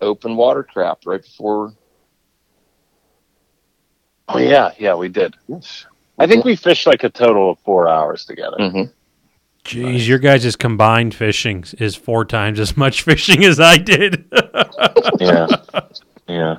Open 0.03 0.37
water 0.37 0.63
trap 0.63 0.99
right 1.07 1.23
before. 1.23 1.73
Oh 4.29 4.39
yeah, 4.39 4.73
yeah, 4.79 4.95
we 4.95 5.09
did. 5.09 5.35
Yes. 5.49 5.87
I 6.19 6.27
think 6.27 6.45
we 6.45 6.57
fished 6.57 6.87
like 6.87 7.05
a 7.05 7.11
total 7.11 7.51
of 7.51 7.59
four 7.61 7.89
hours 7.89 8.25
together. 8.25 8.57
Mhm. 8.59 8.93
Jeez, 9.65 10.07
your 10.07 10.19
guys' 10.19 10.55
combined 10.57 11.15
fishing 11.15 11.65
is 11.79 11.97
four 11.97 12.25
times 12.25 12.61
as 12.61 12.77
much 12.77 13.03
fishing 13.05 13.45
as 13.45 13.59
I 13.61 13.79
did. 13.79 14.25
Yeah, 15.19 15.47
yeah. 16.29 16.57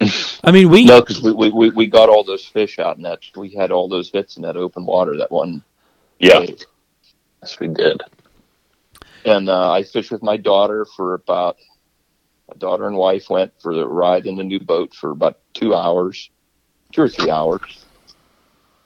I 0.00 0.52
mean, 0.52 0.68
we 0.70 0.84
No, 0.84 1.00
because 1.00 1.22
we, 1.22 1.32
we, 1.32 1.50
we, 1.50 1.70
we 1.70 1.86
got 1.86 2.08
all 2.08 2.22
those 2.24 2.44
fish 2.44 2.78
out, 2.78 2.96
and 2.96 3.04
that 3.04 3.20
we 3.36 3.50
had 3.50 3.70
all 3.70 3.88
those 3.88 4.10
hits 4.10 4.36
in 4.36 4.42
that 4.42 4.56
open 4.56 4.84
water 4.86 5.16
that 5.16 5.30
one. 5.30 5.62
Yeah, 6.18 6.40
day. 6.40 6.56
yes, 7.42 7.58
we 7.60 7.68
did. 7.68 8.02
And 9.24 9.48
uh, 9.48 9.72
I 9.72 9.82
fished 9.82 10.10
with 10.10 10.22
my 10.22 10.36
daughter 10.36 10.84
for 10.84 11.14
about 11.14 11.56
My 12.48 12.56
daughter 12.58 12.86
and 12.86 12.96
wife 12.96 13.28
went 13.28 13.52
for 13.60 13.74
the 13.74 13.86
ride 13.88 14.26
in 14.26 14.36
the 14.36 14.44
new 14.44 14.60
boat 14.60 14.94
for 14.94 15.10
about 15.10 15.38
two 15.52 15.74
hours, 15.74 16.30
two 16.92 17.02
or 17.02 17.08
three 17.08 17.30
hours, 17.30 17.84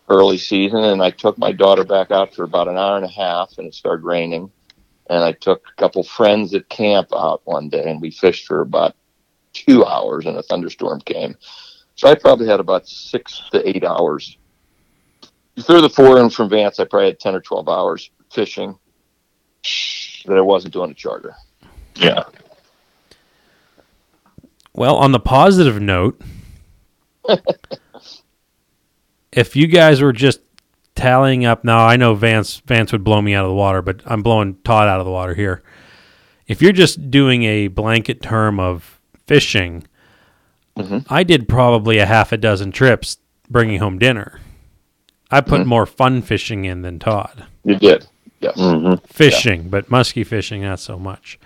early 0.08 0.38
season. 0.38 0.82
And 0.82 1.02
I 1.02 1.10
took 1.10 1.36
my 1.38 1.52
daughter 1.52 1.84
back 1.84 2.10
out 2.10 2.34
for 2.34 2.44
about 2.44 2.68
an 2.68 2.78
hour 2.78 2.96
and 2.96 3.04
a 3.04 3.08
half, 3.08 3.58
and 3.58 3.66
it 3.66 3.74
started 3.74 4.04
raining. 4.04 4.50
And 5.10 5.22
I 5.22 5.32
took 5.32 5.66
a 5.68 5.80
couple 5.80 6.02
friends 6.04 6.54
at 6.54 6.68
camp 6.68 7.08
out 7.14 7.42
one 7.44 7.68
day, 7.68 7.90
and 7.90 8.00
we 8.00 8.10
fished 8.10 8.46
for 8.46 8.60
about 8.60 8.94
two 9.64 9.84
hours, 9.84 10.26
and 10.26 10.36
a 10.36 10.42
thunderstorm 10.42 11.00
came. 11.00 11.36
So 11.94 12.08
I 12.08 12.14
probably 12.14 12.46
had 12.46 12.60
about 12.60 12.88
six 12.88 13.42
to 13.52 13.68
eight 13.68 13.84
hours. 13.84 14.36
Through 15.60 15.82
the 15.82 15.90
four 15.90 16.18
in 16.18 16.30
from 16.30 16.48
Vance, 16.48 16.80
I 16.80 16.84
probably 16.84 17.08
had 17.08 17.20
10 17.20 17.34
or 17.34 17.40
12 17.40 17.68
hours 17.68 18.10
fishing 18.32 18.78
that 20.24 20.36
I 20.36 20.40
wasn't 20.40 20.72
doing 20.72 20.90
a 20.90 20.94
charter. 20.94 21.34
Yeah. 21.96 22.24
Well, 24.72 24.96
on 24.96 25.12
the 25.12 25.20
positive 25.20 25.80
note, 25.80 26.20
if 29.32 29.56
you 29.56 29.66
guys 29.66 30.00
were 30.00 30.12
just 30.12 30.40
tallying 30.94 31.44
up 31.44 31.64
now, 31.64 31.86
I 31.86 31.96
know 31.96 32.14
Vance 32.14 32.62
Vance 32.66 32.92
would 32.92 33.04
blow 33.04 33.20
me 33.20 33.34
out 33.34 33.44
of 33.44 33.50
the 33.50 33.54
water, 33.54 33.82
but 33.82 34.00
I'm 34.06 34.22
blowing 34.22 34.56
Todd 34.64 34.88
out 34.88 35.00
of 35.00 35.06
the 35.06 35.12
water 35.12 35.34
here. 35.34 35.62
If 36.46 36.62
you're 36.62 36.72
just 36.72 37.10
doing 37.10 37.44
a 37.44 37.68
blanket 37.68 38.22
term 38.22 38.58
of 38.58 38.99
fishing, 39.34 39.84
Mhm. 40.76 41.04
I 41.08 41.22
did 41.22 41.48
probably 41.48 41.98
a 41.98 42.06
half 42.06 42.32
a 42.32 42.36
dozen 42.36 42.72
trips 42.72 43.18
bringing 43.48 43.78
home 43.80 43.98
dinner. 43.98 44.40
I 45.30 45.40
put 45.40 45.60
Mhm. 45.60 45.66
more 45.66 45.86
fun 45.86 46.22
fishing 46.22 46.64
in 46.64 46.82
than 46.82 46.98
Todd. 46.98 47.44
You 47.64 47.76
did. 47.76 48.06
Yes. 48.40 48.54
hmm 48.58 48.94
Fishing, 49.06 49.68
but 49.68 49.90
musky 49.90 50.24
fishing 50.24 50.62
not 50.62 50.80
so 50.80 50.98
much. 50.98 51.38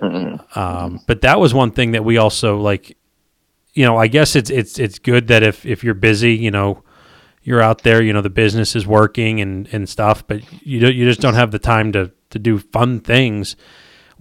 Mhm. 0.00 0.56
Um, 0.56 1.00
but 1.06 1.22
that 1.22 1.40
was 1.40 1.52
one 1.54 1.70
thing 1.72 1.92
that 1.92 2.04
we 2.04 2.16
also 2.18 2.58
like. 2.58 2.96
You 3.72 3.84
know, 3.84 3.96
I 3.96 4.06
guess 4.06 4.36
it's 4.36 4.50
it's 4.50 4.78
it's 4.78 4.98
good 5.00 5.26
that 5.28 5.42
if 5.42 5.66
if 5.66 5.82
you're 5.82 5.94
busy, 5.94 6.34
you 6.34 6.50
know, 6.52 6.84
you're 7.42 7.60
out 7.62 7.82
there, 7.82 8.00
you 8.02 8.12
know, 8.12 8.20
the 8.22 8.30
business 8.30 8.76
is 8.76 8.86
working 8.86 9.40
and 9.40 9.68
and 9.72 9.88
stuff, 9.88 10.24
but 10.28 10.40
you 10.62 10.78
don't, 10.80 10.94
you 10.94 11.04
just 11.06 11.20
don't 11.20 11.34
have 11.34 11.50
the 11.50 11.58
time 11.58 11.90
to 11.92 12.10
to 12.30 12.38
do 12.38 12.58
fun 12.58 13.00
things. 13.00 13.56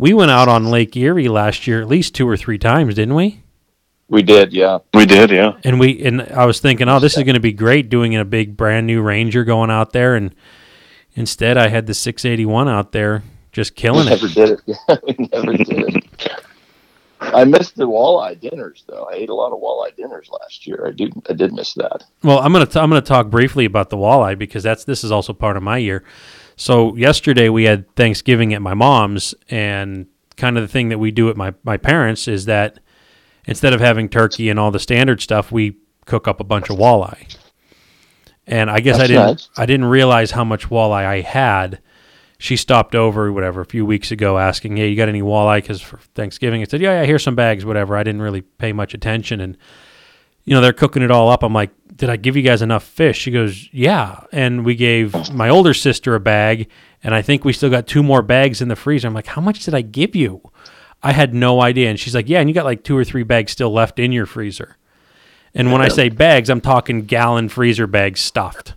We 0.04 0.14
went 0.14 0.32
out 0.32 0.50
on 0.50 0.66
Lake 0.66 0.98
Erie 0.98 1.30
last 1.30 1.66
year 1.66 1.80
at 1.80 1.88
least 1.88 2.14
two 2.14 2.28
or 2.28 2.36
three 2.36 2.58
times, 2.58 2.96
didn't 2.96 3.16
we? 3.16 3.42
We 4.10 4.22
did, 4.22 4.52
yeah. 4.52 4.80
We 4.94 5.06
did, 5.06 5.30
yeah. 5.30 5.54
And 5.64 5.80
we 5.80 6.04
and 6.04 6.24
I 6.24 6.46
was 6.46 6.60
thinking, 6.60 6.90
oh, 6.90 7.00
this 7.00 7.16
is 7.16 7.24
going 7.24 7.36
to 7.36 7.40
be 7.40 7.54
great 7.54 7.88
doing 7.88 8.14
a 8.14 8.26
big 8.26 8.58
brand 8.58 8.86
new 8.86 9.02
Ranger 9.02 9.46
going 9.46 9.72
out 9.72 9.94
there, 9.94 10.16
and 10.16 10.36
instead 11.14 11.58
I 11.58 11.70
had 11.70 11.88
the 11.88 11.94
681 11.94 12.68
out 12.68 12.92
there 12.92 13.24
just 13.54 13.78
killing 13.78 14.08
we 14.08 14.12
it. 14.12 14.22
never 14.22 14.28
did 14.28 14.50
it. 14.50 14.60
Yeah, 14.90 14.96
we 15.08 15.30
never 15.32 15.54
did 15.54 15.96
it. 15.96 16.34
I 17.22 17.46
missed 17.46 17.78
the 17.78 17.88
walleye 17.88 18.38
dinners 18.42 18.84
though. 18.90 19.08
I 19.10 19.14
ate 19.14 19.30
a 19.30 19.34
lot 19.34 19.54
of 19.54 19.62
walleye 19.62 19.96
dinners 19.96 20.30
last 20.30 20.68
year. 20.68 20.86
I 20.86 20.92
do. 20.92 21.10
I 21.30 21.34
did 21.34 21.54
miss 21.54 21.76
that. 21.76 22.04
Well, 22.24 22.40
I'm 22.40 22.52
gonna 22.52 22.66
t- 22.66 22.78
I'm 22.78 22.90
gonna 22.90 23.00
talk 23.00 23.30
briefly 23.30 23.64
about 23.64 23.90
the 23.90 23.96
walleye 23.96 24.38
because 24.38 24.64
that's 24.64 24.84
this 24.84 25.06
is 25.06 25.14
also 25.14 25.32
part 25.32 25.56
of 25.56 25.64
my 25.64 25.78
year. 25.78 26.04
So 26.56 26.96
yesterday 26.96 27.50
we 27.50 27.64
had 27.64 27.94
Thanksgiving 27.96 28.54
at 28.54 28.62
my 28.62 28.74
mom's, 28.74 29.34
and 29.50 30.08
kind 30.38 30.58
of 30.58 30.64
the 30.64 30.68
thing 30.68 30.90
that 30.90 31.00
we 31.00 31.12
do 31.12 31.30
at 31.30 31.38
my 31.38 31.54
my 31.64 31.78
parents 31.78 32.28
is 32.28 32.46
that 32.46 32.80
instead 33.46 33.74
of 33.74 33.82
having 33.82 34.10
turkey 34.10 34.50
and 34.50 34.60
all 34.60 34.72
the 34.72 34.80
standard 34.80 35.22
stuff, 35.22 35.52
we 35.52 35.78
cook 36.06 36.28
up 36.28 36.40
a 36.40 36.44
bunch 36.44 36.70
of 36.70 36.78
walleye. 36.78 37.38
And 38.46 38.70
I 38.70 38.80
guess 38.80 39.00
I 39.00 39.08
didn't 39.08 39.28
nice. 39.28 39.50
I 39.58 39.66
didn't 39.66 39.86
realize 39.86 40.32
how 40.32 40.44
much 40.44 40.70
walleye 40.70 41.06
I 41.06 41.22
had. 41.22 41.80
She 42.38 42.58
stopped 42.58 42.94
over 42.94 43.32
whatever 43.32 43.62
a 43.62 43.66
few 43.66 43.86
weeks 43.86 44.12
ago 44.12 44.38
asking, 44.38 44.76
"Hey, 44.76 44.90
you 44.90 44.98
got 44.98 45.08
any 45.08 45.22
walleye?" 45.22 45.62
Because 45.62 45.82
for 45.82 45.98
Thanksgiving, 46.14 46.62
I 46.62 46.66
said, 46.66 46.82
"Yeah, 46.82 47.02
yeah, 47.02 47.06
here's 47.06 47.24
some 47.24 47.36
bags, 47.36 47.64
whatever." 47.64 47.96
I 47.96 48.04
didn't 48.04 48.22
really 48.22 48.42
pay 48.42 48.74
much 48.74 48.94
attention, 48.94 49.40
and 49.40 49.58
you 50.44 50.54
know 50.54 50.60
they're 50.60 50.74
cooking 50.74 51.04
it 51.04 51.12
all 51.12 51.30
up. 51.30 51.42
I'm 51.42 51.54
like, 51.54 51.72
"Did 52.04 52.10
I 52.10 52.18
give 52.18 52.36
you 52.36 52.42
guys 52.44 52.62
enough 52.62 52.84
fish?" 52.84 53.18
She 53.18 53.32
goes, 53.32 53.70
"Yeah," 53.72 54.20
and 54.34 54.66
we 54.66 54.76
gave 54.76 55.32
my 55.32 55.48
older 55.48 55.74
sister 55.74 56.16
a 56.16 56.20
bag, 56.20 56.68
and 57.02 57.16
I 57.16 57.22
think 57.22 57.46
we 57.46 57.54
still 57.54 57.70
got 57.70 57.88
two 57.88 58.04
more 58.04 58.22
bags 58.22 58.62
in 58.62 58.68
the 58.68 58.76
freezer. 58.76 59.08
I'm 59.08 59.14
like, 59.14 59.28
"How 59.28 59.42
much 59.42 59.64
did 59.64 59.74
I 59.74 59.80
give 59.80 60.14
you?" 60.14 60.42
I 61.02 61.14
had 61.14 61.34
no 61.34 61.62
idea, 61.62 61.90
and 61.90 61.98
she's 61.98 62.14
like, 62.14 62.28
"Yeah, 62.28 62.42
and 62.42 62.50
you 62.50 62.54
got 62.54 62.66
like 62.66 62.84
two 62.84 62.98
or 62.98 63.06
three 63.06 63.24
bags 63.24 63.54
still 63.54 63.72
left 63.72 64.00
in 64.00 64.12
your 64.12 64.26
freezer." 64.26 64.76
And 65.56 65.72
when 65.72 65.82
I 65.82 65.88
say 65.88 66.10
bags, 66.10 66.50
I'm 66.50 66.60
talking 66.60 67.06
gallon 67.06 67.48
freezer 67.48 67.88
bags 67.88 68.20
stuffed. 68.20 68.74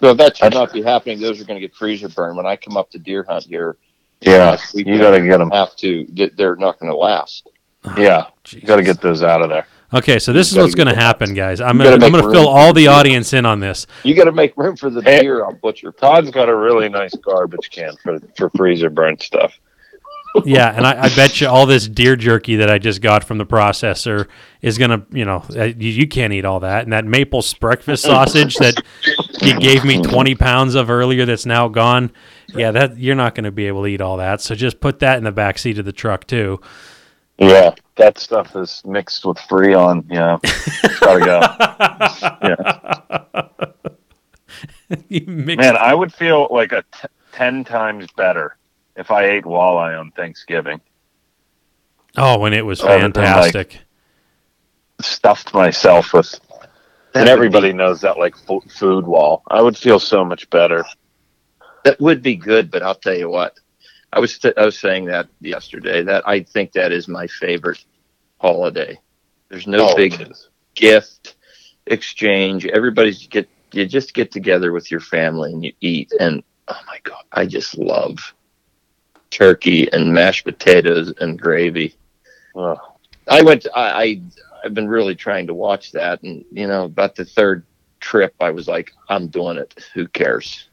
So 0.00 0.14
that 0.14 0.38
should 0.38 0.54
not 0.54 0.72
be 0.72 0.80
happening. 0.80 1.20
Those 1.20 1.40
are 1.42 1.44
going 1.44 1.60
to 1.60 1.66
get 1.68 1.74
freezer 1.74 2.08
burned. 2.08 2.38
When 2.38 2.46
I 2.46 2.56
come 2.56 2.78
up 2.78 2.90
to 2.92 2.98
deer 2.98 3.26
hunt 3.28 3.44
here, 3.44 3.76
Yeah. 4.22 4.52
next 4.52 4.72
You 4.74 4.78
weekend, 4.78 5.00
got 5.00 5.10
to 5.10 5.20
get 5.20 5.38
them. 5.38 5.50
have 5.50 5.76
to. 5.76 6.06
They're 6.36 6.56
not 6.56 6.78
going 6.78 6.90
to 6.90 6.96
last. 6.96 7.46
Yeah. 7.98 8.26
You 8.48 8.62
got 8.62 8.76
to 8.76 8.82
get 8.82 9.02
those 9.02 9.22
out 9.22 9.42
of 9.42 9.50
there. 9.50 9.66
Okay, 9.92 10.18
so 10.18 10.32
this 10.32 10.50
is 10.50 10.58
what's 10.58 10.74
going 10.74 10.88
to 10.88 10.94
happen, 10.94 11.34
guys. 11.34 11.60
I'm 11.60 11.76
going 11.78 11.90
to 11.90 11.98
gotta 11.98 12.06
I'm 12.06 12.12
make 12.12 12.20
going 12.22 12.32
to 12.34 12.38
fill 12.40 12.48
all 12.48 12.72
the 12.72 12.82
the- 12.84 12.88
audience 12.88 13.32
in 13.32 13.46
on 13.46 13.60
this. 13.60 13.86
You 14.02 14.14
got 14.14 14.24
to 14.24 14.32
make 14.32 14.56
room 14.56 14.76
for 14.76 14.90
the 14.90 15.02
Hey. 15.02 15.20
deer 15.20 15.44
on 15.44 15.56
butcher. 15.62 15.92
Todd's 15.92 16.30
got 16.30 16.48
a 16.48 16.56
really 16.56 16.88
nice 16.88 17.14
garbage 17.14 17.70
can 17.70 17.94
for 18.02 18.18
for 18.36 18.50
freezer 18.50 18.90
burnt 18.90 19.22
stuff. 19.22 19.52
Yeah, 20.44 20.72
and 20.76 20.84
I, 20.84 21.04
I 21.04 21.14
bet 21.14 21.40
you 21.40 21.46
all 21.46 21.64
this 21.66 21.86
deer 21.86 22.16
jerky 22.16 22.56
that 22.56 22.68
I 22.68 22.78
just 22.78 23.00
got 23.00 23.22
from 23.22 23.38
the 23.38 23.46
processor 23.46 24.26
is 24.62 24.78
going 24.78 24.90
to, 24.90 25.06
you 25.16 25.24
know, 25.24 25.44
uh, 25.54 25.64
you, 25.64 25.90
you 25.90 26.08
can't 26.08 26.32
eat 26.32 26.44
all 26.44 26.58
that. 26.60 26.82
And 26.82 26.92
that 26.92 27.04
maple 27.04 27.44
breakfast 27.60 28.02
sausage 28.04 28.56
that 28.56 28.82
you 29.42 29.60
gave 29.60 29.84
me 29.84 30.02
20 30.02 30.34
pounds 30.34 30.74
of 30.74 30.90
earlier 30.90 31.24
that's 31.24 31.46
now 31.46 31.68
gone. 31.68 32.10
Yeah, 32.48 32.72
that 32.72 32.98
you're 32.98 33.14
not 33.14 33.36
going 33.36 33.44
to 33.44 33.52
be 33.52 33.68
able 33.68 33.82
to 33.82 33.88
eat 33.88 34.00
all 34.00 34.16
that. 34.16 34.40
So 34.40 34.56
just 34.56 34.80
put 34.80 34.98
that 35.00 35.18
in 35.18 35.24
the 35.24 35.30
back 35.32 35.56
seat 35.58 35.78
of 35.78 35.84
the 35.84 35.92
truck 35.92 36.26
too. 36.26 36.60
Yeah. 37.38 37.74
That 37.96 38.18
stuff 38.18 38.54
is 38.56 38.82
mixed 38.84 39.24
with 39.24 39.38
Freon. 39.38 40.04
Yeah. 40.08 40.38
Gotta 41.00 41.20
go. 41.24 41.40
You 45.08 45.24
mix- 45.26 45.58
Man, 45.60 45.76
I 45.76 45.94
would 45.94 46.12
feel 46.12 46.46
like 46.50 46.72
a 46.72 46.82
t- 46.82 47.08
10 47.32 47.64
times 47.64 48.06
better 48.16 48.56
if 48.96 49.10
I 49.10 49.24
ate 49.24 49.44
walleye 49.44 49.98
on 49.98 50.10
Thanksgiving. 50.12 50.80
oh, 52.16 52.44
and 52.44 52.54
it 52.54 52.62
was 52.62 52.80
Other 52.82 53.08
than, 53.08 53.12
like, 53.12 53.14
fantastic. 53.14 53.80
Stuffed 55.00 55.52
myself 55.54 56.12
with, 56.12 56.38
That 57.12 57.20
and 57.22 57.28
everybody 57.28 57.70
be- 57.72 57.78
knows 57.78 58.00
that 58.02 58.18
like 58.18 58.36
fo- 58.36 58.60
food 58.68 59.06
wall. 59.06 59.42
I 59.48 59.60
would 59.62 59.76
feel 59.76 59.98
so 59.98 60.24
much 60.24 60.48
better. 60.50 60.84
That 61.84 61.98
would 62.00 62.22
be 62.22 62.36
good, 62.36 62.70
but 62.70 62.82
I'll 62.82 62.94
tell 62.94 63.16
you 63.16 63.28
what. 63.28 63.58
I 64.14 64.20
was 64.20 64.38
I 64.56 64.64
was 64.64 64.78
saying 64.78 65.06
that 65.06 65.28
yesterday. 65.40 66.02
That 66.02 66.26
I 66.26 66.40
think 66.40 66.72
that 66.72 66.92
is 66.92 67.08
my 67.08 67.26
favorite 67.26 67.84
holiday. 68.40 68.98
There's 69.48 69.66
no 69.66 69.90
Oh, 69.90 69.96
big 69.96 70.32
gift 70.74 71.34
exchange. 71.86 72.64
Everybody's 72.66 73.26
get 73.26 73.48
you 73.72 73.86
just 73.86 74.14
get 74.14 74.30
together 74.30 74.72
with 74.72 74.90
your 74.90 75.00
family 75.00 75.52
and 75.52 75.64
you 75.64 75.72
eat. 75.80 76.12
And 76.20 76.42
oh 76.68 76.80
my 76.86 76.98
god, 77.02 77.24
I 77.32 77.44
just 77.46 77.76
love 77.76 78.18
turkey 79.30 79.92
and 79.92 80.14
mashed 80.14 80.44
potatoes 80.44 81.12
and 81.20 81.40
gravy. 81.40 81.94
Ugh. 82.56 82.78
I 83.28 83.42
went. 83.42 83.66
I, 83.74 84.02
I 84.04 84.20
I've 84.64 84.74
been 84.74 84.88
really 84.88 85.16
trying 85.16 85.48
to 85.48 85.54
watch 85.54 85.92
that, 85.92 86.22
and 86.22 86.44
you 86.52 86.66
know, 86.68 86.84
about 86.84 87.16
the 87.16 87.24
third 87.24 87.64
trip, 88.00 88.34
I 88.40 88.50
was 88.50 88.68
like, 88.68 88.92
I'm 89.08 89.26
doing 89.28 89.58
it. 89.58 89.74
Who 89.94 90.06
cares? 90.08 90.68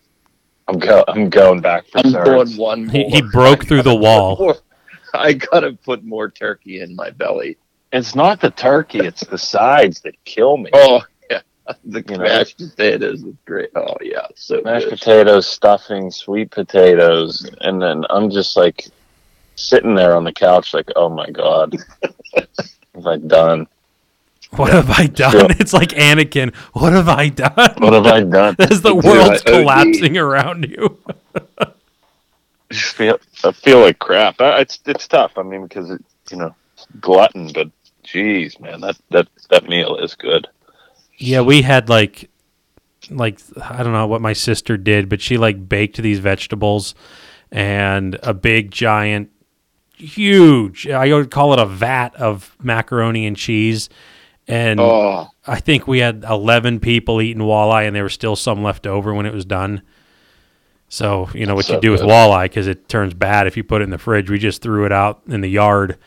I'm 0.67 0.79
go. 0.79 1.03
I'm 1.07 1.29
going 1.29 1.61
back 1.61 1.87
for 1.87 1.99
I'm 1.99 2.11
going 2.11 2.55
one 2.57 2.85
more. 2.87 3.09
he 3.09 3.21
broke 3.21 3.65
through 3.65 3.83
the 3.83 3.95
wall. 3.95 4.37
More- 4.39 4.57
I 5.13 5.33
gotta 5.33 5.73
put 5.73 6.03
more 6.05 6.29
turkey 6.31 6.79
in 6.79 6.95
my 6.95 7.09
belly. 7.09 7.57
It's 7.91 8.15
not 8.15 8.39
the 8.39 8.49
turkey; 8.51 8.99
it's 8.99 9.25
the 9.25 9.37
sides 9.37 9.99
that 10.01 10.15
kill 10.23 10.55
me. 10.55 10.69
Oh 10.73 11.01
yeah, 11.29 11.41
the 11.83 12.01
You 12.07 12.17
know, 12.17 12.23
mashed 12.23 12.57
potatoes 12.57 13.21
is 13.23 13.35
great. 13.45 13.71
Oh 13.75 13.97
yeah, 14.01 14.27
so 14.35 14.61
Mashed 14.63 14.85
good. 14.89 14.99
potatoes, 14.99 15.47
stuffing, 15.47 16.11
sweet 16.11 16.51
potatoes, 16.51 17.49
and 17.59 17.81
then 17.81 18.05
I'm 18.09 18.29
just 18.29 18.55
like 18.55 18.87
sitting 19.55 19.95
there 19.95 20.15
on 20.15 20.23
the 20.23 20.31
couch, 20.31 20.73
like, 20.73 20.89
oh 20.95 21.09
my 21.09 21.29
god, 21.29 21.75
what 22.31 22.49
have 22.95 23.05
I 23.07 23.17
done? 23.17 23.67
What 24.51 24.73
have 24.73 24.89
I 24.89 25.07
done? 25.07 25.31
Sure. 25.31 25.47
It's 25.51 25.73
like 25.73 25.89
Anakin. 25.89 26.53
What 26.73 26.91
have 26.93 27.07
I 27.07 27.29
done? 27.29 27.75
What 27.77 27.93
have 27.93 28.05
I 28.05 28.21
done? 28.21 28.55
As 28.59 28.81
the 28.81 28.93
world's 28.93 29.41
OD. 29.41 29.45
collapsing 29.45 30.17
around 30.17 30.69
you. 30.69 30.97
I 31.59 32.73
feel 32.73 33.19
I 33.43 33.51
feel 33.51 33.79
like 33.79 33.99
crap. 33.99 34.35
It's 34.39 34.79
it's 34.85 35.07
tough. 35.07 35.37
I 35.37 35.43
mean, 35.43 35.63
because 35.63 35.89
it, 35.89 36.03
you 36.29 36.37
know, 36.37 36.55
glutton, 36.99 37.51
but 37.53 37.69
geez, 38.03 38.59
man, 38.59 38.81
that 38.81 38.97
that 39.09 39.27
that 39.49 39.67
meal 39.67 39.97
is 39.97 40.15
good. 40.15 40.47
Yeah, 41.17 41.41
we 41.41 41.61
had 41.61 41.87
like 41.87 42.29
like 43.09 43.39
I 43.61 43.83
don't 43.83 43.93
know 43.93 44.07
what 44.07 44.21
my 44.21 44.33
sister 44.33 44.75
did, 44.75 45.07
but 45.07 45.21
she 45.21 45.37
like 45.37 45.69
baked 45.69 45.97
these 45.97 46.19
vegetables 46.19 46.93
and 47.51 48.17
a 48.23 48.33
big 48.33 48.71
giant 48.71 49.29
huge 49.95 50.87
I 50.87 51.13
would 51.13 51.29
call 51.29 51.53
it 51.53 51.59
a 51.59 51.65
vat 51.65 52.15
of 52.15 52.55
macaroni 52.61 53.27
and 53.27 53.37
cheese 53.37 53.87
and 54.47 54.79
Oh, 54.79 55.27
I 55.45 55.59
think 55.59 55.87
we 55.87 55.99
had 55.99 56.23
11 56.27 56.79
people 56.79 57.21
eating 57.21 57.43
walleye 57.43 57.87
and 57.87 57.95
there 57.95 58.03
was 58.03 58.13
still 58.13 58.35
some 58.35 58.63
left 58.63 58.85
over 58.87 59.13
when 59.13 59.25
it 59.25 59.33
was 59.33 59.45
done. 59.45 59.81
So, 60.89 61.29
you 61.33 61.45
know 61.45 61.55
what 61.55 61.65
So 61.65 61.75
you 61.75 61.81
do 61.81 61.91
with 61.91 62.01
walleye 62.01 62.51
cuz 62.51 62.67
it 62.67 62.89
turns 62.89 63.13
bad 63.13 63.47
if 63.47 63.55
you 63.55 63.63
put 63.63 63.81
it 63.81 63.85
in 63.85 63.89
the 63.91 63.97
fridge. 63.97 64.29
We 64.29 64.39
just 64.39 64.61
threw 64.61 64.85
it 64.85 64.91
out 64.91 65.21
in 65.27 65.41
the 65.41 65.49
yard 65.49 65.97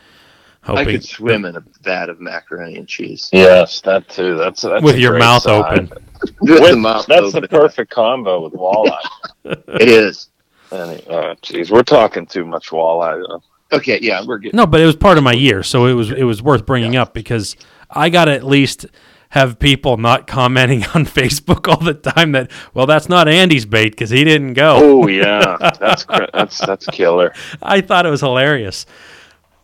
I 0.67 0.85
could 0.85 1.03
swim 1.03 1.45
in 1.45 1.55
a 1.55 1.63
vat 1.81 2.09
of 2.09 2.19
macaroni 2.19 2.77
and 2.77 2.87
cheese. 2.87 3.29
Yes, 3.31 3.81
that 3.81 4.07
too. 4.09 4.35
That's, 4.35 4.61
that's 4.63 4.83
with 4.83 4.97
your 4.97 5.17
mouth 5.17 5.43
side. 5.43 5.91
open. 5.91 5.91
With 6.41 6.61
With- 6.61 6.71
the 6.71 6.77
mouth 6.77 7.05
that's 7.05 7.33
the 7.33 7.47
perfect 7.47 7.91
combo 7.91 8.41
with 8.41 8.53
walleye. 8.53 8.97
It 9.45 9.87
is. 9.89 10.29
Any- 10.71 10.95
jeez, 11.43 11.69
uh, 11.69 11.75
we're 11.75 11.83
talking 11.83 12.25
too 12.25 12.45
much 12.45 12.69
walleye. 12.69 13.21
Though. 13.27 13.43
Okay, 13.77 13.99
yeah, 14.01 14.23
we're 14.25 14.39
good. 14.39 14.55
No, 14.55 14.65
but 14.65 14.79
it 14.81 14.85
was 14.85 14.95
part 14.95 15.19
of 15.19 15.23
my 15.23 15.33
year, 15.33 15.61
so 15.61 15.85
it 15.85 15.93
was 15.93 16.09
it 16.11 16.23
was 16.23 16.41
worth 16.41 16.65
bringing 16.65 16.95
up 16.95 17.13
because 17.13 17.55
I 17.89 18.09
got 18.09 18.25
to 18.25 18.31
at 18.33 18.43
least 18.43 18.85
have 19.29 19.59
people 19.59 19.97
not 19.97 20.27
commenting 20.27 20.83
on 20.93 21.05
Facebook 21.05 21.67
all 21.67 21.83
the 21.83 21.93
time 21.93 22.31
that 22.33 22.49
well 22.73 22.85
that's 22.85 23.09
not 23.09 23.27
Andy's 23.27 23.65
bait 23.65 23.89
because 23.91 24.09
he 24.09 24.23
didn't 24.23 24.53
go. 24.53 24.77
Oh 24.81 25.07
yeah, 25.21 25.57
that's 25.79 26.05
that's 26.33 26.59
that's 26.59 26.85
killer. 26.87 27.33
I 27.61 27.81
thought 27.81 28.05
it 28.05 28.09
was 28.09 28.21
hilarious, 28.21 28.85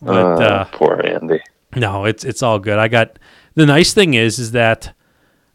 but 0.02 0.42
Uh, 0.42 0.44
uh, 0.44 0.66
poor 0.66 1.02
Andy. 1.06 1.42
no, 1.76 2.06
it's 2.06 2.24
it's 2.24 2.44
all 2.44 2.60
good. 2.60 2.78
I 2.80 2.88
got 2.88 3.18
the 3.56 3.66
nice 3.66 3.94
thing 3.94 4.14
is 4.14 4.40
is 4.40 4.52
that 4.52 4.94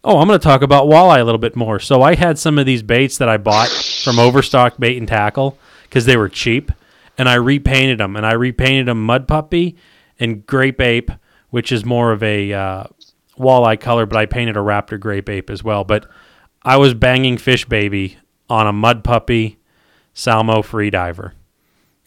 oh 0.04 0.18
I'm 0.18 0.28
going 0.28 0.38
to 0.38 0.42
talk 0.42 0.62
about 0.62 0.86
walleye 0.86 1.20
a 1.20 1.24
little 1.24 1.38
bit 1.40 1.56
more. 1.56 1.78
So 1.80 2.00
I 2.02 2.14
had 2.14 2.38
some 2.38 2.58
of 2.58 2.64
these 2.66 2.82
baits 2.82 3.18
that 3.18 3.28
I 3.28 3.36
bought 3.36 3.68
from 3.68 4.18
Overstock 4.18 4.78
Bait 4.78 4.96
and 4.96 5.08
Tackle 5.08 5.58
because 5.82 6.04
they 6.06 6.16
were 6.16 6.28
cheap, 6.28 6.70
and 7.18 7.28
I 7.28 7.34
repainted 7.34 7.98
them 7.98 8.16
and 8.16 8.24
I 8.24 8.32
repainted 8.32 8.86
them 8.86 9.04
mud 9.04 9.26
puppy 9.28 9.76
and 10.18 10.46
grape 10.46 10.80
ape, 10.80 11.10
which 11.50 11.72
is 11.72 11.84
more 11.84 12.12
of 12.12 12.22
a 12.22 12.52
uh, 12.52 12.84
walleye 13.38 13.80
color, 13.80 14.06
but 14.06 14.16
I 14.18 14.26
painted 14.26 14.56
a 14.56 14.60
raptor 14.60 14.98
grape 14.98 15.28
ape 15.28 15.50
as 15.50 15.62
well. 15.62 15.84
But 15.84 16.08
I 16.62 16.76
was 16.76 16.94
banging 16.94 17.38
fish 17.38 17.64
baby 17.64 18.18
on 18.48 18.66
a 18.66 18.72
mud 18.72 19.04
puppy 19.04 19.58
Salmo 20.14 20.62
freediver 20.62 21.32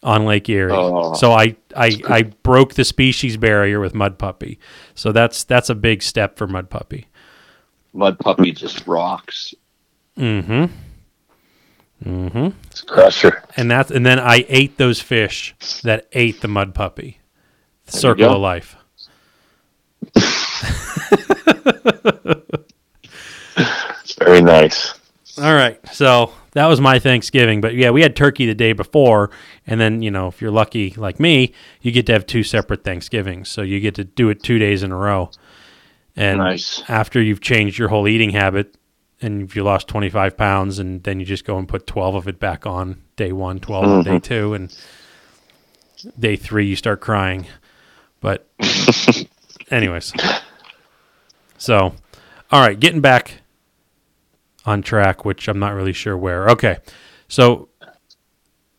on 0.02 0.26
Lake 0.26 0.50
Erie. 0.50 0.72
Oh. 0.72 1.14
so 1.14 1.32
I, 1.32 1.56
I 1.76 2.02
I 2.08 2.22
broke 2.24 2.74
the 2.74 2.86
species 2.86 3.38
barrier 3.38 3.80
with 3.80 3.94
mud 3.94 4.18
puppy. 4.18 4.60
So 4.96 5.12
that's 5.12 5.44
that's 5.44 5.70
a 5.70 5.76
big 5.76 6.02
step 6.02 6.38
for 6.38 6.48
mud 6.48 6.70
puppy. 6.70 7.08
Mud 7.94 8.20
puppy 8.20 8.52
just 8.52 8.88
rocks. 8.88 9.54
Mm-hmm. 10.18 10.66
Mm-hmm. 12.06 12.50
It's 12.68 12.82
a 12.82 12.86
crusher. 12.86 13.44
And 13.58 13.70
that's 13.70 13.92
and 13.92 14.06
then 14.06 14.20
I 14.20 14.46
ate 14.48 14.78
those 14.78 15.02
fish 15.02 15.56
that 15.84 16.08
ate 16.14 16.42
the 16.42 16.48
mud 16.48 16.74
puppy. 16.74 17.20
Circle 17.88 18.36
of 18.36 18.42
life. 18.42 18.76
It's 24.02 24.14
very 24.18 24.42
nice. 24.42 24.94
All 25.38 25.54
right. 25.54 25.80
So 25.94 26.34
that 26.52 26.66
was 26.68 26.82
my 26.82 27.00
Thanksgiving. 27.00 27.62
But 27.62 27.76
yeah, 27.76 27.92
we 27.92 28.02
had 28.02 28.16
turkey 28.16 28.46
the 28.46 28.56
day 28.56 28.74
before. 28.74 29.32
And 29.68 29.80
then, 29.80 30.02
you 30.02 30.12
know, 30.12 30.28
if 30.28 30.42
you're 30.42 30.52
lucky 30.52 30.94
like 30.98 31.20
me, 31.20 31.54
you 31.82 31.92
get 31.92 32.06
to 32.08 32.14
have 32.14 32.26
two 32.26 32.44
separate 32.44 32.84
Thanksgivings. 32.84 33.50
So 33.50 33.62
you 33.62 33.80
get 33.80 33.96
to 33.96 34.04
do 34.04 34.30
it 34.30 34.44
two 34.44 34.60
days 34.60 34.84
in 34.84 34.92
a 34.92 34.98
row. 34.98 35.32
And 36.16 36.40
Nice. 36.40 36.84
after 36.90 37.22
you've 37.22 37.42
changed 37.42 37.78
your 37.78 37.90
whole 37.90 38.08
eating 38.08 38.32
habit 38.32 38.76
and 39.22 39.44
if 39.44 39.56
you 39.56 39.64
lost 39.64 39.88
25 39.88 40.38
pounds 40.38 40.80
and 40.80 41.04
then 41.04 41.20
you 41.20 41.26
just 41.26 41.46
go 41.46 41.58
and 41.58 41.68
put 41.68 41.86
12 41.88 42.16
of 42.16 42.28
it 42.28 42.40
back 42.40 42.66
on 42.66 43.02
day 43.16 43.32
one, 43.32 43.60
12 43.60 43.86
on 43.86 44.04
day 44.04 44.12
mm-hmm. 44.12 44.18
two, 44.20 44.54
and 44.54 44.76
day 46.18 46.36
three, 46.36 46.66
you 46.66 46.76
start 46.76 47.02
crying. 47.02 47.46
But, 48.22 48.48
anyways. 49.70 50.14
So, 51.58 51.94
all 52.52 52.62
right, 52.62 52.80
getting 52.80 53.02
back 53.02 53.42
on 54.66 54.82
track, 54.82 55.26
which 55.26 55.48
I'm 55.48 55.60
not 55.60 55.74
really 55.74 55.94
sure 55.94 56.18
where. 56.18 56.50
Okay. 56.50 56.78
So, 57.28 57.70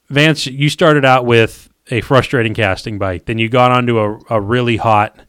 Vance, 0.09 0.47
you 0.47 0.69
started 0.69 1.05
out 1.05 1.25
with 1.25 1.71
a 1.91 2.01
frustrating 2.01 2.55
casting 2.55 2.99
bite. 2.99 3.27
Then 3.27 3.39
you 3.39 3.49
got 3.49 3.71
onto 3.71 3.99
a, 3.99 4.19
a 4.31 4.41
really 4.41 4.77
hot 4.77 5.21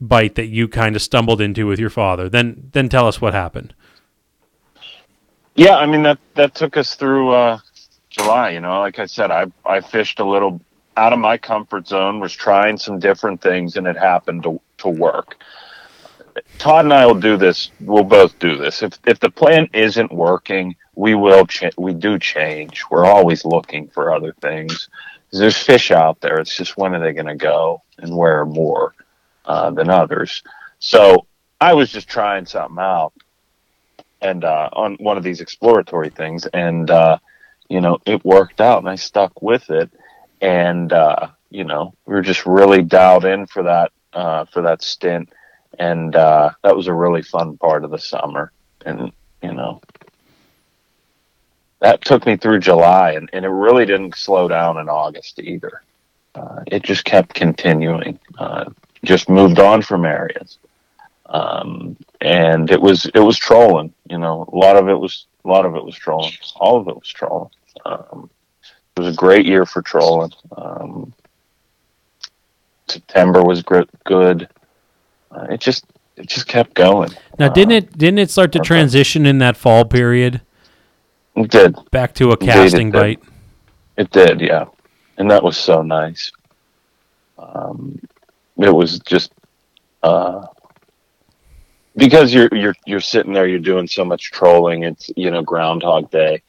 bite 0.00 0.34
that 0.34 0.46
you 0.46 0.68
kind 0.68 0.96
of 0.96 1.02
stumbled 1.02 1.40
into 1.40 1.66
with 1.66 1.78
your 1.78 1.90
father. 1.90 2.28
Then 2.28 2.70
then 2.72 2.88
tell 2.88 3.06
us 3.06 3.20
what 3.20 3.34
happened. 3.34 3.74
Yeah, 5.54 5.76
I 5.76 5.86
mean 5.86 6.02
that 6.02 6.18
that 6.34 6.54
took 6.54 6.76
us 6.76 6.94
through 6.94 7.30
uh, 7.30 7.58
July. 8.10 8.50
You 8.50 8.60
know, 8.60 8.80
like 8.80 8.98
I 8.98 9.06
said, 9.06 9.30
I 9.30 9.46
I 9.64 9.80
fished 9.80 10.20
a 10.20 10.24
little 10.24 10.60
out 10.96 11.12
of 11.12 11.18
my 11.18 11.36
comfort 11.36 11.86
zone, 11.88 12.20
was 12.20 12.32
trying 12.32 12.78
some 12.78 12.98
different 12.98 13.40
things, 13.40 13.76
and 13.76 13.86
it 13.86 13.96
happened 13.96 14.42
to 14.44 14.60
to 14.78 14.88
work. 14.88 15.36
Todd 16.58 16.84
and 16.84 16.92
I 16.92 17.06
will 17.06 17.14
do 17.14 17.36
this. 17.36 17.70
We'll 17.80 18.04
both 18.04 18.38
do 18.38 18.56
this. 18.56 18.82
If 18.82 18.98
if 19.06 19.20
the 19.20 19.30
plan 19.30 19.68
isn't 19.72 20.12
working, 20.12 20.76
we 20.94 21.14
will. 21.14 21.46
Ch- 21.46 21.76
we 21.76 21.94
do 21.94 22.18
change. 22.18 22.82
We're 22.90 23.06
always 23.06 23.44
looking 23.44 23.88
for 23.88 24.14
other 24.14 24.34
things. 24.40 24.88
There's 25.32 25.56
fish 25.56 25.90
out 25.90 26.20
there. 26.20 26.38
It's 26.38 26.56
just 26.56 26.76
when 26.76 26.94
are 26.94 27.00
they 27.00 27.12
going 27.12 27.26
to 27.26 27.36
go 27.36 27.82
and 27.98 28.16
where 28.16 28.44
more 28.44 28.94
uh, 29.44 29.70
than 29.70 29.90
others. 29.90 30.42
So 30.78 31.26
I 31.60 31.74
was 31.74 31.90
just 31.90 32.08
trying 32.08 32.46
something 32.46 32.78
out 32.78 33.12
and 34.20 34.44
uh, 34.44 34.68
on 34.72 34.96
one 34.96 35.16
of 35.16 35.22
these 35.22 35.40
exploratory 35.40 36.10
things, 36.10 36.46
and 36.46 36.90
uh, 36.90 37.18
you 37.68 37.80
know 37.80 37.98
it 38.06 38.24
worked 38.24 38.60
out, 38.60 38.78
and 38.78 38.88
I 38.88 38.96
stuck 38.96 39.42
with 39.42 39.70
it, 39.70 39.90
and 40.40 40.92
uh, 40.92 41.28
you 41.50 41.64
know 41.64 41.94
we 42.06 42.14
were 42.14 42.22
just 42.22 42.46
really 42.46 42.82
dialed 42.82 43.24
in 43.24 43.46
for 43.46 43.62
that 43.62 43.92
uh, 44.12 44.44
for 44.46 44.62
that 44.62 44.82
stint, 44.82 45.32
and 45.78 46.14
uh, 46.16 46.50
that 46.62 46.76
was 46.76 46.86
a 46.86 46.94
really 46.94 47.22
fun 47.22 47.56
part 47.58 47.84
of 47.84 47.90
the 47.90 47.98
summer, 47.98 48.52
and 48.84 49.12
you 49.42 49.52
know 49.52 49.80
that 51.80 52.04
took 52.04 52.26
me 52.26 52.36
through 52.36 52.58
July, 52.58 53.12
and, 53.12 53.28
and 53.32 53.44
it 53.44 53.50
really 53.50 53.84
didn't 53.84 54.16
slow 54.16 54.48
down 54.48 54.78
in 54.78 54.88
August 54.88 55.38
either. 55.38 55.82
Uh, 56.34 56.62
it 56.66 56.82
just 56.82 57.04
kept 57.04 57.34
continuing, 57.34 58.18
uh, 58.38 58.64
just 59.04 59.28
moved 59.28 59.58
on 59.58 59.82
from 59.82 60.04
areas 60.04 60.58
um, 61.28 61.96
and 62.20 62.70
it 62.70 62.80
was 62.80 63.06
it 63.06 63.20
was 63.20 63.38
trolling. 63.38 63.92
You 64.08 64.18
know, 64.18 64.48
a 64.52 64.56
lot 64.56 64.76
of 64.76 64.88
it 64.88 64.98
was 64.98 65.26
a 65.44 65.48
lot 65.48 65.66
of 65.66 65.74
it 65.74 65.84
was 65.84 65.96
trolling. 65.96 66.32
All 66.56 66.78
of 66.80 66.88
it 66.88 66.94
was 66.94 67.08
trolling. 67.08 67.50
Um, 67.84 68.30
it 68.96 69.00
was 69.00 69.12
a 69.14 69.16
great 69.16 69.44
year 69.46 69.66
for 69.66 69.82
trolling. 69.82 70.32
Um, 70.56 71.12
September 72.88 73.42
was 73.44 73.62
gr- 73.62 73.82
good. 74.04 74.48
Uh, 75.30 75.46
it 75.50 75.60
just 75.60 75.84
it 76.16 76.26
just 76.28 76.46
kept 76.46 76.72
going. 76.74 77.10
Now, 77.38 77.48
didn't 77.50 77.72
Uh, 77.72 77.76
it 77.76 77.98
didn't 77.98 78.18
it 78.20 78.30
start 78.30 78.52
to 78.52 78.58
transition 78.60 79.26
in 79.26 79.38
that 79.38 79.56
fall 79.56 79.84
period 79.84 80.40
It 81.34 81.50
did. 81.50 81.76
back 81.90 82.14
to 82.14 82.30
a 82.30 82.32
Indeed, 82.32 82.48
it 82.48 82.52
casting 82.52 82.90
did. 82.90 82.98
bite? 83.00 83.20
It 83.98 84.10
did. 84.10 84.40
Yeah, 84.40 84.64
and 85.18 85.30
that 85.30 85.42
was 85.42 85.58
so 85.58 85.82
nice. 85.82 86.32
Um, 87.38 88.00
it 88.56 88.70
was 88.74 88.98
just 89.00 89.32
uh, 90.02 90.46
because 91.96 92.32
you're 92.32 92.48
you're 92.52 92.76
you're 92.86 93.00
sitting 93.00 93.34
there, 93.34 93.46
you're 93.46 93.58
doing 93.58 93.86
so 93.88 94.06
much 94.06 94.30
trolling. 94.30 94.84
It's 94.84 95.10
you 95.16 95.30
know 95.30 95.42
Groundhog 95.42 96.10
Day, 96.10 96.40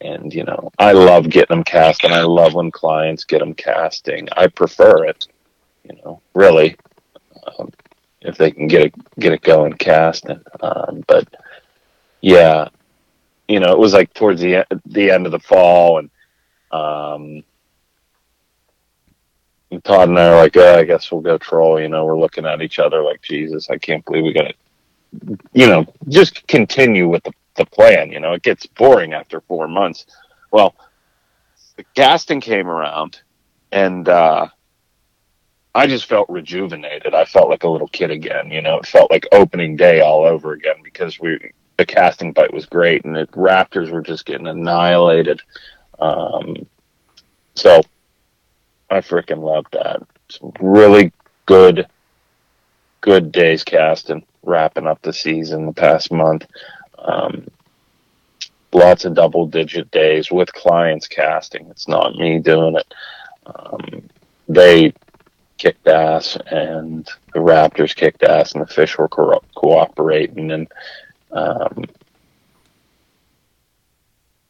and 0.00 0.32
you 0.32 0.44
know 0.44 0.70
I 0.78 0.92
love 0.92 1.28
getting 1.28 1.56
them 1.56 1.64
cast, 1.64 2.04
and 2.04 2.14
I 2.14 2.22
love 2.22 2.54
when 2.54 2.70
clients 2.70 3.24
get 3.24 3.40
them 3.40 3.54
casting. 3.54 4.28
I 4.36 4.46
prefer 4.46 5.04
it, 5.06 5.26
you 5.84 5.96
know, 6.04 6.20
really, 6.34 6.76
um, 7.46 7.70
if 8.20 8.36
they 8.36 8.50
can 8.50 8.68
get 8.68 8.86
it 8.86 8.94
get 9.18 9.32
it 9.32 9.42
going 9.42 9.74
casting. 9.74 10.42
Um, 10.60 11.04
but 11.06 11.28
yeah, 12.20 12.68
you 13.48 13.60
know, 13.60 13.72
it 13.72 13.78
was 13.78 13.94
like 13.94 14.12
towards 14.14 14.40
the 14.40 14.66
the 14.86 15.10
end 15.10 15.26
of 15.26 15.32
the 15.32 15.40
fall, 15.40 15.98
and 15.98 16.10
um, 16.70 17.42
and 19.70 19.84
Todd 19.84 20.08
and 20.08 20.18
I 20.18 20.28
are 20.28 20.36
like, 20.36 20.56
oh, 20.56 20.78
I 20.78 20.84
guess 20.84 21.10
we'll 21.10 21.20
go 21.20 21.38
troll. 21.38 21.80
You 21.80 21.88
know, 21.88 22.04
we're 22.04 22.18
looking 22.18 22.46
at 22.46 22.62
each 22.62 22.78
other 22.78 23.02
like, 23.02 23.20
Jesus, 23.22 23.68
I 23.70 23.78
can't 23.78 24.04
believe 24.04 24.24
we 24.24 24.32
got 24.32 24.48
to, 24.48 25.38
you 25.52 25.66
know, 25.66 25.86
just 26.08 26.46
continue 26.46 27.08
with 27.08 27.22
the, 27.24 27.32
the 27.58 27.66
plan. 27.66 28.10
You 28.10 28.20
know, 28.20 28.32
it 28.32 28.42
gets 28.42 28.66
boring 28.66 29.12
after 29.12 29.42
four 29.42 29.68
months. 29.68 30.06
Well, 30.50 30.74
the 31.76 31.84
casting 31.94 32.40
came 32.40 32.68
around 32.68 33.20
and, 33.70 34.08
uh, 34.08 34.48
I 35.74 35.86
just 35.86 36.06
felt 36.06 36.28
rejuvenated. 36.28 37.14
I 37.14 37.24
felt 37.24 37.50
like 37.50 37.62
a 37.62 37.68
little 37.68 37.88
kid 37.88 38.10
again. 38.10 38.50
You 38.50 38.62
know, 38.62 38.78
it 38.78 38.86
felt 38.86 39.10
like 39.10 39.28
opening 39.30 39.76
day 39.76 40.00
all 40.00 40.24
over 40.24 40.52
again 40.52 40.76
because 40.82 41.20
we, 41.20 41.38
the 41.76 41.86
casting 41.86 42.32
bite 42.32 42.52
was 42.52 42.66
great 42.66 43.04
and 43.04 43.14
the 43.14 43.26
Raptors 43.28 43.90
were 43.90 44.02
just 44.02 44.26
getting 44.26 44.48
annihilated. 44.48 45.40
Um, 46.00 46.66
so 47.54 47.82
I 48.90 48.98
freaking 48.98 49.42
loved 49.42 49.72
that. 49.72 50.02
Some 50.30 50.52
really 50.60 51.12
good, 51.46 51.86
good 53.00 53.30
days 53.30 53.62
casting, 53.62 54.24
wrapping 54.42 54.86
up 54.86 55.00
the 55.02 55.12
season 55.12 55.66
the 55.66 55.72
past 55.72 56.10
month. 56.10 56.46
Um, 57.02 57.46
lots 58.72 59.04
of 59.04 59.14
double 59.14 59.46
digit 59.46 59.90
days 59.90 60.30
with 60.30 60.52
clients 60.52 61.06
casting. 61.08 61.66
It's 61.70 61.88
not 61.88 62.14
me 62.16 62.38
doing 62.38 62.76
it. 62.76 62.94
Um, 63.46 64.08
they 64.48 64.92
kicked 65.56 65.88
ass 65.88 66.36
and 66.50 67.08
the 67.32 67.40
Raptors 67.40 67.94
kicked 67.94 68.22
ass 68.22 68.52
and 68.52 68.62
the 68.62 68.66
fish 68.66 68.96
were 68.98 69.08
co- 69.08 69.42
cooperating 69.56 70.52
and, 70.52 70.68
um, 71.32 71.84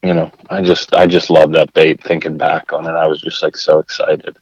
you 0.03 0.15
know, 0.15 0.31
I 0.51 0.63
just 0.63 0.95
I 0.95 1.07
just 1.07 1.29
love 1.31 1.53
that 1.53 1.73
bait. 1.73 2.03
Thinking 2.03 2.37
back 2.37 2.73
on 2.73 2.87
it, 2.87 2.91
I 2.91 3.07
was 3.07 3.21
just 3.21 3.43
like 3.43 3.57
so 3.57 3.79
excited. 3.79 4.37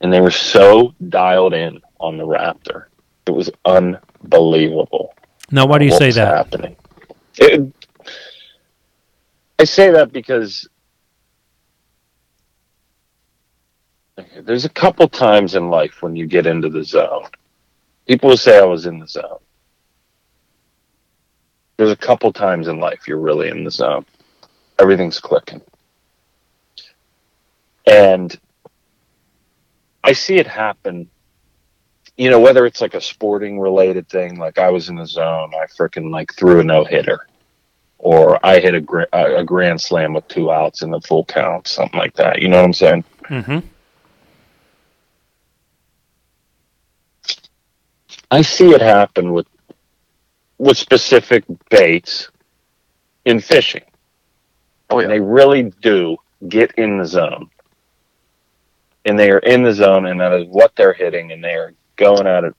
and 0.00 0.12
they 0.12 0.20
were 0.20 0.30
so 0.30 0.94
dialed 1.08 1.54
in 1.54 1.80
on 1.98 2.16
the 2.18 2.24
raptor. 2.26 2.86
It 3.26 3.30
was 3.30 3.50
unbelievable. 3.64 5.14
Now, 5.50 5.66
why 5.66 5.78
do 5.78 5.86
you 5.86 5.92
say 5.92 6.10
that? 6.12 6.28
Happening. 6.28 6.76
It, 7.38 7.72
I 9.58 9.64
say 9.64 9.90
that 9.90 10.12
because 10.12 10.68
there's 14.42 14.64
a 14.64 14.70
couple 14.70 15.08
times 15.08 15.54
in 15.54 15.70
life 15.70 16.02
when 16.02 16.16
you 16.16 16.26
get 16.26 16.46
into 16.46 16.68
the 16.68 16.84
zone. 16.84 17.24
People 18.06 18.30
will 18.30 18.36
say 18.36 18.58
I 18.58 18.64
was 18.64 18.86
in 18.86 18.98
the 18.98 19.08
zone. 19.08 19.38
There's 21.76 21.90
a 21.90 21.96
couple 21.96 22.32
times 22.32 22.68
in 22.68 22.78
life 22.78 23.08
you're 23.08 23.18
really 23.18 23.48
in 23.48 23.64
the 23.64 23.70
zone. 23.70 24.06
Everything's 24.78 25.18
clicking. 25.20 25.60
And 27.86 28.38
I 30.04 30.12
see 30.12 30.36
it 30.36 30.46
happen, 30.46 31.08
you 32.16 32.30
know, 32.30 32.40
whether 32.40 32.64
it's 32.66 32.80
like 32.80 32.94
a 32.94 33.00
sporting 33.00 33.58
related 33.58 34.08
thing, 34.08 34.38
like 34.38 34.58
I 34.58 34.70
was 34.70 34.88
in 34.88 34.96
the 34.96 35.06
zone, 35.06 35.52
I 35.54 35.66
freaking 35.66 36.10
like 36.10 36.32
threw 36.34 36.60
a 36.60 36.64
no 36.64 36.84
hitter, 36.84 37.26
or 37.98 38.44
I 38.46 38.60
hit 38.60 38.74
a, 38.74 38.80
gra- 38.80 39.08
a 39.12 39.36
a 39.36 39.44
grand 39.44 39.80
slam 39.80 40.14
with 40.14 40.28
two 40.28 40.52
outs 40.52 40.82
in 40.82 40.90
the 40.90 41.00
full 41.00 41.24
count, 41.24 41.66
something 41.66 41.98
like 41.98 42.14
that. 42.14 42.40
You 42.40 42.48
know 42.48 42.58
what 42.58 42.66
I'm 42.66 42.72
saying? 42.72 43.04
hmm 43.26 43.58
I 48.30 48.42
see 48.42 48.70
it 48.70 48.80
happen 48.80 49.32
with 49.32 49.46
with 50.58 50.76
specific 50.76 51.44
baits 51.70 52.30
in 53.24 53.40
fishing. 53.40 53.82
Oh 54.90 55.00
And 55.00 55.10
they 55.10 55.20
really 55.20 55.64
do 55.82 56.16
get 56.48 56.72
in 56.72 56.98
the 56.98 57.06
zone. 57.06 57.50
And 59.04 59.18
they 59.18 59.30
are 59.30 59.38
in 59.38 59.62
the 59.62 59.72
zone 59.72 60.06
and 60.06 60.20
that 60.20 60.32
is 60.32 60.46
what 60.48 60.74
they're 60.76 60.92
hitting 60.92 61.32
and 61.32 61.42
they 61.42 61.54
are 61.54 61.74
going 61.96 62.26
at 62.26 62.44
it 62.44 62.54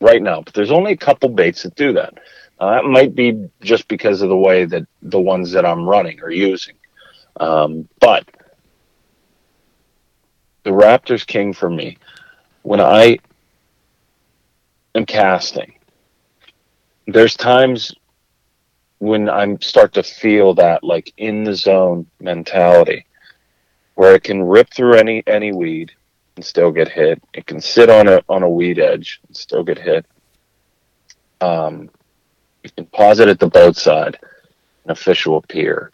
right 0.00 0.22
now. 0.22 0.42
But 0.42 0.54
there's 0.54 0.70
only 0.70 0.92
a 0.92 0.96
couple 0.96 1.28
baits 1.28 1.62
that 1.62 1.74
do 1.74 1.92
that. 1.94 2.14
Uh, 2.58 2.70
that 2.72 2.84
might 2.84 3.14
be 3.14 3.48
just 3.60 3.88
because 3.88 4.22
of 4.22 4.28
the 4.28 4.36
way 4.36 4.64
that 4.64 4.86
the 5.02 5.20
ones 5.20 5.52
that 5.52 5.66
I'm 5.66 5.88
running 5.88 6.20
are 6.20 6.30
using. 6.30 6.74
Um, 7.40 7.88
but 8.00 8.24
the 10.62 10.70
Raptors 10.70 11.26
king 11.26 11.52
for 11.52 11.68
me, 11.68 11.98
when 12.62 12.80
I 12.80 13.18
am 14.94 15.06
casting, 15.06 15.74
there's 17.06 17.36
times 17.36 17.94
when 18.98 19.28
I 19.28 19.56
start 19.60 19.94
to 19.94 20.02
feel 20.04 20.54
that 20.54 20.84
like 20.84 21.12
in 21.16 21.42
the 21.42 21.54
zone 21.54 22.06
mentality 22.20 23.04
where 23.96 24.14
it 24.14 24.22
can 24.22 24.40
rip 24.40 24.72
through 24.72 24.94
any 24.94 25.24
any 25.26 25.52
weed 25.52 25.90
and 26.42 26.46
still 26.48 26.72
get 26.72 26.88
hit. 26.88 27.22
It 27.32 27.46
can 27.46 27.60
sit 27.60 27.88
on 27.88 28.08
a 28.08 28.20
on 28.28 28.42
a 28.42 28.50
weed 28.50 28.80
edge 28.80 29.20
and 29.28 29.36
still 29.36 29.62
get 29.62 29.78
hit. 29.78 30.04
Um, 31.40 31.88
you 32.64 32.70
can 32.76 32.86
pause 32.86 33.20
it 33.20 33.28
at 33.28 33.38
the 33.38 33.46
boat 33.46 33.76
side 33.76 34.18
and 34.82 34.90
a 34.90 34.94
fish 34.96 35.24
will 35.24 35.36
appear. 35.36 35.92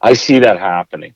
I 0.00 0.14
see 0.14 0.40
that 0.40 0.58
happening 0.58 1.14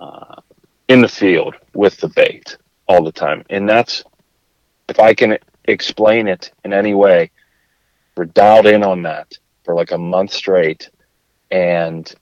uh, 0.00 0.40
in 0.88 1.02
the 1.02 1.08
field 1.08 1.54
with 1.72 1.96
the 1.98 2.08
bait 2.08 2.56
all 2.88 3.04
the 3.04 3.12
time, 3.12 3.44
and 3.48 3.68
that's 3.68 4.02
if 4.88 4.98
I 4.98 5.14
can 5.14 5.38
explain 5.66 6.26
it 6.26 6.50
in 6.64 6.72
any 6.72 6.94
way. 6.94 7.30
We're 8.16 8.26
dialed 8.26 8.66
in 8.66 8.82
on 8.82 9.02
that 9.02 9.38
for 9.64 9.74
like 9.74 9.92
a 9.92 9.98
month 9.98 10.32
straight, 10.32 10.90
and 11.52 12.12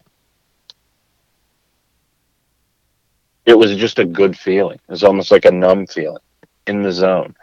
it 3.47 3.55
was 3.55 3.77
just 3.77 3.99
a 3.99 4.05
good 4.05 4.39
feeling. 4.39 4.77
It 4.77 4.91
was 4.91 5.05
almost 5.05 5.31
like 5.31 5.45
a 5.45 5.51
numb 5.51 5.87
feeling 5.87 6.23
in 6.67 6.83
the 6.83 6.93
zone. 6.93 7.35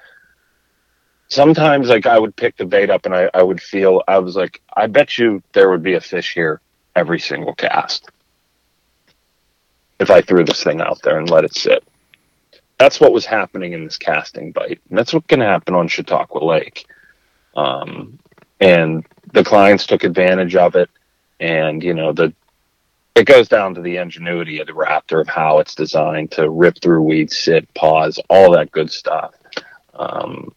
Sometimes, 1.28 1.90
like 1.90 2.08
I 2.08 2.18
would 2.18 2.36
pick 2.36 2.58
the 2.58 2.66
bait 2.66 2.90
up 2.90 3.06
and 3.06 3.14
I, 3.14 3.30
I 3.34 3.44
would 3.44 3.62
feel 3.62 4.02
I 4.08 4.18
was 4.18 4.36
like, 4.36 4.62
I 4.76 4.88
bet 4.88 5.18
you 5.18 5.44
there 5.54 5.70
would 5.70 5.84
be 5.84 5.94
a 5.94 6.02
fish 6.02 6.34
here 6.34 6.62
every 6.96 7.20
single 7.20 7.54
cast 7.54 8.10
if 10.00 10.10
I 10.10 10.22
threw 10.22 10.44
this 10.44 10.64
thing 10.64 10.82
out 10.82 11.02
there 11.04 11.20
and 11.20 11.30
let 11.30 11.44
it 11.44 11.54
sit. 11.54 11.84
That's 12.78 13.00
what 13.00 13.12
was 13.12 13.26
happening 13.26 13.74
in 13.74 13.84
this 13.84 13.98
casting 13.98 14.52
bite, 14.54 14.80
and 14.90 14.98
that's 14.98 15.14
what 15.14 15.28
can 15.28 15.42
happen 15.42 15.76
on 15.76 15.90
Chautauqua 15.90 16.44
Lake. 16.44 16.86
Um, 17.56 18.18
and 18.62 19.06
the 19.34 19.44
clients 19.44 19.86
took 19.86 20.04
advantage 20.04 20.56
of 20.56 20.76
it, 20.76 20.90
and 21.42 21.84
you 21.84 21.94
know 21.94 22.14
the 22.14 22.34
it 23.20 23.26
goes 23.26 23.48
down 23.48 23.76
to 23.76 23.82
the 23.82 23.98
ingenuity 23.98 24.60
of 24.60 24.68
the 24.68 24.74
Raptor 24.74 25.22
of 25.22 25.28
how 25.28 25.60
it's 25.60 25.76
designed 25.76 26.32
to 26.32 26.50
rip 26.50 26.80
through 26.82 27.02
weeds, 27.02 27.38
sit, 27.38 27.72
pause, 27.74 28.20
all 28.30 28.52
that 28.54 28.72
good 28.72 28.90
stuff 28.92 29.34
um, 29.94 30.52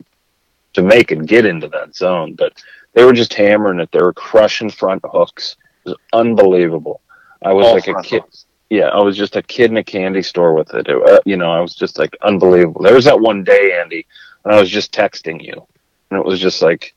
to 0.75 0.83
make 0.83 1.11
it 1.13 1.27
get 1.27 1.45
into 1.45 1.69
that 1.69 1.95
zone. 1.95 2.35
But 2.35 2.63
they 2.95 3.05
were 3.05 3.13
just 3.13 3.35
hammering 3.35 3.81
it. 3.81 3.91
They 3.93 4.01
were 4.01 4.13
crushing 4.13 4.71
front 4.71 5.03
hooks. 5.05 5.57
It 5.85 5.91
was 5.91 5.99
unbelievable. 6.13 7.01
I 7.45 7.53
was 7.53 7.67
All 7.67 7.75
like 7.75 7.89
a 7.89 8.01
kid. 8.03 8.23
hooks. 8.23 8.47
Yeah, 8.71 8.87
I 8.89 9.03
was 9.03 9.17
just 9.17 9.37
a 9.37 9.43
kid 9.43 9.71
in 9.71 9.77
a 9.77 9.85
candy 9.85 10.23
store 10.23 10.55
with 10.55 10.73
it. 10.73 10.89
It, 10.89 10.97
uh, 10.97 11.21
you 11.27 11.37
know, 11.37 11.51
I 11.53 11.61
was 11.61 11.75
just 11.75 11.99
like 11.99 12.17
unbelievable. 12.23 12.83
There 12.83 12.95
was 12.95 13.05
that 13.05 13.21
one 13.21 13.45
day, 13.45 13.79
Andy, 13.79 14.07
and 14.45 14.55
I 14.55 14.61
was 14.61 14.71
just 14.71 14.95
texting 14.95 15.45
you, 15.45 15.67
and 16.11 16.19
it 16.19 16.25
was 16.25 16.41
just 16.41 16.63
like 16.63 16.95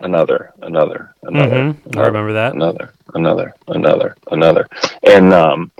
another, 0.00 0.52
another, 0.62 1.14
another. 1.22 1.72
hmm 1.72 1.98
I 1.98 2.06
remember 2.06 2.32
that. 2.32 2.54
another, 2.54 2.92
another, 3.14 3.54
another, 3.68 4.16
another, 4.30 4.68
and 5.02 5.32
um, 5.32 5.70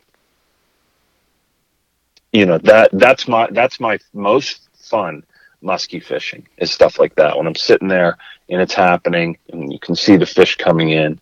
you 2.32 2.46
know 2.46 2.58
that 2.58 2.90
that's 2.92 3.28
my 3.28 3.48
that's 3.50 3.80
my 3.80 3.98
most 4.12 4.68
fun 4.74 5.24
musky 5.60 6.00
fishing 6.00 6.46
is 6.58 6.72
stuff 6.72 6.98
like 6.98 7.14
that 7.14 7.36
when 7.36 7.46
I'm 7.46 7.54
sitting 7.54 7.88
there 7.88 8.16
and 8.48 8.60
it's 8.60 8.74
happening 8.74 9.38
and 9.52 9.72
you 9.72 9.78
can 9.78 9.94
see 9.94 10.16
the 10.16 10.26
fish 10.26 10.56
coming 10.56 10.90
in 10.90 11.20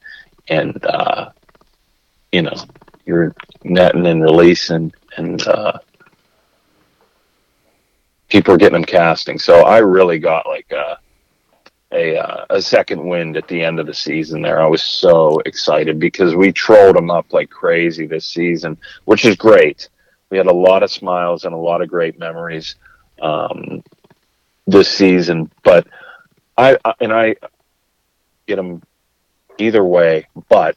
and 0.49 0.85
uh, 0.85 1.31
you 2.33 2.43
know 2.43 2.55
you're 3.05 3.35
netting 3.65 4.07
and 4.07 4.23
releasing 4.23 4.93
and 5.17 5.47
uh, 5.47 5.79
people 8.29 8.55
are 8.55 8.59
getting 8.59 8.75
them 8.75 8.85
casting. 8.85 9.39
So 9.39 9.63
I 9.65 9.79
really 9.79 10.19
got 10.19 10.47
like 10.47 10.71
a 10.73 10.99
a, 11.93 12.17
uh, 12.17 12.45
a 12.51 12.63
second 12.63 13.05
wind 13.05 13.37
at 13.37 13.49
the 13.49 13.63
end 13.63 13.81
of 13.81 13.87
the 13.87 13.95
season 13.95 14.43
there. 14.43 14.61
I 14.61 14.67
was 14.67 14.83
so 14.83 15.41
excited 15.41 15.99
because 15.99 16.35
we 16.35 16.53
trolled 16.53 16.97
them 16.97 17.11
up 17.11 17.33
like 17.33 17.51
crazy 17.51 18.07
this 18.07 18.27
season, 18.27 18.79
which 19.05 19.25
is 19.25 19.37
great. 19.37 19.89
We 20.31 20.39
had 20.39 20.47
a 20.47 20.53
lot 20.53 20.83
of 20.83 20.91
smiles 20.91 21.45
and 21.45 21.55
a 21.55 21.59
lot 21.59 21.83
of 21.83 21.89
great 21.89 22.19
memories 22.19 22.77
um, 23.21 23.83
this 24.67 24.89
season. 24.89 25.51
But 25.65 25.87
I 26.57 26.79
and 27.01 27.13
I 27.13 27.37
get 28.47 28.57
them 28.57 28.83
either 29.59 29.85
way, 29.85 30.29
but 30.49 30.77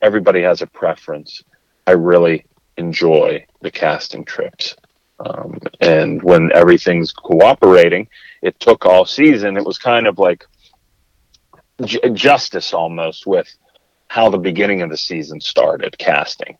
everybody 0.00 0.42
has 0.42 0.62
a 0.62 0.66
preference. 0.66 1.42
I 1.86 1.92
really 1.92 2.44
enjoy 2.76 3.44
the 3.60 3.70
casting 3.70 4.24
trips. 4.24 4.76
Um, 5.20 5.58
and 5.80 6.22
when 6.22 6.50
everything's 6.52 7.12
cooperating, 7.12 8.08
it 8.40 8.58
took 8.58 8.86
all 8.86 9.04
season. 9.04 9.56
It 9.56 9.64
was 9.64 9.78
kind 9.78 10.06
of 10.06 10.18
like 10.18 10.46
ju- 11.84 12.00
justice 12.12 12.72
almost 12.72 13.26
with 13.26 13.48
how 14.08 14.28
the 14.28 14.38
beginning 14.38 14.82
of 14.82 14.90
the 14.90 14.96
season 14.96 15.40
started 15.40 15.96
casting. 15.98 16.56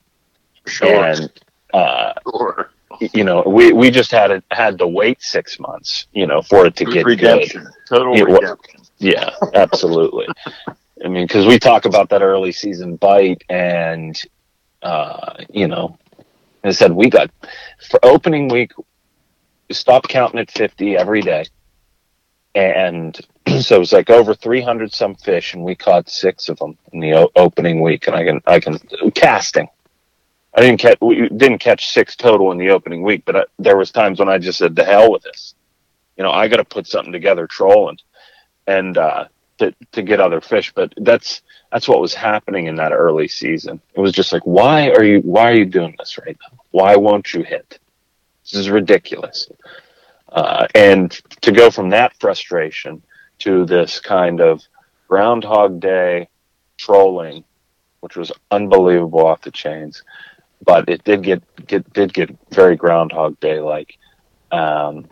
Sure. 0.67 1.05
And, 1.05 1.33
uh, 1.75 2.13
sure. 2.31 2.71
you 3.13 3.25
know, 3.25 3.43
we, 3.47 3.73
we 3.73 3.91
just 3.91 4.11
had 4.11 4.31
it, 4.31 4.45
had 4.51 4.79
to 4.79 4.87
wait 4.87 5.23
six 5.23 5.59
months, 5.59 6.07
you 6.13 6.27
know, 6.27 6.43
for 6.43 6.67
it 6.67 6.77
to 6.77 6.85
get 6.85 7.05
good. 7.05 7.07
redemption. 7.07 7.67
Total 7.89 8.15
It 8.15 8.25
redemption. 8.25 8.81
Yeah, 8.99 9.31
absolutely. 9.55 10.29
I 11.05 11.09
mean, 11.09 11.27
because 11.27 11.45
we 11.45 11.59
talk 11.59 11.85
about 11.85 12.11
that 12.11 12.23
early 12.23 12.53
season 12.53 12.95
bite, 12.95 13.43
and 13.49 14.21
uh, 14.83 15.35
you 15.51 15.67
know, 15.67 15.99
I 16.63 16.71
said 16.71 16.93
we 16.93 17.11
got 17.11 17.31
for 17.91 17.99
opening 18.05 18.49
week, 18.49 18.71
we 19.69 19.75
stopped 19.75 20.09
counting 20.09 20.39
at 20.39 20.53
fifty 20.53 20.97
every 20.97 21.21
day, 21.21 21.47
and 22.55 23.19
so 23.61 23.77
it 23.77 23.79
was 23.79 23.93
like 23.93 24.11
over 24.11 24.35
three 24.35 24.61
hundred 24.61 24.93
some 24.93 25.15
fish, 25.15 25.55
and 25.55 25.65
we 25.65 25.75
caught 25.75 26.09
six 26.09 26.49
of 26.49 26.59
them 26.59 26.77
in 26.93 27.01
the 27.01 27.15
o- 27.15 27.33
opening 27.37 27.81
week, 27.81 28.07
and 28.07 28.17
I 28.17 28.25
can 28.25 28.41
I 28.47 28.61
can 28.61 28.79
casting. 29.15 29.69
I 30.55 30.61
didn't 30.61 30.81
catch 30.81 30.99
we 31.01 31.29
didn't 31.29 31.59
catch 31.59 31.91
six 31.93 32.17
total 32.17 32.53
in 32.53 32.59
the 32.59 32.71
opening 32.71 33.03
week, 33.03 33.25
but 33.25 33.37
I, 33.37 33.45
there 33.59 33.77
was 33.77 33.91
times 33.91 34.19
when 34.19 34.29
I 34.29 34.39
just 34.39 34.59
said, 34.59 34.77
"The 34.77 34.85
hell 34.85 35.11
with 35.11 35.23
this," 35.23 35.55
you 36.17 36.25
know, 36.25 36.31
I 36.31 36.49
got 36.49 36.57
to 36.57 36.65
put 36.65 36.87
something 36.87 37.13
together 37.13 37.47
trolling, 37.47 37.99
and 38.67 38.97
uh, 38.99 39.25
to 39.59 39.75
to 39.93 40.03
get 40.03 40.21
other 40.21 40.41
fish. 40.41 40.73
But 40.75 40.93
that's 40.99 41.43
that's 41.71 41.89
what 41.89 42.01
was 42.01 42.15
happening 42.15 42.67
in 42.67 42.77
that 42.77 42.93
early 42.93 43.29
season. 43.29 43.81
It 43.95 44.01
was 44.01 44.13
just 44.13 44.33
like, 44.33 44.43
why 44.45 44.91
are 44.91 45.05
you 45.05 45.21
why 45.21 45.51
are 45.51 45.55
you 45.55 45.65
doing 45.65 45.95
this 45.99 46.19
right 46.19 46.37
now? 46.43 46.59
Why 46.71 46.97
won't 46.97 47.33
you 47.33 47.43
hit? 47.43 47.79
This 48.45 48.55
is 48.55 48.69
ridiculous. 48.71 49.49
Uh, 50.29 50.67
and 50.75 51.11
to 51.43 51.53
go 51.53 51.71
from 51.71 51.91
that 51.91 52.15
frustration 52.19 53.03
to 53.45 53.65
this 53.67 54.01
kind 54.01 54.41
of 54.41 54.63
Groundhog 55.09 55.81
Day 55.81 56.29
trolling, 56.77 57.45
which 58.01 58.17
was 58.17 58.33
unbelievable 58.51 59.27
off 59.27 59.43
the 59.43 59.51
chains. 59.51 60.03
but 60.65 60.89
it 60.89 61.03
did 61.05 61.23
get 61.23 61.43
get 61.67 61.93
did 61.93 62.13
get 62.15 62.31
very 62.51 62.77
Groundhog 62.77 63.39
Day 63.41 63.59
like. 63.61 63.99
Um, 64.53 65.09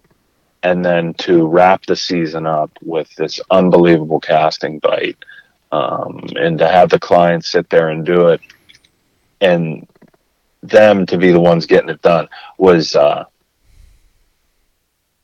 and 0.62 0.84
then 0.84 1.14
to 1.14 1.46
wrap 1.46 1.86
the 1.86 1.96
season 1.96 2.46
up 2.46 2.70
with 2.82 3.08
this 3.16 3.40
unbelievable 3.50 4.20
casting 4.20 4.78
bite, 4.78 5.16
um, 5.72 6.22
and 6.36 6.58
to 6.58 6.68
have 6.68 6.90
the 6.90 6.98
client 6.98 7.44
sit 7.44 7.70
there 7.70 7.88
and 7.88 8.04
do 8.04 8.28
it, 8.28 8.40
and 9.40 9.88
them 10.62 11.06
to 11.06 11.16
be 11.16 11.32
the 11.32 11.40
ones 11.40 11.64
getting 11.64 11.88
it 11.88 12.02
done 12.02 12.28
was 12.58 12.94
uh, 12.94 13.24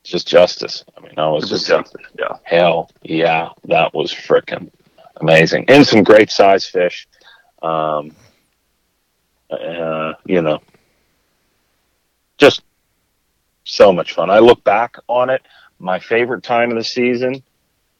just 0.07 0.27
justice. 0.27 0.83
I 0.97 1.01
mean, 1.01 1.13
I 1.17 1.27
was 1.29 1.49
just 1.49 1.67
justice. 1.67 2.01
Yeah. 2.17 2.37
hell 2.43 2.89
yeah, 3.03 3.49
that 3.65 3.93
was 3.93 4.11
frickin' 4.13 4.71
amazing, 5.17 5.65
and 5.67 5.85
some 5.85 6.03
great 6.03 6.31
size 6.31 6.65
fish. 6.65 7.07
Um, 7.61 8.15
uh, 9.49 10.13
you 10.25 10.41
know, 10.41 10.61
just 12.37 12.61
so 13.63 13.91
much 13.91 14.13
fun. 14.13 14.29
I 14.29 14.39
look 14.39 14.63
back 14.63 14.97
on 15.07 15.29
it. 15.29 15.41
My 15.79 15.99
favorite 15.99 16.43
time 16.43 16.71
of 16.71 16.77
the 16.77 16.83
season 16.83 17.43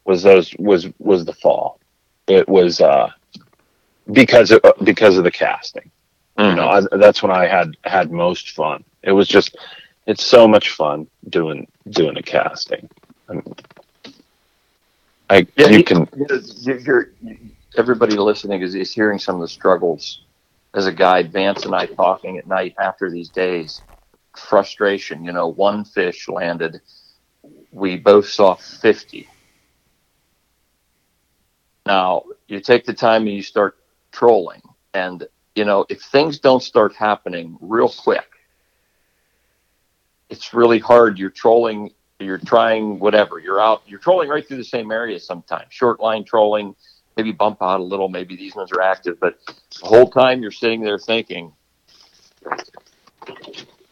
was 0.05 0.23
those 0.23 0.53
was 0.57 0.87
was 0.99 1.25
the 1.25 1.33
fall. 1.33 1.79
It 2.27 2.47
was 2.47 2.81
uh, 2.81 3.09
because 4.11 4.51
of, 4.51 4.61
because 4.83 5.17
of 5.17 5.23
the 5.23 5.31
casting. 5.31 5.91
You 6.39 6.53
know, 6.55 6.69
I, 6.69 6.81
that's 6.97 7.23
when 7.23 7.31
I 7.31 7.47
had 7.47 7.75
had 7.83 8.11
most 8.11 8.51
fun. 8.51 8.83
It 9.01 9.11
was 9.11 9.27
just 9.27 9.57
it's 10.07 10.25
so 10.25 10.47
much 10.47 10.71
fun 10.71 11.07
doing 11.29 11.67
doing 11.89 12.17
a 12.17 12.23
casting. 12.23 12.89
I, 13.29 13.33
mean, 13.33 13.55
I 15.29 15.47
Yeah, 15.57 15.67
you 15.67 15.83
can 15.83 16.07
You're, 16.15 16.79
you're, 16.79 17.09
everybody 17.77 18.15
listening 18.15 18.61
is, 18.61 18.73
is 18.73 18.93
hearing 18.93 19.19
some 19.19 19.35
of 19.35 19.41
the 19.41 19.47
struggles 19.49 20.21
as 20.73 20.87
a 20.87 20.91
guide. 20.91 21.31
Vance 21.31 21.65
and 21.65 21.75
I 21.75 21.85
talking 21.85 22.37
at 22.37 22.47
night 22.47 22.73
after 22.79 23.11
these 23.11 23.29
days. 23.29 23.81
Frustration, 24.35 25.25
you 25.25 25.33
know, 25.33 25.47
one 25.47 25.83
fish 25.83 26.29
landed. 26.29 26.79
We 27.71 27.97
both 27.97 28.29
saw 28.29 28.55
50. 28.55 29.27
Now, 31.85 32.23
you 32.47 32.59
take 32.59 32.85
the 32.85 32.93
time 32.93 33.23
and 33.23 33.35
you 33.35 33.41
start 33.41 33.77
trolling. 34.11 34.61
And, 34.93 35.27
you 35.55 35.65
know, 35.65 35.85
if 35.89 36.01
things 36.01 36.39
don't 36.39 36.61
start 36.61 36.93
happening 36.93 37.57
real 37.61 37.89
quick, 37.89 38.36
it's 40.29 40.53
really 40.53 40.79
hard. 40.79 41.17
You're 41.17 41.29
trolling, 41.29 41.91
you're 42.19 42.37
trying 42.37 42.99
whatever. 42.99 43.39
You're 43.39 43.61
out, 43.61 43.81
you're 43.85 43.99
trolling 43.99 44.29
right 44.29 44.47
through 44.47 44.57
the 44.57 44.63
same 44.63 44.91
area 44.91 45.19
sometimes. 45.19 45.67
Short 45.69 45.99
line 45.99 46.23
trolling, 46.23 46.75
maybe 47.15 47.31
bump 47.31 47.61
out 47.61 47.79
a 47.79 47.83
little, 47.83 48.09
maybe 48.09 48.35
these 48.35 48.55
ones 48.55 48.71
are 48.71 48.81
active, 48.81 49.19
but 49.19 49.39
the 49.45 49.87
whole 49.87 50.09
time 50.09 50.41
you're 50.41 50.51
sitting 50.51 50.81
there 50.81 50.99
thinking, 50.99 51.51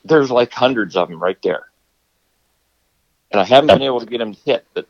there's 0.04 0.32
like 0.32 0.52
hundreds 0.54 0.96
of 0.96 1.10
them 1.10 1.22
right 1.22 1.42
there. 1.42 1.66
And 3.32 3.42
I 3.42 3.44
haven't 3.44 3.68
been 3.68 3.82
able 3.82 4.00
to 4.00 4.06
get 4.06 4.20
them 4.20 4.36
hit, 4.46 4.66
but 4.74 4.88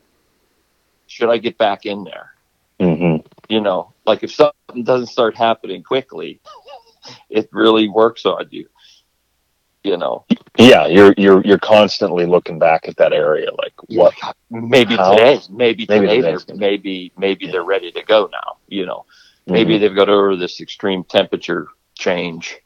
should 1.06 1.30
I 1.30 1.38
get 1.38 1.56
back 1.58 1.86
in 1.86 2.04
there? 2.04 2.32
hmm 2.78 3.16
You 3.48 3.60
know, 3.60 3.92
like 4.06 4.22
if 4.22 4.32
something 4.32 4.84
doesn't 4.84 5.06
start 5.06 5.34
happening 5.36 5.82
quickly, 5.82 6.40
it 7.30 7.48
really 7.52 7.88
works 7.88 8.26
on 8.26 8.46
you. 8.50 8.68
You 9.86 9.96
know, 9.96 10.24
Yeah, 10.58 10.86
you're 10.86 11.14
you're 11.16 11.42
you're 11.46 11.58
constantly 11.60 12.26
looking 12.26 12.58
back 12.58 12.88
at 12.88 12.96
that 12.96 13.12
area, 13.12 13.50
like 13.62 13.74
what? 13.86 14.14
maybe 14.50 14.96
How? 14.96 15.10
today, 15.12 15.40
maybe 15.48 15.86
Maybe 15.88 16.06
today, 16.06 16.20
they're, 16.20 16.40
maybe 16.56 17.12
maybe 17.16 17.46
they're 17.46 17.62
ready 17.74 17.92
to 17.92 18.02
go 18.02 18.28
now. 18.32 18.56
You 18.66 18.84
know, 18.86 19.04
maybe 19.46 19.76
Mhm. 19.76 19.80
they've 19.80 19.94
got 19.94 20.08
over 20.08 20.34
this 20.34 20.60
extreme 20.60 21.04
temperature 21.04 21.68
change 21.94 22.56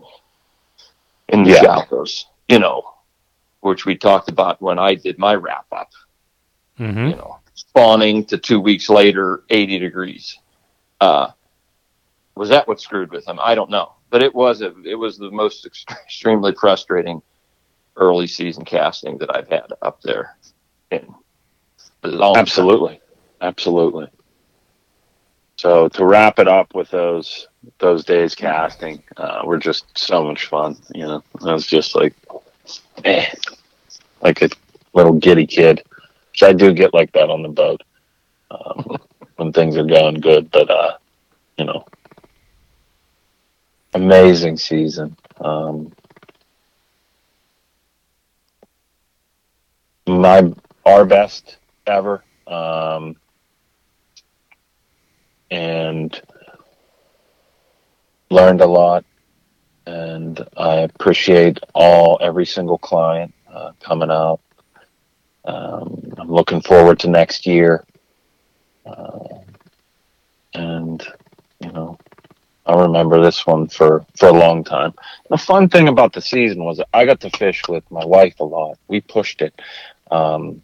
in 1.29 1.43
the 1.45 1.51
Yeah. 1.51 1.61
shallows. 1.61 2.27
You 2.49 2.59
know, 2.59 2.83
which 3.61 3.85
we 3.85 3.97
talked 3.97 4.31
about 4.31 4.63
when 4.63 4.79
I 4.79 4.95
did 4.95 5.19
my 5.19 5.35
wrap 5.35 5.67
up. 5.73 5.91
hmm 6.79 7.09
You 7.11 7.17
know, 7.17 7.37
spawning 7.55 8.25
to 8.27 8.39
two 8.39 8.61
weeks 8.61 8.89
later, 8.89 9.45
eighty 9.51 9.79
degrees. 9.79 10.39
Uh, 11.01 11.29
was 12.41 12.49
that 12.49 12.67
what 12.67 12.81
screwed 12.81 13.13
with 13.13 13.27
them? 13.27 13.39
I 13.39 13.55
don't 13.55 13.69
know, 13.69 13.93
but 14.09 14.23
it 14.23 14.35
was 14.35 14.63
a, 14.63 14.73
it 14.87 14.95
was 14.95 15.19
the 15.19 15.31
most 15.31 15.67
ex- 15.67 15.85
extremely 15.91 16.55
frustrating 16.59 17.21
early 17.97 18.27
season 18.27 18.65
casting 18.65 19.19
that 19.19 19.37
I've 19.37 19.51
had 19.51 19.75
up 19.83 20.01
there 20.01 20.39
in 20.91 21.07
a 22.03 22.09
long 22.09 22.33
time. 22.33 22.41
Absolutely, 22.41 22.99
absolutely. 23.43 24.09
So 25.57 25.91
to 25.91 26.07
wrap 26.07 26.39
it 26.39 26.49
up 26.49 26.75
with 26.75 26.89
those 26.89 27.47
those 27.77 28.07
days 28.07 28.35
casting, 28.35 29.03
uh, 29.19 29.43
were 29.45 29.59
just 29.59 29.85
so 29.99 30.25
much 30.25 30.47
fun. 30.47 30.79
You 30.95 31.03
know, 31.03 31.25
I 31.47 31.53
was 31.53 31.67
just 31.67 31.95
like, 31.95 32.15
eh, 33.05 33.27
like 34.23 34.41
a 34.41 34.49
little 34.95 35.13
giddy 35.13 35.47
kid. 35.47 35.83
Which 36.31 36.43
I 36.43 36.55
do 36.55 36.73
get 36.73 36.95
like 36.95 37.13
that 37.13 37.29
on 37.29 37.43
the 37.43 37.51
boat 37.51 37.83
um, 38.51 38.97
when 39.37 39.53
things 39.53 39.77
are 39.77 39.85
going 39.85 40.15
good. 40.15 40.51
But 40.51 40.71
uh, 40.71 40.97
you 41.59 41.67
know, 41.67 41.85
amazing 43.95 44.57
season. 44.57 45.17
Um, 45.41 45.93
my 50.07 50.53
our 50.85 51.05
best 51.05 51.59
ever. 51.87 52.25
Um, 52.47 53.17
and 55.51 56.21
learned 58.31 58.61
a 58.61 58.67
lot. 58.67 59.05
And 59.87 60.45
I 60.57 60.77
appreciate 60.77 61.59
all 61.75 62.19
every 62.21 62.47
single 62.47 62.79
client 62.79 63.35
uh, 63.53 63.73
coming 63.81 64.11
out. 64.11 64.41
Um, 65.45 66.13
I'm 66.19 66.31
looking 66.31 66.61
forward 66.61 67.01
to 67.01 67.09
next 67.09 67.47
year. 67.47 67.85
Uh, 68.87 69.39
and 70.55 71.03
you 71.61 71.73
know, 71.73 71.99
I'll 72.71 72.87
remember 72.87 73.21
this 73.21 73.47
one 73.47 73.67
for 73.67 74.07
for 74.17 74.29
a 74.29 74.33
long 74.33 74.63
time. 74.63 74.95
The 75.29 75.37
fun 75.37 75.69
thing 75.69 75.89
about 75.89 76.13
the 76.13 76.21
season 76.21 76.65
was 76.65 76.81
I 76.95 77.05
got 77.05 77.21
to 77.21 77.31
fish 77.31 77.63
with 77.69 77.85
my 77.91 78.05
wife 78.05 78.39
a 78.39 78.45
lot. 78.45 78.79
We 78.87 79.01
pushed 79.01 79.43
it. 79.43 79.61
Um, 80.11 80.63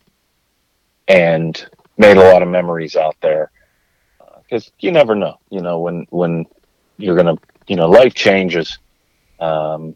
and 1.09 1.69
made 1.99 2.17
a 2.17 2.33
lot 2.33 2.43
of 2.43 2.49
memories 2.49 2.97
out 2.97 3.17
there 3.21 3.51
because 4.43 4.71
you 4.81 4.93
never 4.93 5.15
know 5.15 5.39
you 5.51 5.61
know 5.61 5.81
when 5.81 6.07
when 6.11 6.45
you're 6.99 7.17
gonna 7.17 7.37
you 7.67 7.77
know 7.77 7.89
life 7.89 8.15
changes 8.15 8.79
um 9.41 9.95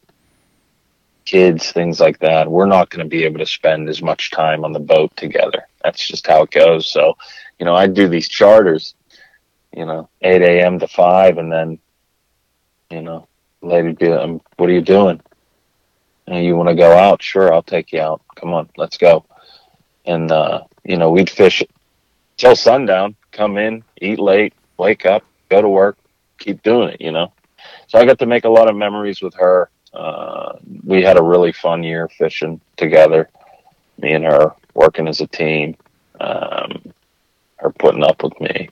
kids 1.25 1.73
things 1.73 2.01
like 2.01 2.19
that 2.21 2.51
we're 2.51 2.67
not 2.67 2.91
going 2.91 3.05
to 3.05 3.09
be 3.09 3.25
able 3.25 3.39
to 3.39 3.47
spend 3.47 3.89
as 3.89 4.03
much 4.03 4.31
time 4.31 4.65
on 4.65 4.73
the 4.73 4.81
boat 4.81 5.15
together 5.17 5.67
that's 5.83 6.07
just 6.07 6.27
how 6.27 6.43
it 6.43 6.51
goes 6.51 6.91
so 6.91 7.17
you 7.59 7.67
know 7.67 7.75
i 7.75 7.87
do 7.87 8.09
these 8.09 8.29
charters 8.29 8.95
you 9.77 9.85
know 9.85 10.09
8 10.23 10.43
a.m 10.43 10.79
to 10.79 10.89
5 10.89 11.39
and 11.39 11.53
then 11.53 11.79
you 12.91 13.03
know 13.03 13.27
lady 13.63 13.93
be 13.93 14.11
um, 14.11 14.41
what 14.57 14.69
are 14.69 14.73
you 14.73 14.81
doing? 14.81 15.21
And 16.27 16.45
you 16.45 16.57
want 16.57 16.69
to 16.69 16.75
go 16.75 16.93
out? 16.93 17.23
Sure 17.23 17.53
i'll 17.53 17.63
take 17.63 17.93
you 17.93 18.01
out. 18.01 18.21
Come 18.37 18.53
on 18.55 18.69
let's 18.77 18.97
go. 18.97 19.25
And 20.07 20.31
uh 20.31 20.63
you 20.85 20.97
know 20.97 21.11
we'd 21.11 21.31
fish 21.31 21.63
till 22.37 22.57
sundown 22.57 23.17
come 23.33 23.59
in 23.59 23.85
eat 24.01 24.19
late 24.19 24.55
wake 24.79 25.07
up 25.07 25.25
go 25.49 25.61
to 25.61 25.69
work 25.69 25.99
keep 26.39 26.63
doing 26.63 26.91
it 26.91 27.01
you 27.01 27.13
know? 27.13 27.33
So 27.89 27.99
i 27.99 28.05
got 28.05 28.19
to 28.21 28.27
make 28.27 28.45
a 28.45 28.49
lot 28.49 28.69
of 28.71 28.77
memories 28.77 29.21
with 29.23 29.35
her. 29.35 29.71
Uh 29.93 30.53
we 30.85 31.03
had 31.03 31.19
a 31.19 31.23
really 31.23 31.53
fun 31.53 31.83
year 31.83 32.09
fishing 32.09 32.61
together 32.77 33.29
me 33.99 34.13
and 34.15 34.25
her 34.25 34.55
working 34.75 35.09
as 35.09 35.21
a 35.21 35.27
team 35.27 35.77
um 36.21 36.93
her 37.57 37.71
putting 37.71 38.05
up 38.05 38.23
with 38.23 38.41
me 38.41 38.69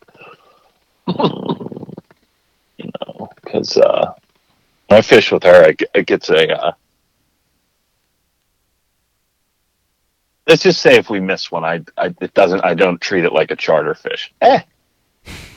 because 3.49 3.77
uh 3.77 4.13
when 4.87 4.99
i 4.99 5.03
fish 5.03 5.33
with 5.33 5.43
her 5.43 5.69
it, 5.71 5.83
it 5.95 6.07
gets 6.07 6.29
a 6.31 6.49
uh, 6.53 6.73
let's 10.47 10.63
just 10.63 10.81
say 10.81 10.97
if 10.97 11.11
we 11.11 11.21
miss 11.21 11.51
one 11.51 11.65
I, 11.65 11.83
I 11.97 12.15
it 12.21 12.35
doesn't 12.35 12.65
i 12.65 12.75
don't 12.75 13.01
treat 13.01 13.25
it 13.25 13.33
like 13.33 13.51
a 13.51 13.57
charter 13.57 13.95
fish 13.95 14.33
eh 14.41 14.61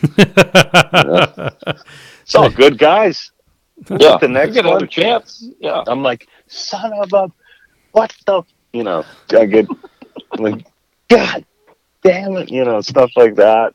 it's 0.18 2.36
all 2.36 2.50
good 2.50 2.78
guys 2.78 3.32
Yeah, 3.90 4.18
the 4.18 4.28
next 4.28 4.50
you 4.50 4.54
get 4.56 4.66
another 4.66 4.82
one. 4.82 4.90
chance. 4.90 5.48
Yeah, 5.60 5.84
I'm 5.88 6.04
like, 6.04 6.28
son 6.48 6.94
of 6.94 7.14
a, 7.14 7.32
what 7.92 8.16
the, 8.26 8.44
you 8.74 8.84
know, 8.84 9.06
I 9.32 9.46
get 9.46 9.68
like, 10.38 10.66
God 11.10 11.46
damn 12.04 12.38
it, 12.38 12.52
you 12.52 12.64
know, 12.64 12.82
stuff 12.82 13.12
like 13.16 13.36
that. 13.36 13.74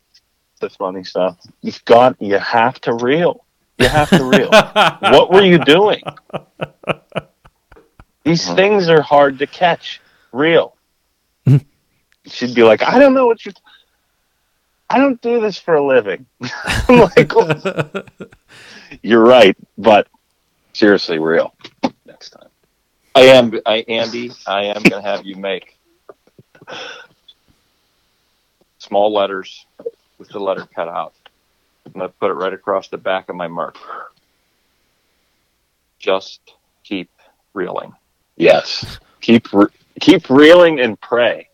The 0.60 0.70
funny 0.70 1.04
stuff. 1.04 1.38
You've 1.62 1.84
got, 1.84 2.20
you 2.20 2.38
have 2.38 2.80
to 2.82 2.94
reel. 2.94 3.44
You 3.78 3.88
have 3.88 4.08
to 4.10 4.24
reel. 4.24 4.50
what 4.50 5.30
were 5.30 5.42
you 5.42 5.58
doing? 5.58 6.02
These 8.24 8.52
things 8.54 8.88
are 8.88 9.02
hard 9.02 9.38
to 9.38 9.46
catch. 9.46 10.00
Real. 10.32 10.74
She'd 12.26 12.54
be 12.54 12.62
like, 12.62 12.82
I 12.82 12.98
don't 12.98 13.14
know 13.14 13.26
what 13.26 13.44
you. 13.46 13.52
I 14.88 14.98
don't 14.98 15.20
do 15.20 15.40
this 15.40 15.58
for 15.58 15.74
a 15.74 15.84
living. 15.84 16.26
I'm 16.88 17.10
like, 17.16 17.34
"Well, 17.34 18.04
you're 19.02 19.24
right, 19.24 19.56
but 19.76 20.08
seriously, 20.72 21.18
real. 21.18 21.54
next 22.04 22.30
time. 22.30 22.48
I 23.14 23.22
am, 23.22 23.58
I, 23.64 23.84
Andy. 23.88 24.32
I 24.46 24.64
am 24.64 24.82
going 24.82 25.02
to 25.02 25.08
have 25.08 25.24
you 25.24 25.36
make 25.36 25.76
small 28.78 29.12
letters 29.12 29.66
with 30.18 30.28
the 30.28 30.38
letter 30.38 30.66
cut 30.74 30.88
out. 30.88 31.14
I'm 31.86 31.92
going 31.92 32.08
to 32.08 32.14
put 32.18 32.30
it 32.30 32.34
right 32.34 32.52
across 32.52 32.88
the 32.88 32.98
back 32.98 33.28
of 33.28 33.36
my 33.36 33.46
marker. 33.46 34.10
Just 35.98 36.40
keep 36.84 37.10
reeling. 37.54 37.92
Yes. 38.36 38.98
Keep 39.20 39.52
re- 39.52 39.66
keep 40.00 40.28
reeling 40.28 40.80
and 40.80 41.00
pray. 41.00 41.48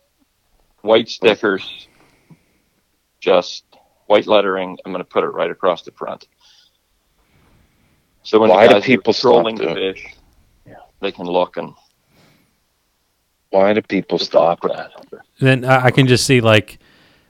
White 0.81 1.07
stickers, 1.07 1.87
just 3.21 3.63
white 4.07 4.27
lettering. 4.27 4.77
I'm 4.85 4.91
going 4.91 5.03
to 5.03 5.09
put 5.09 5.23
it 5.23 5.27
right 5.29 5.49
across 5.49 5.83
the 5.83 5.91
front. 5.91 6.27
So 8.23 8.39
when 8.39 8.49
Why 8.49 8.67
the 8.67 8.75
do 8.75 8.81
people 8.81 9.11
are 9.11 9.13
trolling 9.13 9.55
stop 9.57 9.69
the 9.69 9.75
fish, 9.75 10.13
Yeah. 10.67 10.73
they 10.99 11.11
can 11.13 11.25
look 11.25 11.55
and 11.57 11.73
Why 13.51 13.71
do 13.73 13.81
people 13.81 14.17
stop 14.19 14.61
that? 14.63 14.91
then 15.39 15.63
I 15.63 15.85
I 15.85 15.91
can 15.91 16.05
just 16.05 16.25
see 16.25 16.41
like, 16.41 16.79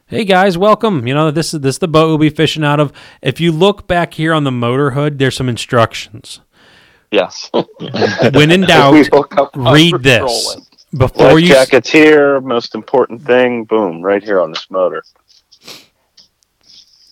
hey 0.08 0.26
guys, 0.26 0.58
welcome. 0.58 1.08
You 1.08 1.14
know 1.14 1.32
this 1.32 1.54
is 1.54 1.62
this 1.62 1.76
is 1.76 1.80
the 1.80 1.88
boat 1.88 2.08
we'll 2.08 2.18
be 2.18 2.30
fishing 2.30 2.64
out 2.64 2.80
of. 2.80 2.92
If 3.22 3.40
you 3.40 3.52
look 3.52 3.88
back 3.88 4.14
here 4.16 4.34
on 4.34 4.44
the 4.44 4.52
motor 4.52 4.92
hood, 4.92 5.20
there's 5.20 5.36
some 5.36 5.50
instructions. 5.50 6.42
yes, 7.12 7.50
When 8.34 8.52
in 8.52 8.62
doubt, 8.68 8.94
We 8.94 9.04
hook 9.06 9.36
up 9.38 9.56
while 9.56 9.74
read 9.74 10.04
this 10.04 10.58
before 10.98 11.34
Life 11.34 11.40
you. 11.40 11.48
jackets 11.50 11.90
here. 11.92 12.40
Most 12.42 12.76
important 12.76 13.22
thing. 13.24 13.66
Boom. 13.66 14.02
Right 14.02 14.24
here 14.24 14.42
on 14.42 14.52
this 14.52 14.70
motor. 14.70 15.04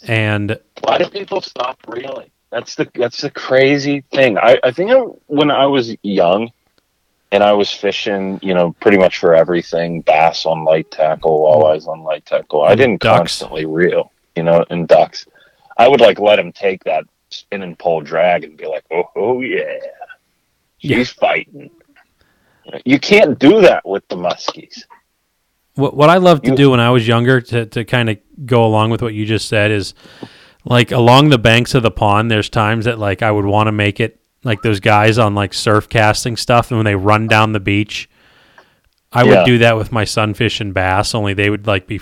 And 0.07 0.59
Why 0.81 0.97
do 0.97 1.09
people 1.09 1.41
stop 1.41 1.77
reeling? 1.87 2.31
That's 2.51 2.75
the 2.75 2.89
that's 2.95 3.21
the 3.21 3.29
crazy 3.31 4.01
thing. 4.11 4.37
I 4.37 4.59
I 4.63 4.71
think 4.71 4.91
I, 4.91 4.97
when 5.27 5.51
I 5.51 5.67
was 5.67 5.95
young, 6.03 6.51
and 7.31 7.43
I 7.43 7.53
was 7.53 7.71
fishing, 7.71 8.39
you 8.41 8.53
know, 8.53 8.73
pretty 8.81 8.97
much 8.97 9.17
for 9.19 9.33
everything, 9.35 10.01
bass 10.01 10.45
on 10.45 10.63
light 10.65 10.89
tackle, 10.91 11.41
walleyes 11.41 11.87
on 11.87 12.03
light 12.03 12.25
tackle. 12.25 12.63
I 12.63 12.75
didn't 12.75 13.01
ducks. 13.01 13.17
constantly 13.17 13.65
reel, 13.65 14.11
you 14.35 14.43
know, 14.43 14.65
and 14.69 14.87
ducks. 14.87 15.27
I 15.77 15.87
would 15.87 16.01
like 16.01 16.19
let 16.19 16.39
him 16.39 16.51
take 16.51 16.83
that 16.83 17.05
spin 17.29 17.61
and 17.63 17.77
pull 17.79 18.01
drag 18.01 18.43
and 18.43 18.57
be 18.57 18.65
like, 18.67 18.83
oh, 18.91 19.03
oh 19.15 19.41
yeah, 19.41 19.77
Yeah. 20.79 21.03
fighting. 21.05 21.69
You 22.85 22.99
can't 22.99 23.39
do 23.39 23.61
that 23.61 23.87
with 23.87 24.07
the 24.07 24.15
muskies. 24.15 24.83
what 25.75 25.95
what 25.95 26.09
I 26.09 26.17
loved 26.17 26.43
to 26.45 26.51
You- 26.51 26.57
do 26.57 26.71
when 26.71 26.79
I 26.81 26.89
was 26.91 27.07
younger 27.07 27.39
to 27.41 27.65
to 27.65 27.85
kind 27.85 28.09
of 28.09 28.17
go 28.45 28.63
along 28.65 28.91
with 28.91 29.01
what 29.01 29.13
you 29.13 29.25
just 29.25 29.47
said 29.47 29.71
is 29.71 29.93
like 30.65 30.91
along 30.91 31.29
the 31.29 31.37
banks 31.39 31.73
of 31.73 31.81
the 31.81 31.91
pond. 31.91 32.29
There's 32.29 32.49
times 32.49 32.85
that 32.85 32.99
like 32.99 33.21
I 33.23 33.31
would 33.31 33.45
want 33.45 33.67
to 33.67 33.71
make 33.71 33.99
it 33.99 34.19
like 34.43 34.61
those 34.61 34.79
guys 34.79 35.17
on 35.17 35.35
like 35.35 35.53
surf 35.53 35.87
casting 35.89 36.35
stuff, 36.37 36.71
and 36.71 36.77
when 36.77 36.85
they 36.85 36.95
run 36.95 37.27
down 37.27 37.51
the 37.53 37.59
beach, 37.59 38.09
I 39.11 39.23
would 39.23 39.45
do 39.45 39.57
that 39.59 39.77
with 39.77 39.91
my 39.91 40.03
sunfish 40.03 40.59
and 40.61 40.73
bass. 40.73 41.13
Only 41.13 41.33
they 41.33 41.49
would 41.49 41.67
like 41.67 41.87
be 41.87 41.99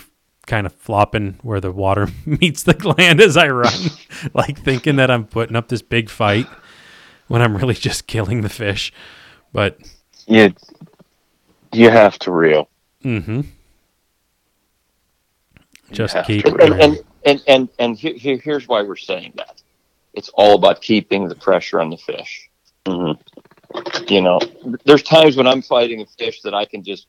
kind 0.48 0.66
of 0.66 0.74
flopping 0.74 1.38
where 1.44 1.60
the 1.62 1.72
water 1.72 2.08
meets 2.26 2.64
the 2.64 2.96
land 2.98 3.22
as 3.22 3.38
I 3.38 3.48
run, 3.48 3.74
like 4.34 4.60
thinking 4.60 4.96
that 4.98 5.12
I'm 5.12 5.26
putting 5.26 5.56
up 5.56 5.68
this 5.68 5.82
big 5.82 6.10
fight 6.10 6.48
when 7.28 7.42
I'm 7.42 7.56
really 7.56 7.76
just 7.76 8.08
killing 8.08 8.42
the 8.42 8.50
fish. 8.50 8.92
But 9.54 9.80
You 10.28 10.54
you 11.72 11.90
have 11.90 12.18
to 12.20 12.32
reel. 12.32 12.70
Mm-hmm. 13.04 13.42
just 15.92 16.18
keep 16.26 16.46
and 16.46 16.74
and 16.82 17.00
and 17.26 17.44
and, 17.48 17.70
and 17.80 17.98
here, 17.98 18.38
here's 18.38 18.68
why 18.68 18.82
we're 18.82 18.96
saying 18.96 19.34
that. 19.38 19.59
It's 20.20 20.30
all 20.34 20.56
about 20.56 20.82
keeping 20.82 21.30
the 21.30 21.36
pressure 21.36 21.80
on 21.80 21.90
the 21.90 21.96
fish. 21.98 22.50
Mhm. 22.86 23.18
You 24.12 24.22
know, 24.22 24.40
there's 24.84 25.02
times 25.02 25.38
when 25.38 25.48
I'm 25.48 25.62
fighting 25.62 26.02
a 26.02 26.06
fish 26.06 26.42
that 26.42 26.54
I 26.54 26.66
can 26.66 26.84
just, 26.84 27.08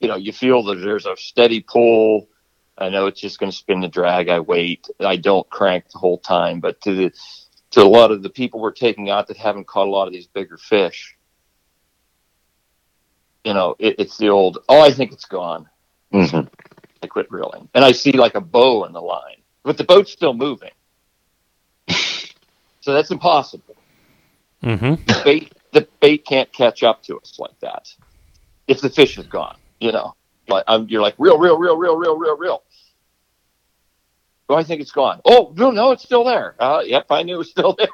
you 0.00 0.08
know, 0.08 0.16
you 0.16 0.32
feel 0.32 0.62
that 0.62 0.76
there's 0.76 1.04
a 1.04 1.14
steady 1.18 1.60
pull. 1.60 2.30
I 2.78 2.88
know 2.88 3.06
it's 3.06 3.20
just 3.20 3.38
going 3.38 3.52
to 3.52 3.56
spin 3.56 3.80
the 3.80 3.88
drag. 3.88 4.30
I 4.30 4.40
wait. 4.40 4.88
I 4.98 5.16
don't 5.16 5.46
crank 5.50 5.90
the 5.90 5.98
whole 5.98 6.16
time. 6.16 6.60
But 6.60 6.80
to 6.82 6.94
the 6.94 7.12
to 7.72 7.82
a 7.82 7.84
lot 7.98 8.12
of 8.12 8.22
the 8.22 8.30
people 8.30 8.60
we're 8.60 8.70
taking 8.72 9.10
out 9.10 9.26
that 9.26 9.36
haven't 9.36 9.66
caught 9.66 9.86
a 9.86 9.90
lot 9.90 10.06
of 10.06 10.14
these 10.14 10.26
bigger 10.28 10.56
fish, 10.56 11.18
you 13.44 13.52
know, 13.52 13.76
it, 13.78 13.96
it's 13.98 14.16
the 14.16 14.28
old. 14.28 14.64
Oh, 14.70 14.80
I 14.80 14.90
think 14.90 15.12
it's 15.12 15.26
gone. 15.26 15.68
Mhm. 16.14 16.48
I 17.02 17.06
quit 17.08 17.30
reeling, 17.30 17.68
and 17.74 17.84
I 17.84 17.92
see 17.92 18.12
like 18.12 18.36
a 18.36 18.40
bow 18.40 18.84
in 18.84 18.94
the 18.94 19.02
line, 19.02 19.42
but 19.64 19.76
the 19.76 19.84
boat's 19.84 20.12
still 20.12 20.32
moving. 20.32 20.70
So 22.80 22.92
that's 22.92 23.10
impossible. 23.10 23.76
hmm 24.62 24.94
The 25.06 25.22
bait, 25.24 25.52
the 25.72 25.88
bait 26.00 26.24
can't 26.26 26.52
catch 26.52 26.82
up 26.82 27.02
to 27.04 27.18
us 27.18 27.38
like 27.38 27.58
that. 27.60 27.88
If 28.66 28.80
the 28.80 28.90
fish 28.90 29.18
is 29.18 29.26
gone, 29.26 29.56
you 29.80 29.92
know, 29.92 30.14
I'm, 30.66 30.88
you're 30.88 31.02
like 31.02 31.14
real, 31.18 31.38
real, 31.38 31.58
real, 31.58 31.76
real, 31.76 31.96
real, 31.96 32.16
real, 32.16 32.36
real. 32.36 32.62
Oh, 34.48 34.54
I 34.54 34.62
think 34.62 34.80
it's 34.80 34.92
gone. 34.92 35.20
Oh 35.26 35.52
no, 35.56 35.70
no, 35.70 35.90
it's 35.92 36.02
still 36.02 36.24
there. 36.24 36.54
Uh, 36.58 36.82
yep, 36.84 37.06
I 37.10 37.22
knew 37.22 37.34
it 37.34 37.38
was 37.38 37.50
still 37.50 37.74
there. 37.78 37.88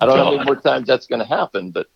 I 0.00 0.06
don't 0.06 0.18
know 0.18 0.24
how 0.24 0.30
many 0.32 0.44
more 0.44 0.56
times 0.56 0.86
that's 0.86 1.06
going 1.06 1.20
to 1.20 1.26
happen, 1.26 1.70
but 1.70 1.86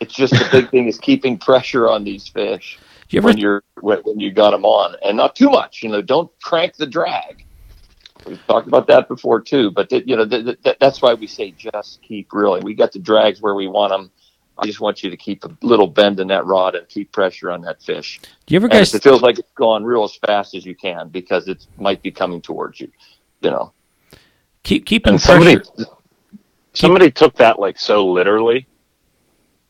it's 0.00 0.14
just 0.14 0.32
the 0.32 0.48
big 0.50 0.70
thing 0.70 0.88
is 0.88 0.98
keeping 0.98 1.38
pressure 1.38 1.88
on 1.88 2.02
these 2.04 2.26
fish 2.26 2.78
You 3.10 3.18
ever 3.18 3.28
when 3.28 3.38
you're 3.38 3.62
when, 3.80 3.98
when 4.00 4.18
you 4.18 4.32
got 4.32 4.50
them 4.50 4.64
on, 4.64 4.96
and 5.04 5.16
not 5.16 5.36
too 5.36 5.50
much. 5.50 5.82
You 5.82 5.90
know, 5.90 6.02
don't 6.02 6.30
crank 6.42 6.76
the 6.76 6.86
drag. 6.86 7.44
We've 8.26 8.44
talked 8.46 8.68
about 8.68 8.86
that 8.88 9.08
before 9.08 9.40
too, 9.40 9.70
but 9.70 9.88
th- 9.88 10.04
you 10.06 10.16
know 10.16 10.26
th- 10.26 10.62
th- 10.62 10.76
that's 10.78 11.00
why 11.02 11.14
we 11.14 11.26
say 11.26 11.52
just 11.52 12.02
keep 12.02 12.32
reeling. 12.32 12.62
We 12.62 12.74
got 12.74 12.92
the 12.92 12.98
drags 12.98 13.40
where 13.40 13.54
we 13.54 13.66
want 13.66 13.90
them. 13.92 14.10
I 14.58 14.66
just 14.66 14.80
want 14.80 15.02
you 15.02 15.08
to 15.10 15.16
keep 15.16 15.44
a 15.44 15.50
little 15.62 15.86
bend 15.86 16.20
in 16.20 16.28
that 16.28 16.44
rod 16.44 16.74
and 16.74 16.86
keep 16.86 17.12
pressure 17.12 17.50
on 17.50 17.62
that 17.62 17.82
fish. 17.82 18.20
do 18.46 18.54
you 18.54 18.56
ever 18.56 18.66
And 18.66 18.72
guys 18.72 18.94
if 18.94 19.00
it 19.00 19.02
feels 19.02 19.22
like 19.22 19.38
it's 19.38 19.48
going 19.54 19.82
gone, 19.82 19.84
reel 19.84 20.04
as 20.04 20.14
fast 20.16 20.54
as 20.54 20.66
you 20.66 20.74
can 20.74 21.08
because 21.08 21.48
it 21.48 21.66
might 21.78 22.02
be 22.02 22.10
coming 22.10 22.42
towards 22.42 22.78
you. 22.78 22.90
You 23.40 23.50
know, 23.50 23.72
keep 24.62 24.84
keeping 24.84 25.14
And 25.14 25.20
somebody 25.20 25.56
pressure? 25.56 25.90
somebody 26.74 27.10
took 27.10 27.34
that 27.36 27.58
like 27.58 27.78
so 27.78 28.06
literally 28.06 28.66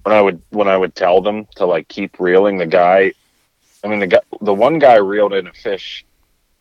when 0.02 0.14
I 0.14 0.20
would 0.20 0.42
when 0.50 0.66
I 0.68 0.76
would 0.76 0.94
tell 0.96 1.20
them 1.20 1.46
to 1.56 1.66
like 1.66 1.86
keep 1.88 2.18
reeling 2.18 2.58
the 2.58 2.66
guy 2.66 3.12
I 3.84 3.88
mean 3.88 4.00
the 4.00 4.06
guy 4.08 4.20
the 4.40 4.52
one 4.54 4.78
guy 4.80 4.96
reeled 4.96 5.34
in 5.34 5.46
a 5.46 5.52
fish 5.52 6.04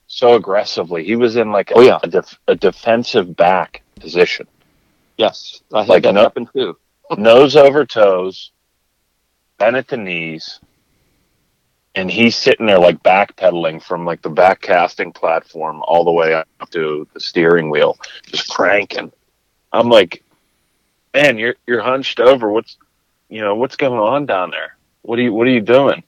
so 0.10 0.34
aggressively. 0.34 1.06
He 1.06 1.16
was 1.16 1.38
in 1.38 1.52
like 1.52 1.72
a, 1.72 1.76
Oh, 1.76 1.82
yeah. 1.82 2.00
a, 2.04 2.08
def, 2.08 2.38
a 2.48 2.56
defensive 2.56 3.36
back 3.38 3.84
position. 4.00 4.48
Yes, 5.18 5.62
I 5.74 5.82
had 5.82 5.90
Like 5.90 6.04
that 6.04 6.14
no- 6.16 6.24
happen 6.24 6.50
too. 6.54 6.78
nose 7.18 7.56
over 7.56 7.86
toes 7.86 8.52
bent 9.58 9.76
at 9.76 9.88
the 9.88 9.98
knees 9.98 10.60
and 11.96 12.10
he's 12.10 12.36
sitting 12.36 12.66
there 12.68 12.80
like 12.80 13.02
backpedaling 13.04 13.82
from 13.84 14.06
like 14.06 14.22
the 14.22 14.30
back 14.30 14.62
casting 14.62 15.12
platform 15.12 15.82
all 15.88 16.04
the 16.06 16.12
way 16.12 16.34
up 16.34 16.48
to 16.72 17.08
the 17.14 17.20
steering 17.20 17.70
wheel 17.70 17.98
just 18.28 18.48
cranking. 18.50 19.12
I'm 19.74 19.90
like 19.90 20.24
man 21.14 21.38
you're 21.40 21.56
you're 21.68 21.82
hunched 21.82 22.20
over. 22.20 22.50
What's 22.52 22.78
you 23.28 23.42
know 23.42 23.56
what's 23.56 23.76
going 23.76 24.00
on 24.00 24.26
down 24.28 24.52
there? 24.52 24.78
What 25.02 25.18
are 25.20 25.24
you 25.24 25.34
what 25.34 25.48
are 25.48 25.52
you 25.52 25.62
doing 25.62 26.04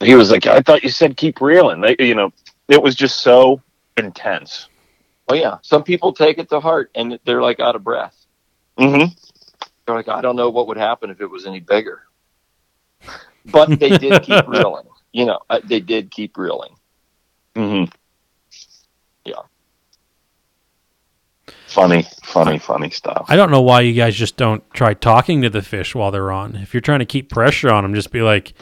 he 0.00 0.14
was 0.14 0.30
like 0.30 0.46
i 0.46 0.60
thought 0.60 0.82
you 0.82 0.88
said 0.88 1.16
keep 1.16 1.40
reeling 1.40 1.80
they, 1.80 1.96
you 1.98 2.14
know 2.14 2.32
it 2.68 2.82
was 2.82 2.94
just 2.94 3.20
so 3.20 3.60
intense 3.96 4.68
Oh 5.28 5.34
yeah, 5.34 5.58
some 5.62 5.82
people 5.82 6.12
take 6.12 6.38
it 6.38 6.48
to 6.50 6.60
heart 6.60 6.90
and 6.94 7.18
they're 7.24 7.42
like 7.42 7.60
out 7.60 7.76
of 7.76 7.84
breath. 7.84 8.16
mm-hmm. 8.78 9.12
They're 9.86 9.96
like, 9.96 10.08
I 10.08 10.20
don't 10.20 10.36
know 10.36 10.50
what 10.50 10.68
would 10.68 10.76
happen 10.76 11.10
if 11.10 11.20
it 11.20 11.26
was 11.26 11.46
any 11.46 11.60
bigger. 11.60 12.02
But 13.46 13.78
they 13.78 13.96
did 13.96 14.22
keep 14.22 14.46
reeling. 14.46 14.86
You 15.12 15.26
know, 15.26 15.38
uh, 15.48 15.60
they 15.64 15.80
did 15.80 16.10
keep 16.10 16.36
reeling. 16.36 16.74
Mm-hmm. 17.54 17.90
Yeah. 19.24 19.42
Funny, 21.66 22.06
funny, 22.22 22.58
funny 22.58 22.90
stuff. 22.90 23.26
I 23.28 23.36
don't 23.36 23.50
know 23.50 23.62
why 23.62 23.82
you 23.82 23.94
guys 23.94 24.14
just 24.14 24.36
don't 24.36 24.62
try 24.72 24.94
talking 24.94 25.42
to 25.42 25.50
the 25.50 25.62
fish 25.62 25.94
while 25.94 26.10
they're 26.10 26.32
on. 26.32 26.56
If 26.56 26.72
you're 26.72 26.80
trying 26.80 27.00
to 27.00 27.06
keep 27.06 27.30
pressure 27.30 27.70
on 27.70 27.84
them, 27.84 27.94
just 27.94 28.10
be 28.10 28.22
like, 28.22 28.54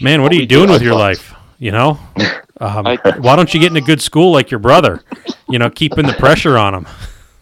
"Man, 0.00 0.22
what 0.22 0.32
are 0.32 0.36
you 0.36 0.46
do 0.46 0.62
with 0.62 0.70
our 0.70 0.82
your 0.82 0.94
life?" 0.94 1.34
You 1.58 1.70
know, 1.70 1.98
um, 2.60 2.84
why 3.18 3.36
don't 3.36 3.52
you 3.54 3.60
get 3.60 3.70
in 3.70 3.76
a 3.76 3.80
good 3.80 4.02
school 4.02 4.32
like 4.32 4.50
your 4.50 4.60
brother? 4.60 5.02
You 5.48 5.58
know, 5.58 5.70
keeping 5.70 6.06
the 6.06 6.14
pressure 6.14 6.58
on 6.58 6.74
him. 6.74 6.86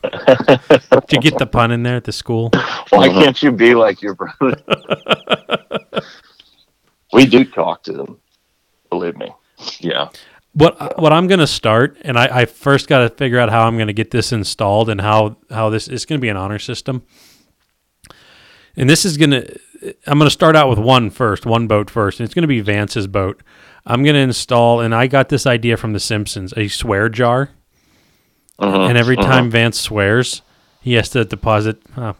Did 1.08 1.12
you 1.12 1.20
get 1.20 1.38
the 1.38 1.46
pun 1.46 1.70
in 1.70 1.82
there 1.82 1.96
at 1.96 2.04
the 2.04 2.12
school? 2.12 2.50
Why 2.90 3.08
can't 3.08 3.40
you 3.42 3.52
be 3.52 3.74
like 3.74 4.02
your 4.02 4.14
brother? 4.14 4.56
We 7.12 7.26
do 7.26 7.44
talk 7.44 7.82
to 7.84 7.92
them. 7.92 8.20
Believe 8.88 9.16
me. 9.16 9.28
Yeah. 9.80 10.08
What 10.54 10.98
what 10.98 11.12
I'm 11.12 11.26
gonna 11.26 11.46
start, 11.46 11.98
and 12.02 12.18
I, 12.18 12.40
I 12.40 12.44
first 12.46 12.88
got 12.88 13.00
to 13.00 13.10
figure 13.10 13.38
out 13.38 13.50
how 13.50 13.66
I'm 13.66 13.78
gonna 13.78 13.92
get 13.92 14.10
this 14.10 14.32
installed 14.32 14.88
and 14.88 15.00
how 15.00 15.36
how 15.50 15.70
this 15.70 15.88
it's 15.88 16.04
gonna 16.04 16.20
be 16.20 16.28
an 16.28 16.36
honor 16.36 16.58
system. 16.58 17.02
And 18.76 18.88
this 18.88 19.04
is 19.04 19.16
gonna 19.16 19.44
I'm 20.06 20.18
gonna 20.18 20.30
start 20.30 20.56
out 20.56 20.68
with 20.70 20.78
one 20.78 21.10
first, 21.10 21.44
one 21.46 21.66
boat 21.66 21.90
first, 21.90 22.20
and 22.20 22.24
it's 22.24 22.34
gonna 22.34 22.46
be 22.46 22.60
Vance's 22.60 23.06
boat. 23.06 23.42
I'm 23.84 24.02
gonna 24.04 24.18
install, 24.18 24.80
and 24.80 24.94
I 24.94 25.06
got 25.08 25.28
this 25.28 25.46
idea 25.46 25.76
from 25.76 25.92
The 25.92 26.00
Simpsons, 26.00 26.54
a 26.56 26.68
swear 26.68 27.08
jar. 27.08 27.50
Mhm, 28.60 28.90
And 28.90 28.98
every 28.98 29.16
mhm. 29.16 29.22
time 29.24 29.50
Vance 29.50 29.80
swears, 29.80 30.42
he 30.80 30.92
has 30.94 31.08
to 31.10 31.24
deposit 31.24 31.82
uh, 31.96 32.12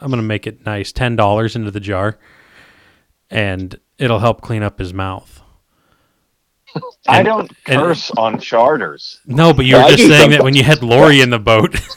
I'm 0.00 0.10
gonna 0.10 0.22
make 0.22 0.46
it 0.46 0.64
nice. 0.64 0.92
Ten 0.92 1.16
dollars 1.16 1.54
into 1.56 1.70
the 1.70 1.80
jar, 1.80 2.18
and 3.30 3.78
it'll 3.98 4.18
help 4.20 4.40
clean 4.40 4.62
up 4.62 4.78
his 4.78 4.94
mouth. 4.94 5.40
I 7.08 7.22
don't 7.22 7.50
and- 7.66 7.80
curse 7.80 8.10
on 8.12 8.38
charters. 8.38 9.20
No, 9.26 9.52
but 9.52 9.64
you 9.64 9.76
were 9.76 9.82
I 9.82 9.90
just 9.90 10.06
saying 10.08 10.30
that 10.30 10.42
when 10.42 10.54
you 10.54 10.62
had 10.62 10.82
Lori 10.82 11.20
in 11.20 11.30
the 11.30 11.38
boat. 11.38 11.78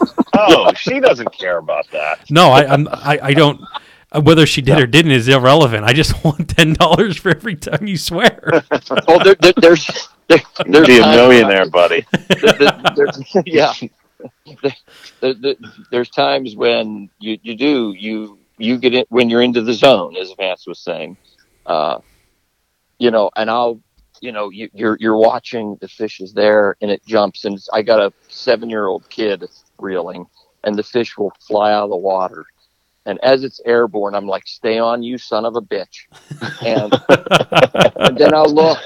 Oh, 0.43 0.74
she 0.74 0.99
doesn't 1.01 1.38
care 1.38 1.57
about 1.57 1.91
that. 1.91 2.32
no, 2.32 2.49
I, 2.51 2.66
I'm, 2.66 2.88
I, 2.88 3.20
I 3.22 3.34
don't. 3.34 3.62
Uh, 4.12 4.22
Whether 4.22 4.45
she 4.45 4.62
did 4.62 4.80
or 4.80 4.88
didn't 4.88 5.12
is 5.12 5.28
irrelevant. 5.28 5.86
I 5.86 5.93
just 5.93 6.24
want 6.26 6.49
ten 6.49 6.74
dollars 6.74 7.18
for 7.18 7.30
every 7.30 7.55
time 7.55 7.88
you 7.88 7.97
swear. 7.97 8.64
Well, 9.07 9.24
there, 9.24 9.36
there, 9.39 9.53
there's 9.57 10.09
there, 10.28 10.39
there's 10.66 10.88
Be 10.88 10.97
a 10.97 11.01
times- 11.01 11.16
millionaire, 11.18 11.70
buddy. 11.70 12.05
there- 12.41 12.53
there- 12.53 12.82
there's- 12.95 13.36
yeah. 13.45 13.74
There- 15.22 15.34
there- 15.34 15.55
there's 15.91 16.09
times 16.09 16.55
when 16.55 17.09
you, 17.20 17.38
you 17.41 17.55
do 17.55 17.93
you 17.97 18.38
you 18.57 18.78
get 18.78 18.93
it 18.93 19.07
when 19.09 19.30
you're 19.30 19.41
into 19.41 19.62
the 19.62 19.74
zone, 19.74 20.16
as 20.18 20.32
Vance 20.38 20.68
was 20.68 20.80
saying. 20.80 21.18
Uh, 21.66 21.99
you 22.99 23.09
know, 23.12 23.32
and 23.36 23.49
I'll 23.49 23.82
you 24.20 24.32
know 24.32 24.49
you, 24.49 24.70
you're 24.74 24.97
you're 24.99 25.18
watching 25.18 25.78
the 25.82 25.88
fish 25.88 26.20
is 26.22 26.34
there 26.34 26.76
and 26.82 26.91
it 26.91 27.03
jumps 27.05 27.45
and 27.45 27.57
I 27.74 27.82
got 27.82 27.99
a 27.99 28.14
seven 28.28 28.70
year 28.70 28.86
old 28.88 29.09
kid 29.09 29.43
reeling 29.80 30.28
and 30.64 30.76
the 30.76 30.84
fish 30.84 31.18
will 31.18 31.34
fly 31.47 31.72
out 31.74 31.86
of 31.86 31.89
the 31.89 31.97
water. 31.97 32.45
And 33.06 33.20
as 33.24 33.43
it's 33.43 33.60
airborne, 33.66 34.14
I'm 34.14 34.28
like, 34.28 34.45
"Stay 34.45 34.78
on, 34.78 35.02
you 35.02 35.18
son 35.18 35.43
of 35.45 35.56
a 35.56 35.62
bitch!" 35.62 36.06
And, 36.62 36.93
and 37.95 38.18
then 38.18 38.34
I'll 38.34 38.54
look, 38.54 38.78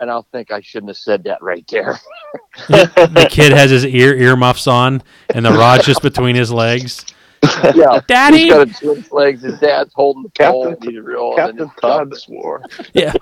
and 0.00 0.10
I'll 0.10 0.26
think 0.32 0.50
I 0.50 0.60
shouldn't 0.62 0.88
have 0.90 0.96
said 0.96 1.24
that 1.24 1.42
right 1.42 1.64
there. 1.68 1.98
the 2.68 3.28
kid 3.30 3.52
has 3.52 3.70
his 3.70 3.84
ear 3.84 4.14
earmuffs 4.14 4.66
on, 4.66 5.02
and 5.34 5.44
the 5.44 5.52
rod's 5.52 5.84
just 5.84 6.00
between 6.00 6.34
his 6.36 6.50
legs. 6.50 7.04
yeah, 7.74 8.00
Daddy, 8.06 8.44
He's 8.44 8.52
got 8.52 8.68
a 8.68 8.72
twin 8.72 9.04
legs. 9.10 9.42
His 9.42 9.58
dad's 9.58 9.92
holding 9.94 10.22
the. 10.22 10.30
Captain- 10.30 10.74
and 10.74 10.84
he's 10.84 11.00
real, 11.00 11.34
Captain 11.36 11.58
and 11.60 11.68
then 11.68 11.76
Todd 11.80 12.16
swore. 12.16 12.62
yeah, 12.94 13.12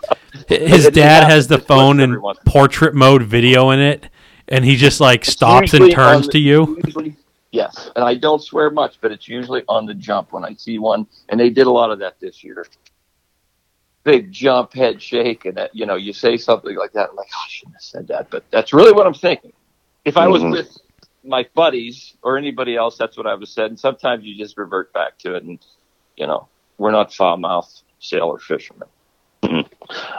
his 0.47 0.89
dad 0.91 1.25
has 1.29 1.49
the 1.49 1.59
phone 1.59 1.99
in 1.99 2.21
portrait 2.45 2.95
mode 2.95 3.23
video 3.25 3.71
in 3.71 3.81
it, 3.81 4.09
and 4.47 4.65
he 4.65 4.77
just 4.77 5.01
like 5.01 5.25
stops 5.25 5.73
and 5.73 5.85
usually 5.87 5.95
on 5.97 6.13
turns 6.15 6.27
the- 6.27 6.33
to 6.33 6.39
you. 6.39 6.81
Usually, 6.85 7.17
yes, 7.53 7.91
and 7.95 8.05
I 8.05 8.15
don't 8.15 8.43
swear 8.43 8.71
much, 8.71 8.99
but 9.01 9.13
it's 9.13 9.29
usually 9.29 9.63
on 9.69 9.87
the 9.87 9.95
jump 9.95 10.33
when 10.33 10.45
I 10.45 10.55
see 10.55 10.79
one, 10.79 11.07
and 11.29 11.39
they 11.39 11.51
did 11.51 11.67
a 11.67 11.71
lot 11.71 11.91
of 11.91 11.99
that 12.01 12.19
this 12.21 12.43
year. 12.43 12.67
Big 14.03 14.33
jump, 14.33 14.73
head 14.73 15.03
shake, 15.03 15.45
and 15.45 15.57
that, 15.57 15.75
you 15.75 15.85
know, 15.87 15.97
you 15.97 16.13
say 16.13 16.37
something 16.37 16.75
like 16.77 16.93
that, 16.93 17.11
I'm 17.11 17.17
like, 17.17 17.29
oh, 17.35 17.43
I 17.45 17.49
shouldn't 17.49 17.77
have 17.77 17.83
said 17.83 18.09
that, 18.09 18.31
but 18.31 18.45
that's 18.51 18.73
really 18.73 18.93
what 18.93 19.07
I'm 19.07 19.15
thinking. 19.15 19.53
If 20.05 20.17
I 20.17 20.27
was 20.27 20.43
Mhm. 20.43 20.53
with 20.53 20.79
my 21.23 21.47
buddies 21.55 22.17
or 22.23 22.39
anybody 22.39 22.77
else, 22.77 22.97
that's 22.97 23.17
what 23.17 23.27
I 23.27 23.35
would 23.35 23.43
have 23.43 23.49
said. 23.49 23.67
And 23.67 23.79
sometimes 23.79 24.25
you 24.25 24.35
just 24.37 24.57
revert 24.57 24.93
back 24.95 25.19
to 25.19 25.35
it, 25.35 25.45
and 25.45 25.59
you 26.17 26.27
know, 26.27 26.49
we're 26.79 26.91
not 26.91 27.13
foul 27.13 27.37
mouthed 27.37 27.83
sailor 27.99 28.39
fishermen. 28.39 28.89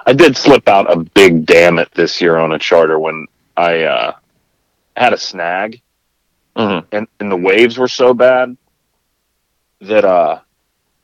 I 0.06 0.14
did 0.14 0.36
slip 0.36 0.68
out 0.68 0.92
a 0.92 0.98
big 0.98 1.46
damn 1.46 1.80
it 1.80 1.92
this 1.94 2.22
year 2.22 2.38
on 2.38 2.52
a 2.52 2.60
charter 2.60 3.00
when 3.00 3.28
I 3.56 3.84
uh, 3.84 4.14
had 4.96 5.14
a 5.14 5.18
snag, 5.18 5.82
Mhm. 6.56 6.86
and, 6.92 7.08
and 7.20 7.32
the 7.32 7.38
waves 7.38 7.78
were 7.78 7.88
so 7.88 8.14
bad 8.14 8.58
that 9.82 10.06
uh, 10.06 10.40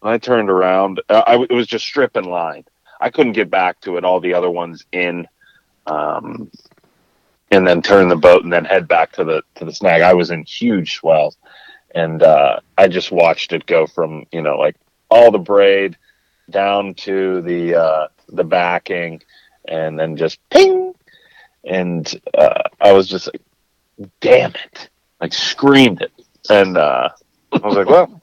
I 0.03 0.17
turned 0.17 0.49
around, 0.49 1.01
uh, 1.09 1.23
I, 1.25 1.41
it 1.43 1.51
was 1.51 1.67
just 1.67 1.85
stripping 1.85 2.25
line. 2.29 2.65
I 2.99 3.09
couldn't 3.09 3.33
get 3.33 3.49
back 3.49 3.79
to 3.81 3.97
it. 3.97 4.03
All 4.03 4.19
the 4.19 4.33
other 4.33 4.49
ones 4.49 4.85
in, 4.91 5.27
um, 5.85 6.51
and 7.51 7.65
then 7.65 7.81
turn 7.81 8.09
the 8.09 8.15
boat 8.15 8.43
and 8.43 8.51
then 8.51 8.65
head 8.65 8.87
back 8.87 9.11
to 9.13 9.23
the 9.23 9.43
to 9.55 9.65
the 9.65 9.73
snag. 9.73 10.01
I 10.01 10.13
was 10.13 10.31
in 10.31 10.43
huge 10.43 10.95
swells, 10.95 11.37
and 11.93 12.21
uh, 12.23 12.59
I 12.77 12.87
just 12.87 13.11
watched 13.11 13.53
it 13.53 13.65
go 13.67 13.85
from 13.87 14.25
you 14.31 14.41
know 14.41 14.57
like 14.57 14.75
all 15.09 15.31
the 15.31 15.37
braid 15.39 15.97
down 16.49 16.93
to 16.95 17.41
the 17.41 17.75
uh, 17.75 18.07
the 18.29 18.43
backing, 18.43 19.21
and 19.67 19.97
then 19.99 20.17
just 20.17 20.39
ping, 20.49 20.93
and 21.63 22.19
uh, 22.37 22.63
I 22.81 22.91
was 22.93 23.07
just 23.07 23.27
like, 23.27 23.41
"Damn 24.21 24.51
it!" 24.55 24.89
Like 25.21 25.33
screamed 25.33 26.01
it, 26.01 26.11
and 26.49 26.77
uh, 26.77 27.09
I 27.51 27.57
was 27.57 27.75
like, 27.75 27.87
"Well." 27.87 28.21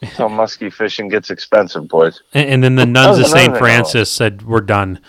that's 0.00 0.16
How 0.16 0.26
musky 0.26 0.68
fishing 0.68 1.08
gets 1.08 1.30
expensive, 1.30 1.86
boys. 1.86 2.22
And, 2.34 2.48
and 2.48 2.64
then 2.64 2.74
the 2.74 2.84
nuns 2.84 3.18
of 3.18 3.26
St. 3.26 3.36
another 3.36 3.52
thing 3.52 3.58
Francis 3.60 4.10
said, 4.10 4.42
"We're 4.42 4.60
done." 4.60 5.00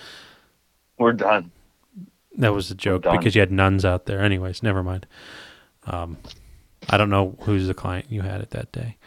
We're 1.00 1.14
done. 1.14 1.52
That 2.38 2.54
was 2.54 2.70
a 2.72 2.76
joke 2.76 3.04
because 3.04 3.36
you 3.36 3.42
had 3.42 3.52
nuns 3.52 3.86
out 3.86 4.06
there. 4.06 4.22
Anyways, 4.22 4.62
never 4.64 4.84
mind. 4.84 5.08
Um, 5.88 6.18
I 6.90 6.98
don't 6.98 7.10
know 7.10 7.36
who's 7.42 7.68
the 7.68 7.74
client 7.74 8.06
you 8.10 8.22
had 8.22 8.42
it 8.42 8.52
that 8.52 8.72
day. 8.72 8.98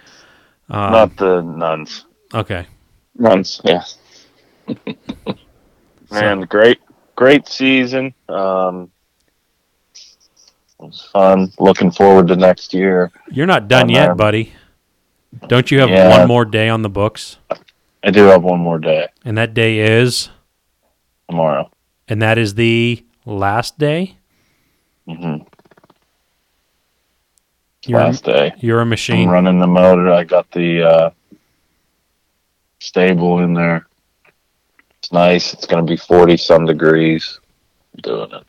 Um, 0.68 0.92
Not 0.92 1.16
the 1.16 1.40
nuns. 1.42 2.04
okay. 2.34 2.66
Runs, 3.16 3.60
yeah. 3.64 3.84
Man, 6.10 6.40
great, 6.42 6.80
great 7.14 7.48
season. 7.48 8.14
Um, 8.28 8.90
it 10.80 10.84
was 10.84 11.08
fun. 11.12 11.52
Looking 11.58 11.90
forward 11.90 12.28
to 12.28 12.36
next 12.36 12.74
year. 12.74 13.10
You're 13.30 13.46
not 13.46 13.68
done 13.68 13.84
I'm, 13.84 13.90
yet, 13.90 14.10
um, 14.10 14.16
buddy. 14.16 14.52
Don't 15.48 15.70
you 15.70 15.80
have 15.80 15.90
yeah. 15.90 16.18
one 16.18 16.28
more 16.28 16.44
day 16.44 16.68
on 16.68 16.82
the 16.82 16.88
books? 16.88 17.38
I 18.02 18.10
do 18.10 18.24
have 18.24 18.42
one 18.42 18.60
more 18.60 18.78
day 18.78 19.08
And 19.24 19.36
that 19.36 19.52
day 19.52 19.78
is, 19.80 20.28
tomorrow. 21.28 21.70
and 22.08 22.22
that 22.22 22.38
is 22.38 22.54
the 22.54 23.04
last 23.24 23.78
day. 23.78 24.16
hmm 25.06 25.38
You're, 27.86 28.00
Last 28.00 28.24
day. 28.24 28.52
you're 28.58 28.78
a 28.78 28.82
I'm 28.82 28.88
machine. 28.88 29.28
running 29.28 29.58
the 29.58 29.66
motor. 29.66 30.10
I 30.10 30.24
got 30.24 30.50
the 30.52 30.82
uh, 30.82 31.10
stable 32.80 33.40
in 33.40 33.54
there. 33.54 33.86
It's 34.98 35.12
nice. 35.12 35.52
It's 35.54 35.66
going 35.66 35.84
to 35.84 35.90
be 35.90 35.96
40 35.96 36.36
some 36.36 36.64
degrees. 36.66 37.38
I'm 37.94 38.00
doing 38.02 38.32
it. 38.32 38.46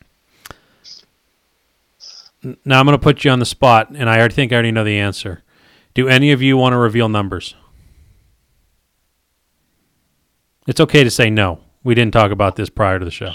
Now 2.65 2.79
I'm 2.79 2.85
going 2.85 2.97
to 2.97 3.03
put 3.03 3.23
you 3.25 3.31
on 3.31 3.39
the 3.39 3.45
spot, 3.45 3.89
and 3.95 4.09
I 4.09 4.17
already 4.19 4.33
think 4.35 4.51
I 4.51 4.55
already 4.55 4.71
know 4.71 4.83
the 4.83 4.99
answer. 4.99 5.43
Do 5.93 6.07
any 6.07 6.31
of 6.31 6.41
you 6.41 6.57
want 6.57 6.73
to 6.73 6.77
reveal 6.77 7.09
numbers? 7.09 7.55
It's 10.67 10.79
okay 10.79 11.03
to 11.03 11.09
say 11.09 11.29
no. 11.29 11.59
We 11.83 11.95
didn't 11.95 12.13
talk 12.13 12.31
about 12.31 12.55
this 12.55 12.69
prior 12.69 12.99
to 12.99 13.05
the 13.05 13.11
show. 13.11 13.31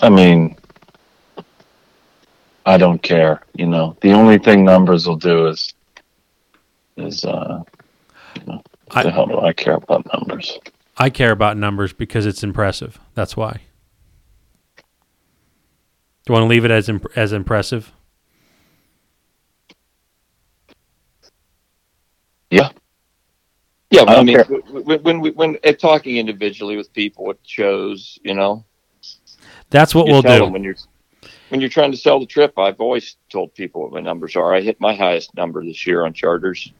I 0.00 0.08
mean, 0.08 0.56
I 2.66 2.76
don't 2.76 3.02
care. 3.02 3.40
You 3.54 3.66
know, 3.66 3.96
the 4.00 4.12
only 4.12 4.38
thing 4.38 4.64
numbers 4.64 5.06
will 5.06 5.16
do 5.16 5.46
is, 5.48 5.74
is, 6.96 7.24
uh, 7.24 7.62
you 8.36 8.42
know, 8.46 8.62
I- 8.90 9.02
the 9.04 9.10
hell 9.10 9.26
do 9.26 9.40
I 9.40 9.52
care 9.52 9.74
about 9.74 10.06
numbers? 10.12 10.58
I 10.98 11.08
care 11.10 11.30
about 11.32 11.56
numbers 11.56 11.92
because 11.92 12.26
it's 12.26 12.42
impressive. 12.44 13.00
That's 13.14 13.36
why. 13.36 13.62
Do 16.24 16.32
you 16.32 16.34
want 16.34 16.44
to 16.44 16.48
leave 16.48 16.64
it 16.64 16.70
as 16.70 16.88
imp- 16.88 17.16
as 17.16 17.32
impressive? 17.32 17.92
Yeah, 23.92 24.04
I 24.08 24.14
I, 24.16 24.22
mean, 24.24 24.36
care. 24.36 24.44
w- 24.44 24.62
w- 24.62 25.00
when 25.00 25.20
we 25.20 25.30
when 25.32 25.58
talking 25.78 26.16
individually 26.16 26.78
with 26.78 26.90
people, 26.94 27.30
it 27.30 27.38
shows. 27.42 28.18
You 28.22 28.32
know, 28.34 28.64
That's 29.68 29.94
what 29.94 30.06
you 30.06 30.12
we'll 30.14 30.22
tell 30.22 30.38
do. 30.38 30.44
them 30.44 30.52
when 30.54 30.64
you're 30.64 30.76
when 31.50 31.60
you're 31.60 31.68
trying 31.68 31.90
to 31.90 31.96
sell 31.98 32.18
the 32.18 32.24
trip. 32.24 32.58
I've 32.58 32.80
always 32.80 33.16
told 33.30 33.54
people 33.54 33.82
what 33.82 33.92
my 33.92 34.00
numbers 34.00 34.34
are. 34.34 34.54
I 34.54 34.62
hit 34.62 34.80
my 34.80 34.94
highest 34.94 35.34
number 35.36 35.62
this 35.62 35.86
year 35.86 36.06
on 36.06 36.14
charters. 36.14 36.72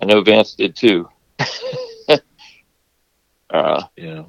I 0.00 0.06
know 0.06 0.22
Vance 0.22 0.54
did 0.54 0.74
too. 0.74 1.10
uh, 3.50 3.82
Yeah, 3.96 4.22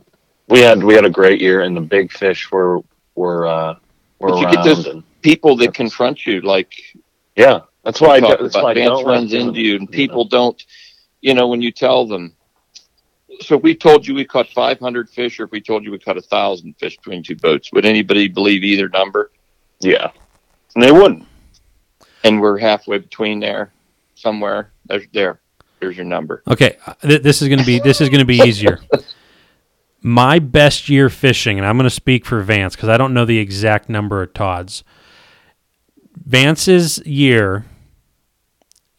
we 0.50 0.60
had 0.60 0.84
we 0.84 0.94
had 0.96 1.06
a 1.06 1.10
great 1.10 1.40
year, 1.40 1.62
and 1.62 1.78
the 1.78 1.82
big 1.82 2.12
fish 2.12 2.52
were 2.52 2.82
were 3.16 3.48
uh, 3.48 3.76
were 3.76 3.80
But 4.22 4.38
you 4.38 4.44
around. 4.46 4.54
get 4.56 4.64
those- 4.66 4.86
and, 4.88 5.04
people 5.22 5.56
that 5.58 5.74
confront 5.74 6.26
you, 6.26 6.42
like 6.42 6.74
yeah, 7.36 7.60
that's 7.84 8.02
why 8.02 8.10
I, 8.10 8.16
we 8.16 8.22
talked 8.22 8.38
do- 8.40 8.44
that's 8.44 8.56
about 8.56 8.64
why 8.64 8.72
I 8.72 8.74
Vance 8.74 8.90
don't 8.90 9.06
runs 9.06 9.22
like 9.24 9.30
doing- 9.32 9.48
into 9.50 9.62
you, 9.62 9.76
and 9.76 9.90
people 9.92 10.26
don't. 10.26 10.64
You 11.22 11.34
know, 11.36 11.48
when 11.48 11.62
you 11.62 11.72
tell 11.72 12.08
them. 12.08 12.36
So 13.42 13.56
if 13.58 13.64
we 13.64 13.76
told 13.76 14.06
you 14.06 14.14
we 14.14 14.26
caught 14.26 14.50
500 14.50 15.10
fish, 15.10 15.40
or 15.40 15.46
if 15.46 15.52
we 15.52 15.62
told 15.62 15.84
you 15.84 15.92
we 15.92 16.00
caught 16.00 16.18
a 16.18 16.22
thousand 16.22 16.76
fish 16.78 16.98
between 16.98 17.24
two 17.24 17.36
boats, 17.36 17.72
would 17.72 17.86
anybody 17.86 18.28
believe 18.28 18.64
either 18.64 18.90
number? 18.90 19.32
Yeah, 19.80 20.12
and 20.76 20.84
they 20.84 20.92
wouldn't. 20.92 21.26
And 22.24 22.40
we're 22.42 22.58
halfway 22.58 22.98
between 23.00 23.40
there, 23.40 23.72
somewhere. 24.16 24.72
There's 24.86 25.06
there. 25.14 25.40
There's 25.80 25.96
your 25.98 26.06
number. 26.06 26.44
Okay, 26.48 26.78
uh, 26.86 26.94
this 27.02 27.42
is 27.42 27.48
going 27.48 27.60
to 27.60 27.66
be 27.66 27.80
this 27.80 28.02
is 28.02 28.10
going 28.10 28.20
to 28.20 28.26
be 28.26 28.38
easier. 28.38 28.80
My 30.02 30.40
best 30.40 30.90
year 30.90 31.10
fishing, 31.10 31.58
and 31.60 31.68
I'm 31.68 31.78
going 31.78 31.84
to 31.90 31.90
speak 31.96 32.26
for 32.26 32.42
Vance 32.42 32.76
because 32.76 32.90
I 32.90 32.98
don't 32.98 33.14
know 33.14 33.26
the 33.26 33.38
exact 33.38 33.88
number 33.88 34.22
of 34.24 34.34
Todd's. 34.34 34.84
Vance's 36.26 37.00
year 37.06 37.66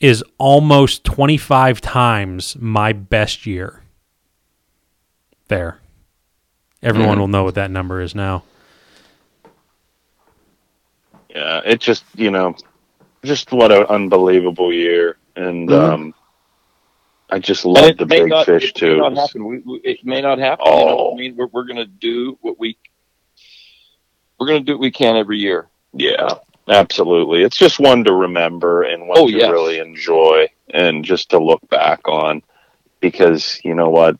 is 0.00 0.22
almost 0.38 1.04
25 1.04 1.80
times 1.80 2.56
my 2.58 2.92
best 2.92 3.46
year. 3.46 3.82
There. 5.48 5.78
Everyone 6.82 7.16
Mhm. 7.16 7.20
will 7.20 7.28
know 7.28 7.44
what 7.44 7.54
that 7.56 7.70
number 7.70 8.00
is 8.00 8.14
now. 8.14 8.42
Yeah, 11.30 11.60
it 11.64 11.80
just 11.80 12.04
you 12.14 12.30
know, 12.30 12.54
just 13.24 13.52
what 13.52 13.72
an 13.72 13.84
unbelievable 13.84 14.72
year, 14.72 15.16
and 15.36 15.68
Mhm. 15.68 15.92
um, 15.92 16.14
I 17.32 17.38
just 17.38 17.64
love 17.64 17.96
the 17.96 18.04
may 18.04 18.20
big 18.20 18.28
not, 18.28 18.44
fish 18.44 18.64
it 18.70 18.82
may 18.82 18.88
too. 18.88 18.96
not 18.98 19.16
happen. 19.16 19.46
We, 19.46 19.58
we, 19.60 19.78
it 19.78 20.04
may 20.04 20.20
not 20.20 20.38
happen. 20.38 20.66
You 20.66 20.72
know, 20.72 20.98
Oh. 20.98 21.12
I 21.14 21.16
mean, 21.16 21.34
we're, 21.34 21.46
we're 21.46 21.64
going 21.64 21.78
to 21.78 21.86
do 21.86 22.36
what 22.42 22.58
we 22.58 22.76
we're 24.38 24.46
going 24.48 24.60
to 24.60 24.66
do 24.66 24.72
what 24.72 24.80
we 24.82 24.90
can 24.90 25.16
every 25.16 25.38
year. 25.38 25.68
Yeah, 25.94 26.34
absolutely. 26.68 27.42
It's 27.42 27.56
just 27.56 27.80
one 27.80 28.04
to 28.04 28.12
remember 28.12 28.82
and 28.82 29.08
one 29.08 29.16
Oh, 29.18 29.28
to 29.28 29.32
yes. 29.32 29.50
really 29.50 29.78
enjoy 29.78 30.48
and 30.74 31.04
just 31.06 31.30
to 31.30 31.38
look 31.38 31.66
back 31.70 32.06
on 32.06 32.42
because 33.00 33.60
you 33.64 33.74
know 33.74 33.88
what? 33.88 34.18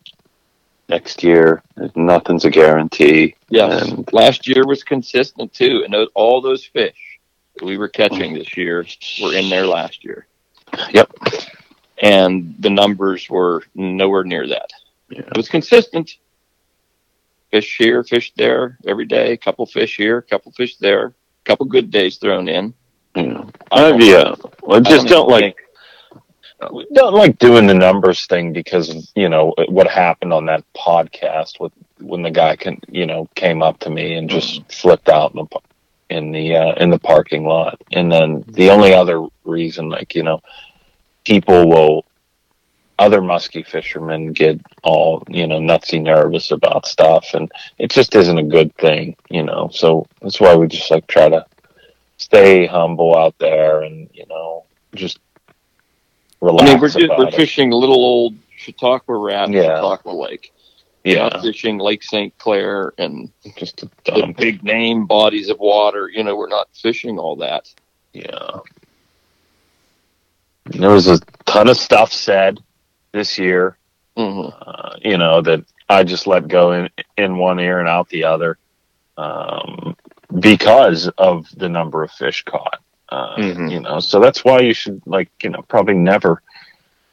Next 0.89 1.23
year, 1.23 1.63
nothing's 1.95 2.47
a 2.47 2.51
guarantee. 2.51 3.35
Yes, 3.51 3.91
And 3.91 4.11
last 4.13 4.49
year 4.49 4.67
was 4.67 4.83
consistent 4.83 5.53
too, 5.53 5.83
and 5.85 5.93
those, 5.93 6.09
all 6.15 6.41
those 6.41 6.65
fish 6.65 7.19
that 7.57 7.65
we 7.65 7.77
were 7.77 7.89
catching 7.89 8.33
mm. 8.35 8.39
this 8.39 8.57
year 8.57 8.87
were 9.23 9.35
in 9.35 9.51
there 9.51 9.67
last 9.67 10.03
year. 10.03 10.27
Yep. 10.93 11.13
And 12.03 12.55
the 12.59 12.69
numbers 12.71 13.31
were 13.31 13.63
nowhere 13.75 14.25
near 14.25 14.47
that. 14.49 14.71
Yeah. 15.09 15.21
It 15.21 15.37
was 15.37 15.49
consistent. 15.49 16.17
Fish 17.51 17.77
here, 17.79 18.03
fish 18.03 18.33
there, 18.37 18.79
every 18.87 19.05
day. 19.07 19.37
Couple 19.37 19.67
fish 19.67 19.97
here, 19.97 20.23
couple 20.23 20.53
fish 20.53 20.77
there. 20.77 21.07
A 21.07 21.15
Couple 21.45 21.67
good 21.67 21.91
days 21.91 22.17
thrown 22.17 22.49
in. 22.49 22.75
Yeah. 23.15 23.45
I 23.71 23.83
Uh, 23.85 23.91
don't- 23.91 24.01
yeah. 24.01 24.35
Well, 24.63 24.79
I 24.79 24.81
just 24.81 25.07
don't 25.07 25.31
even 25.31 25.33
like 25.41 25.57
think- 25.57 26.89
don't 26.95 27.15
like 27.15 27.39
doing 27.39 27.67
the 27.67 27.75
numbers 27.75 28.27
thing 28.27 28.53
because 28.53 28.89
of 28.89 28.97
you 29.17 29.29
know 29.29 29.53
what 29.69 29.89
happened 29.89 30.33
on 30.33 30.47
that 30.47 30.63
podcast 30.77 31.59
with 31.61 31.73
when 32.01 32.23
the 32.23 32.31
guy 32.31 32.55
can 32.57 32.79
you 32.89 33.05
know 33.05 33.29
came 33.35 33.63
up 33.63 33.79
to 33.81 33.91
me 33.91 34.15
and 34.15 34.31
just 34.31 34.63
flipped 34.73 35.09
out 35.09 35.35
in 35.35 35.39
the 35.39 35.59
in 36.17 36.31
the 36.33 36.55
uh, 36.57 36.73
in 36.75 36.89
the 36.91 36.99
parking 37.01 37.45
lot 37.45 37.81
and 37.93 38.11
then 38.13 38.45
the 38.49 38.71
only 38.71 38.95
other 38.95 39.27
reason 39.45 39.89
like 39.89 40.15
you 40.15 40.23
know 40.23 40.41
people 41.25 41.69
will 41.69 42.05
other 42.99 43.21
musky 43.21 43.63
fishermen 43.63 44.33
get 44.33 44.61
all 44.83 45.23
you 45.29 45.47
know 45.47 45.59
nutsy 45.59 46.01
nervous 46.01 46.51
about 46.51 46.87
stuff 46.87 47.35
and 47.35 47.51
it 47.79 47.91
just 47.91 48.15
isn't 48.15 48.39
a 48.39 48.43
good 48.43 48.75
thing 48.77 49.17
you 49.31 49.43
know 49.43 49.69
so 49.73 50.07
that's 50.21 50.41
why 50.41 50.55
we 50.55 50.69
just 50.69 50.91
like 50.91 51.07
try 51.07 51.29
to 51.29 51.45
stay 52.19 52.67
humble 52.67 53.17
out 53.17 53.37
there 53.39 53.83
and 53.83 54.09
you 54.13 54.25
know 54.29 54.65
just 54.95 55.19
relax 56.41 56.63
I 56.69 56.73
mean, 56.73 56.81
we're, 56.81 56.89
just, 56.89 57.19
we're 57.19 57.31
fishing 57.31 57.71
little 57.71 57.97
old 57.97 58.35
Chautauqua 58.57 59.17
Rat, 59.17 59.51
Yeah. 59.51 59.63
Chautauqua 59.63 60.11
Lake. 60.11 60.53
yeah 61.03 61.29
Not 61.29 61.43
fishing 61.43 61.79
Lake 61.79 62.03
St. 62.03 62.37
Clair 62.39 62.93
and 62.99 63.31
just 63.57 63.83
a 63.83 63.91
the 64.05 64.35
big 64.37 64.63
name 64.63 65.07
bodies 65.07 65.49
of 65.49 65.59
water. 65.59 66.09
You 66.09 66.23
know, 66.23 66.37
we're 66.37 66.49
not 66.49 66.69
fishing 66.75 67.19
all 67.19 67.37
that. 67.37 67.73
Yeah. 68.13 68.59
There 70.67 70.91
was 70.91 71.09
a 71.09 71.19
ton 71.47 71.69
of 71.69 71.77
stuff 71.77 72.13
said 72.13 72.59
this 73.13 73.39
year, 73.39 73.77
hmm 74.17 74.47
uh, 74.61 74.97
you 75.03 75.19
know, 75.19 75.41
that 75.43 75.65
I 75.89 76.05
just 76.05 76.27
let 76.27 76.49
go 76.49 76.73
in, 76.73 76.89
in 77.17 77.37
one 77.39 77.59
ear 77.61 77.81
and 77.81 77.89
out 77.89 78.09
the 78.09 78.25
other 78.25 78.59
um, 79.17 79.97
because 80.41 81.09
of 81.19 81.47
the 81.57 81.69
number 81.69 82.03
of 82.03 82.11
fish 82.13 82.43
caught. 82.45 82.81
Uh, 83.09 83.37
Mhm. 83.37 83.71
You 83.71 83.81
know, 83.81 84.01
so 84.01 84.21
that's 84.21 84.45
why 84.45 84.61
you 84.61 84.73
should, 84.73 85.01
like, 85.07 85.29
you 85.43 85.51
know, 85.51 85.63
probably 85.69 85.95
never 85.95 86.43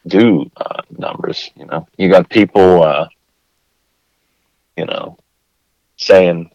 do 0.08 0.50
uh, 0.58 0.82
numbers. 0.98 1.52
You 1.56 1.66
know, 1.66 1.88
you 1.98 2.10
got 2.10 2.30
people, 2.30 2.84
uh, 2.84 3.08
you 4.78 4.86
know, 4.86 5.18
saying, 5.98 6.50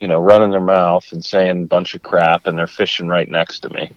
you 0.00 0.08
know, 0.08 0.20
running 0.20 0.50
their 0.50 0.60
mouth 0.60 1.10
and 1.12 1.24
saying 1.24 1.62
a 1.62 1.66
bunch 1.66 1.94
of 1.94 2.02
crap, 2.02 2.46
and 2.46 2.58
they're 2.58 2.66
fishing 2.66 3.08
right 3.08 3.28
next 3.28 3.60
to 3.60 3.70
me, 3.70 3.90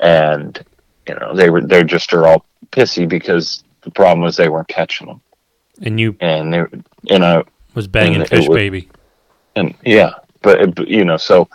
and 0.00 0.64
you 1.08 1.14
know, 1.16 1.34
they 1.34 1.50
were 1.50 1.60
they're 1.62 1.84
just 1.84 2.12
are 2.12 2.26
all 2.26 2.44
pissy 2.70 3.08
because 3.08 3.62
the 3.82 3.90
problem 3.90 4.22
was 4.22 4.36
they 4.36 4.48
weren't 4.48 4.68
catching 4.68 5.06
them, 5.06 5.20
And 5.82 5.98
you 6.00 6.16
and 6.20 6.52
they, 6.52 6.64
you 7.02 7.18
know, 7.18 7.44
was 7.74 7.86
banging 7.86 8.20
And 8.20 8.28
fish 8.28 8.48
was- 8.48 8.56
baby. 8.56 8.88
and 9.56 9.74
yeah, 9.84 10.12
but, 10.42 10.74
but 10.74 10.88
you 10.88 11.04
know, 11.04 11.16
so 11.16 11.48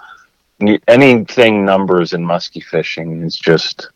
anything 0.88 1.66
numbers 1.66 2.14
in 2.14 2.24
musky 2.24 2.60
fishing 2.62 3.24
is 3.24 3.36
just 3.36 3.90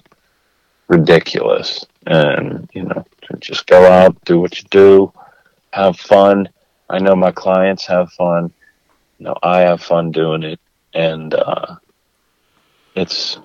ridiculous. 0.87 1.85
And 2.07 2.69
you 2.73 2.83
know, 2.83 3.05
just 3.39 3.65
go 3.67 3.85
out, 3.91 4.15
do 4.25 4.39
what 4.39 4.57
you 4.61 4.67
do, 4.69 5.13
have 5.71 5.97
fun. 5.97 6.49
I 6.89 6.99
know 6.99 7.15
my 7.15 7.31
clients 7.31 7.85
have 7.85 8.11
fun. 8.13 8.51
You 9.19 9.25
know, 9.27 9.35
I 9.41 9.61
have 9.61 9.81
fun 9.81 10.11
doing 10.11 10.43
it, 10.43 10.59
and 10.93 11.33
uh, 11.33 11.75
it's 12.95 13.37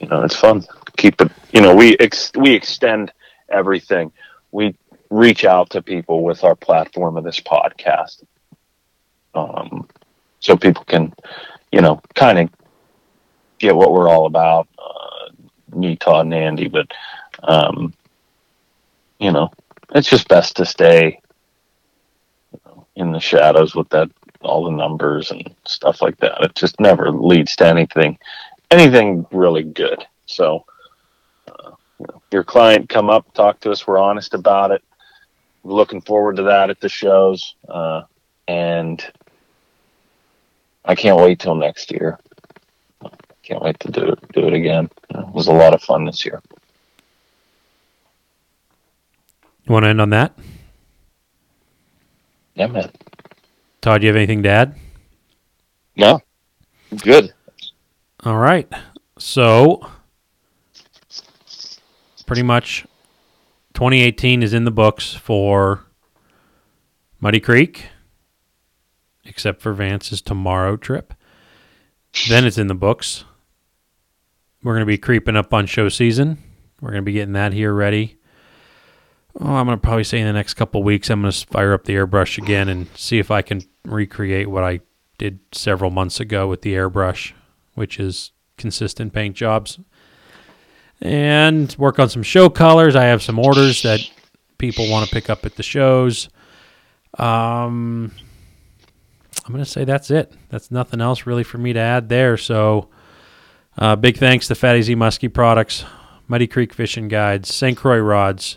you 0.00 0.08
know, 0.08 0.22
it's 0.22 0.36
fun. 0.36 0.64
Keep 0.96 1.20
it. 1.20 1.32
You 1.52 1.60
know, 1.60 1.74
we 1.74 1.96
ex- 1.98 2.32
we 2.36 2.52
extend 2.54 3.12
everything. 3.48 4.12
We 4.52 4.74
reach 5.10 5.44
out 5.44 5.70
to 5.70 5.82
people 5.82 6.24
with 6.24 6.44
our 6.44 6.54
platform 6.54 7.16
of 7.16 7.24
this 7.24 7.40
podcast 7.40 8.24
um, 9.34 9.88
so 10.40 10.56
people 10.56 10.84
can, 10.84 11.12
you 11.72 11.80
know, 11.80 12.00
kind 12.14 12.38
of 12.38 12.50
get 13.58 13.74
what 13.76 13.92
we're 13.92 14.08
all 14.08 14.26
about. 14.26 14.68
Uh, 14.78 15.30
Todd, 16.00 16.26
and 16.26 16.34
Andy, 16.34 16.68
but 16.68 16.86
um, 17.42 17.92
you 19.18 19.32
know, 19.32 19.50
it's 19.94 20.08
just 20.08 20.28
best 20.28 20.56
to 20.56 20.64
stay 20.64 21.20
you 22.52 22.60
know, 22.66 22.86
in 22.96 23.12
the 23.12 23.20
shadows 23.20 23.74
with 23.74 23.88
that 23.90 24.08
all 24.40 24.64
the 24.64 24.70
numbers 24.70 25.30
and 25.30 25.54
stuff 25.66 26.00
like 26.02 26.16
that. 26.18 26.40
It 26.42 26.54
just 26.54 26.78
never 26.78 27.10
leads 27.10 27.56
to 27.56 27.66
anything, 27.66 28.18
anything 28.74 29.26
really 29.30 29.62
good. 29.62 30.04
So, 30.26 30.64
uh, 31.48 31.72
you 31.98 32.06
know, 32.08 32.22
your 32.32 32.44
client 32.44 32.88
come 32.88 33.08
up, 33.10 33.32
talk 33.34 33.60
to 33.60 33.70
us. 33.70 33.86
We're 33.86 33.98
honest 33.98 34.34
about 34.34 34.70
it. 34.70 34.82
We're 35.62 35.74
looking 35.74 36.00
forward 36.00 36.36
to 36.36 36.42
that 36.44 36.70
at 36.70 36.80
the 36.80 36.88
shows, 36.88 37.54
uh, 37.68 38.02
and 38.48 39.04
I 40.84 40.94
can't 40.94 41.18
wait 41.18 41.38
till 41.38 41.54
next 41.54 41.90
year. 41.90 42.18
Can't 43.42 43.62
wait 43.62 43.78
to 43.80 43.90
do 43.90 44.08
it, 44.08 44.32
do 44.32 44.46
it 44.46 44.54
again. 44.54 44.90
It 45.10 45.28
was 45.28 45.48
a 45.48 45.52
lot 45.52 45.74
of 45.74 45.82
fun 45.82 46.04
this 46.04 46.24
year. 46.24 46.42
You 49.64 49.72
want 49.72 49.84
to 49.84 49.88
end 49.88 50.00
on 50.00 50.10
that? 50.10 50.38
Yeah, 52.54 52.66
man. 52.66 52.90
Todd, 53.80 54.02
you 54.02 54.08
have 54.08 54.16
anything 54.16 54.42
to 54.42 54.48
add? 54.48 54.74
No, 55.96 56.20
good. 57.02 57.32
All 58.24 58.38
right. 58.38 58.72
So, 59.18 59.86
pretty 62.26 62.42
much 62.42 62.86
2018 63.74 64.42
is 64.42 64.54
in 64.54 64.64
the 64.64 64.70
books 64.70 65.12
for 65.14 65.84
Muddy 67.20 67.40
Creek, 67.40 67.88
except 69.24 69.60
for 69.60 69.72
Vance's 69.74 70.22
tomorrow 70.22 70.76
trip. 70.76 71.12
Then 72.28 72.46
it's 72.46 72.56
in 72.56 72.68
the 72.68 72.74
books. 72.74 73.24
We're 74.62 74.72
going 74.72 74.80
to 74.80 74.86
be 74.86 74.96
creeping 74.96 75.36
up 75.36 75.52
on 75.52 75.66
show 75.66 75.90
season. 75.90 76.38
We're 76.80 76.90
going 76.90 77.02
to 77.02 77.06
be 77.06 77.12
getting 77.12 77.34
that 77.34 77.52
here 77.52 77.74
ready. 77.74 78.16
Oh, 79.38 79.54
I'm 79.54 79.66
going 79.66 79.76
to 79.76 79.82
probably 79.82 80.04
say 80.04 80.20
in 80.20 80.26
the 80.26 80.32
next 80.32 80.54
couple 80.54 80.82
weeks, 80.82 81.10
I'm 81.10 81.20
going 81.20 81.32
to 81.32 81.46
fire 81.48 81.74
up 81.74 81.84
the 81.84 81.94
airbrush 81.94 82.38
again 82.38 82.68
and 82.70 82.86
see 82.96 83.18
if 83.18 83.30
I 83.30 83.42
can 83.42 83.62
recreate 83.84 84.48
what 84.48 84.64
I 84.64 84.80
did 85.18 85.40
several 85.52 85.90
months 85.90 86.20
ago 86.20 86.46
with 86.48 86.62
the 86.62 86.74
airbrush, 86.74 87.32
which 87.74 87.98
is 87.98 88.32
consistent 88.56 89.12
paint 89.12 89.36
jobs. 89.36 89.78
And 91.00 91.74
work 91.78 91.98
on 91.98 92.08
some 92.08 92.22
show 92.22 92.48
colors. 92.48 92.96
I 92.96 93.04
have 93.04 93.22
some 93.22 93.38
orders 93.38 93.82
that 93.82 94.00
people 94.58 94.88
want 94.88 95.08
to 95.08 95.14
pick 95.14 95.28
up 95.28 95.44
at 95.44 95.56
the 95.56 95.62
shows. 95.62 96.28
Um, 97.18 98.12
I'm 99.44 99.52
going 99.52 99.64
to 99.64 99.70
say 99.70 99.84
that's 99.84 100.10
it. 100.10 100.32
That's 100.48 100.70
nothing 100.70 101.00
else 101.00 101.26
really 101.26 101.44
for 101.44 101.58
me 101.58 101.72
to 101.72 101.80
add 101.80 102.08
there. 102.08 102.36
So, 102.36 102.88
uh, 103.76 103.96
big 103.96 104.16
thanks 104.16 104.48
to 104.48 104.54
Fatty 104.54 104.82
Z 104.82 104.94
Muskie 104.96 105.32
Products, 105.32 105.84
Muddy 106.28 106.46
Creek 106.46 106.72
Fishing 106.72 107.08
Guides, 107.08 107.52
St. 107.52 107.76
Croix 107.76 107.98
Rods, 107.98 108.56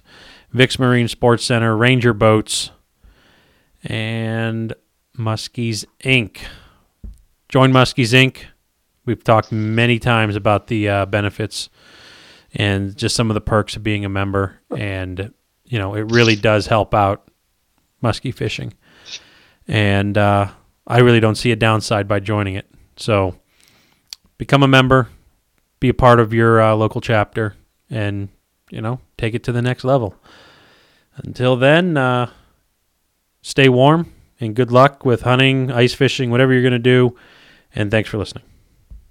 Vix 0.51 0.79
Marine 0.79 1.07
Sports 1.07 1.43
Center, 1.43 1.75
Ranger 1.75 2.13
Boats, 2.13 2.71
and 3.83 4.73
Muskies 5.17 5.85
Inc. 6.03 6.39
Join 7.49 7.71
Muskies 7.71 8.13
Inc. 8.13 8.43
We've 9.07 9.23
talked 9.23 9.53
many 9.53 9.99
times 9.99 10.35
about 10.35 10.67
the 10.67 10.89
uh, 10.89 11.05
benefits 11.05 11.69
and 12.53 12.95
just 12.95 13.15
some 13.15 13.31
of 13.31 13.35
the 13.35 13.41
perks 13.41 13.77
of 13.77 13.83
being 13.83 14.03
a 14.03 14.09
member, 14.09 14.59
and 14.75 15.33
you 15.65 15.79
know 15.79 15.95
it 15.95 16.11
really 16.11 16.35
does 16.35 16.67
help 16.67 16.93
out 16.93 17.31
muskie 18.03 18.35
fishing. 18.35 18.73
And 19.65 20.17
uh, 20.17 20.49
I 20.85 20.99
really 20.99 21.21
don't 21.21 21.35
see 21.35 21.51
a 21.51 21.55
downside 21.55 22.07
by 22.07 22.19
joining 22.19 22.55
it. 22.55 22.69
So 22.97 23.39
become 24.37 24.61
a 24.61 24.67
member, 24.67 25.07
be 25.79 25.87
a 25.87 25.93
part 25.93 26.19
of 26.19 26.33
your 26.33 26.61
uh, 26.61 26.75
local 26.75 26.99
chapter, 26.99 27.55
and 27.89 28.27
you 28.69 28.81
know 28.81 28.99
take 29.17 29.33
it 29.33 29.43
to 29.45 29.53
the 29.53 29.61
next 29.61 29.85
level. 29.85 30.15
Until 31.15 31.55
then, 31.55 31.95
uh, 31.95 32.29
stay 33.41 33.69
warm 33.69 34.11
and 34.41 34.53
good 34.53 34.71
luck 34.71 35.05
with 35.05 35.21
hunting, 35.21 35.71
ice 35.71 35.93
fishing, 35.93 36.29
whatever 36.29 36.51
you're 36.51 36.61
going 36.61 36.73
to 36.73 36.79
do. 36.79 37.15
And 37.73 37.89
thanks 37.89 38.09
for 38.09 38.17
listening. 38.17 38.43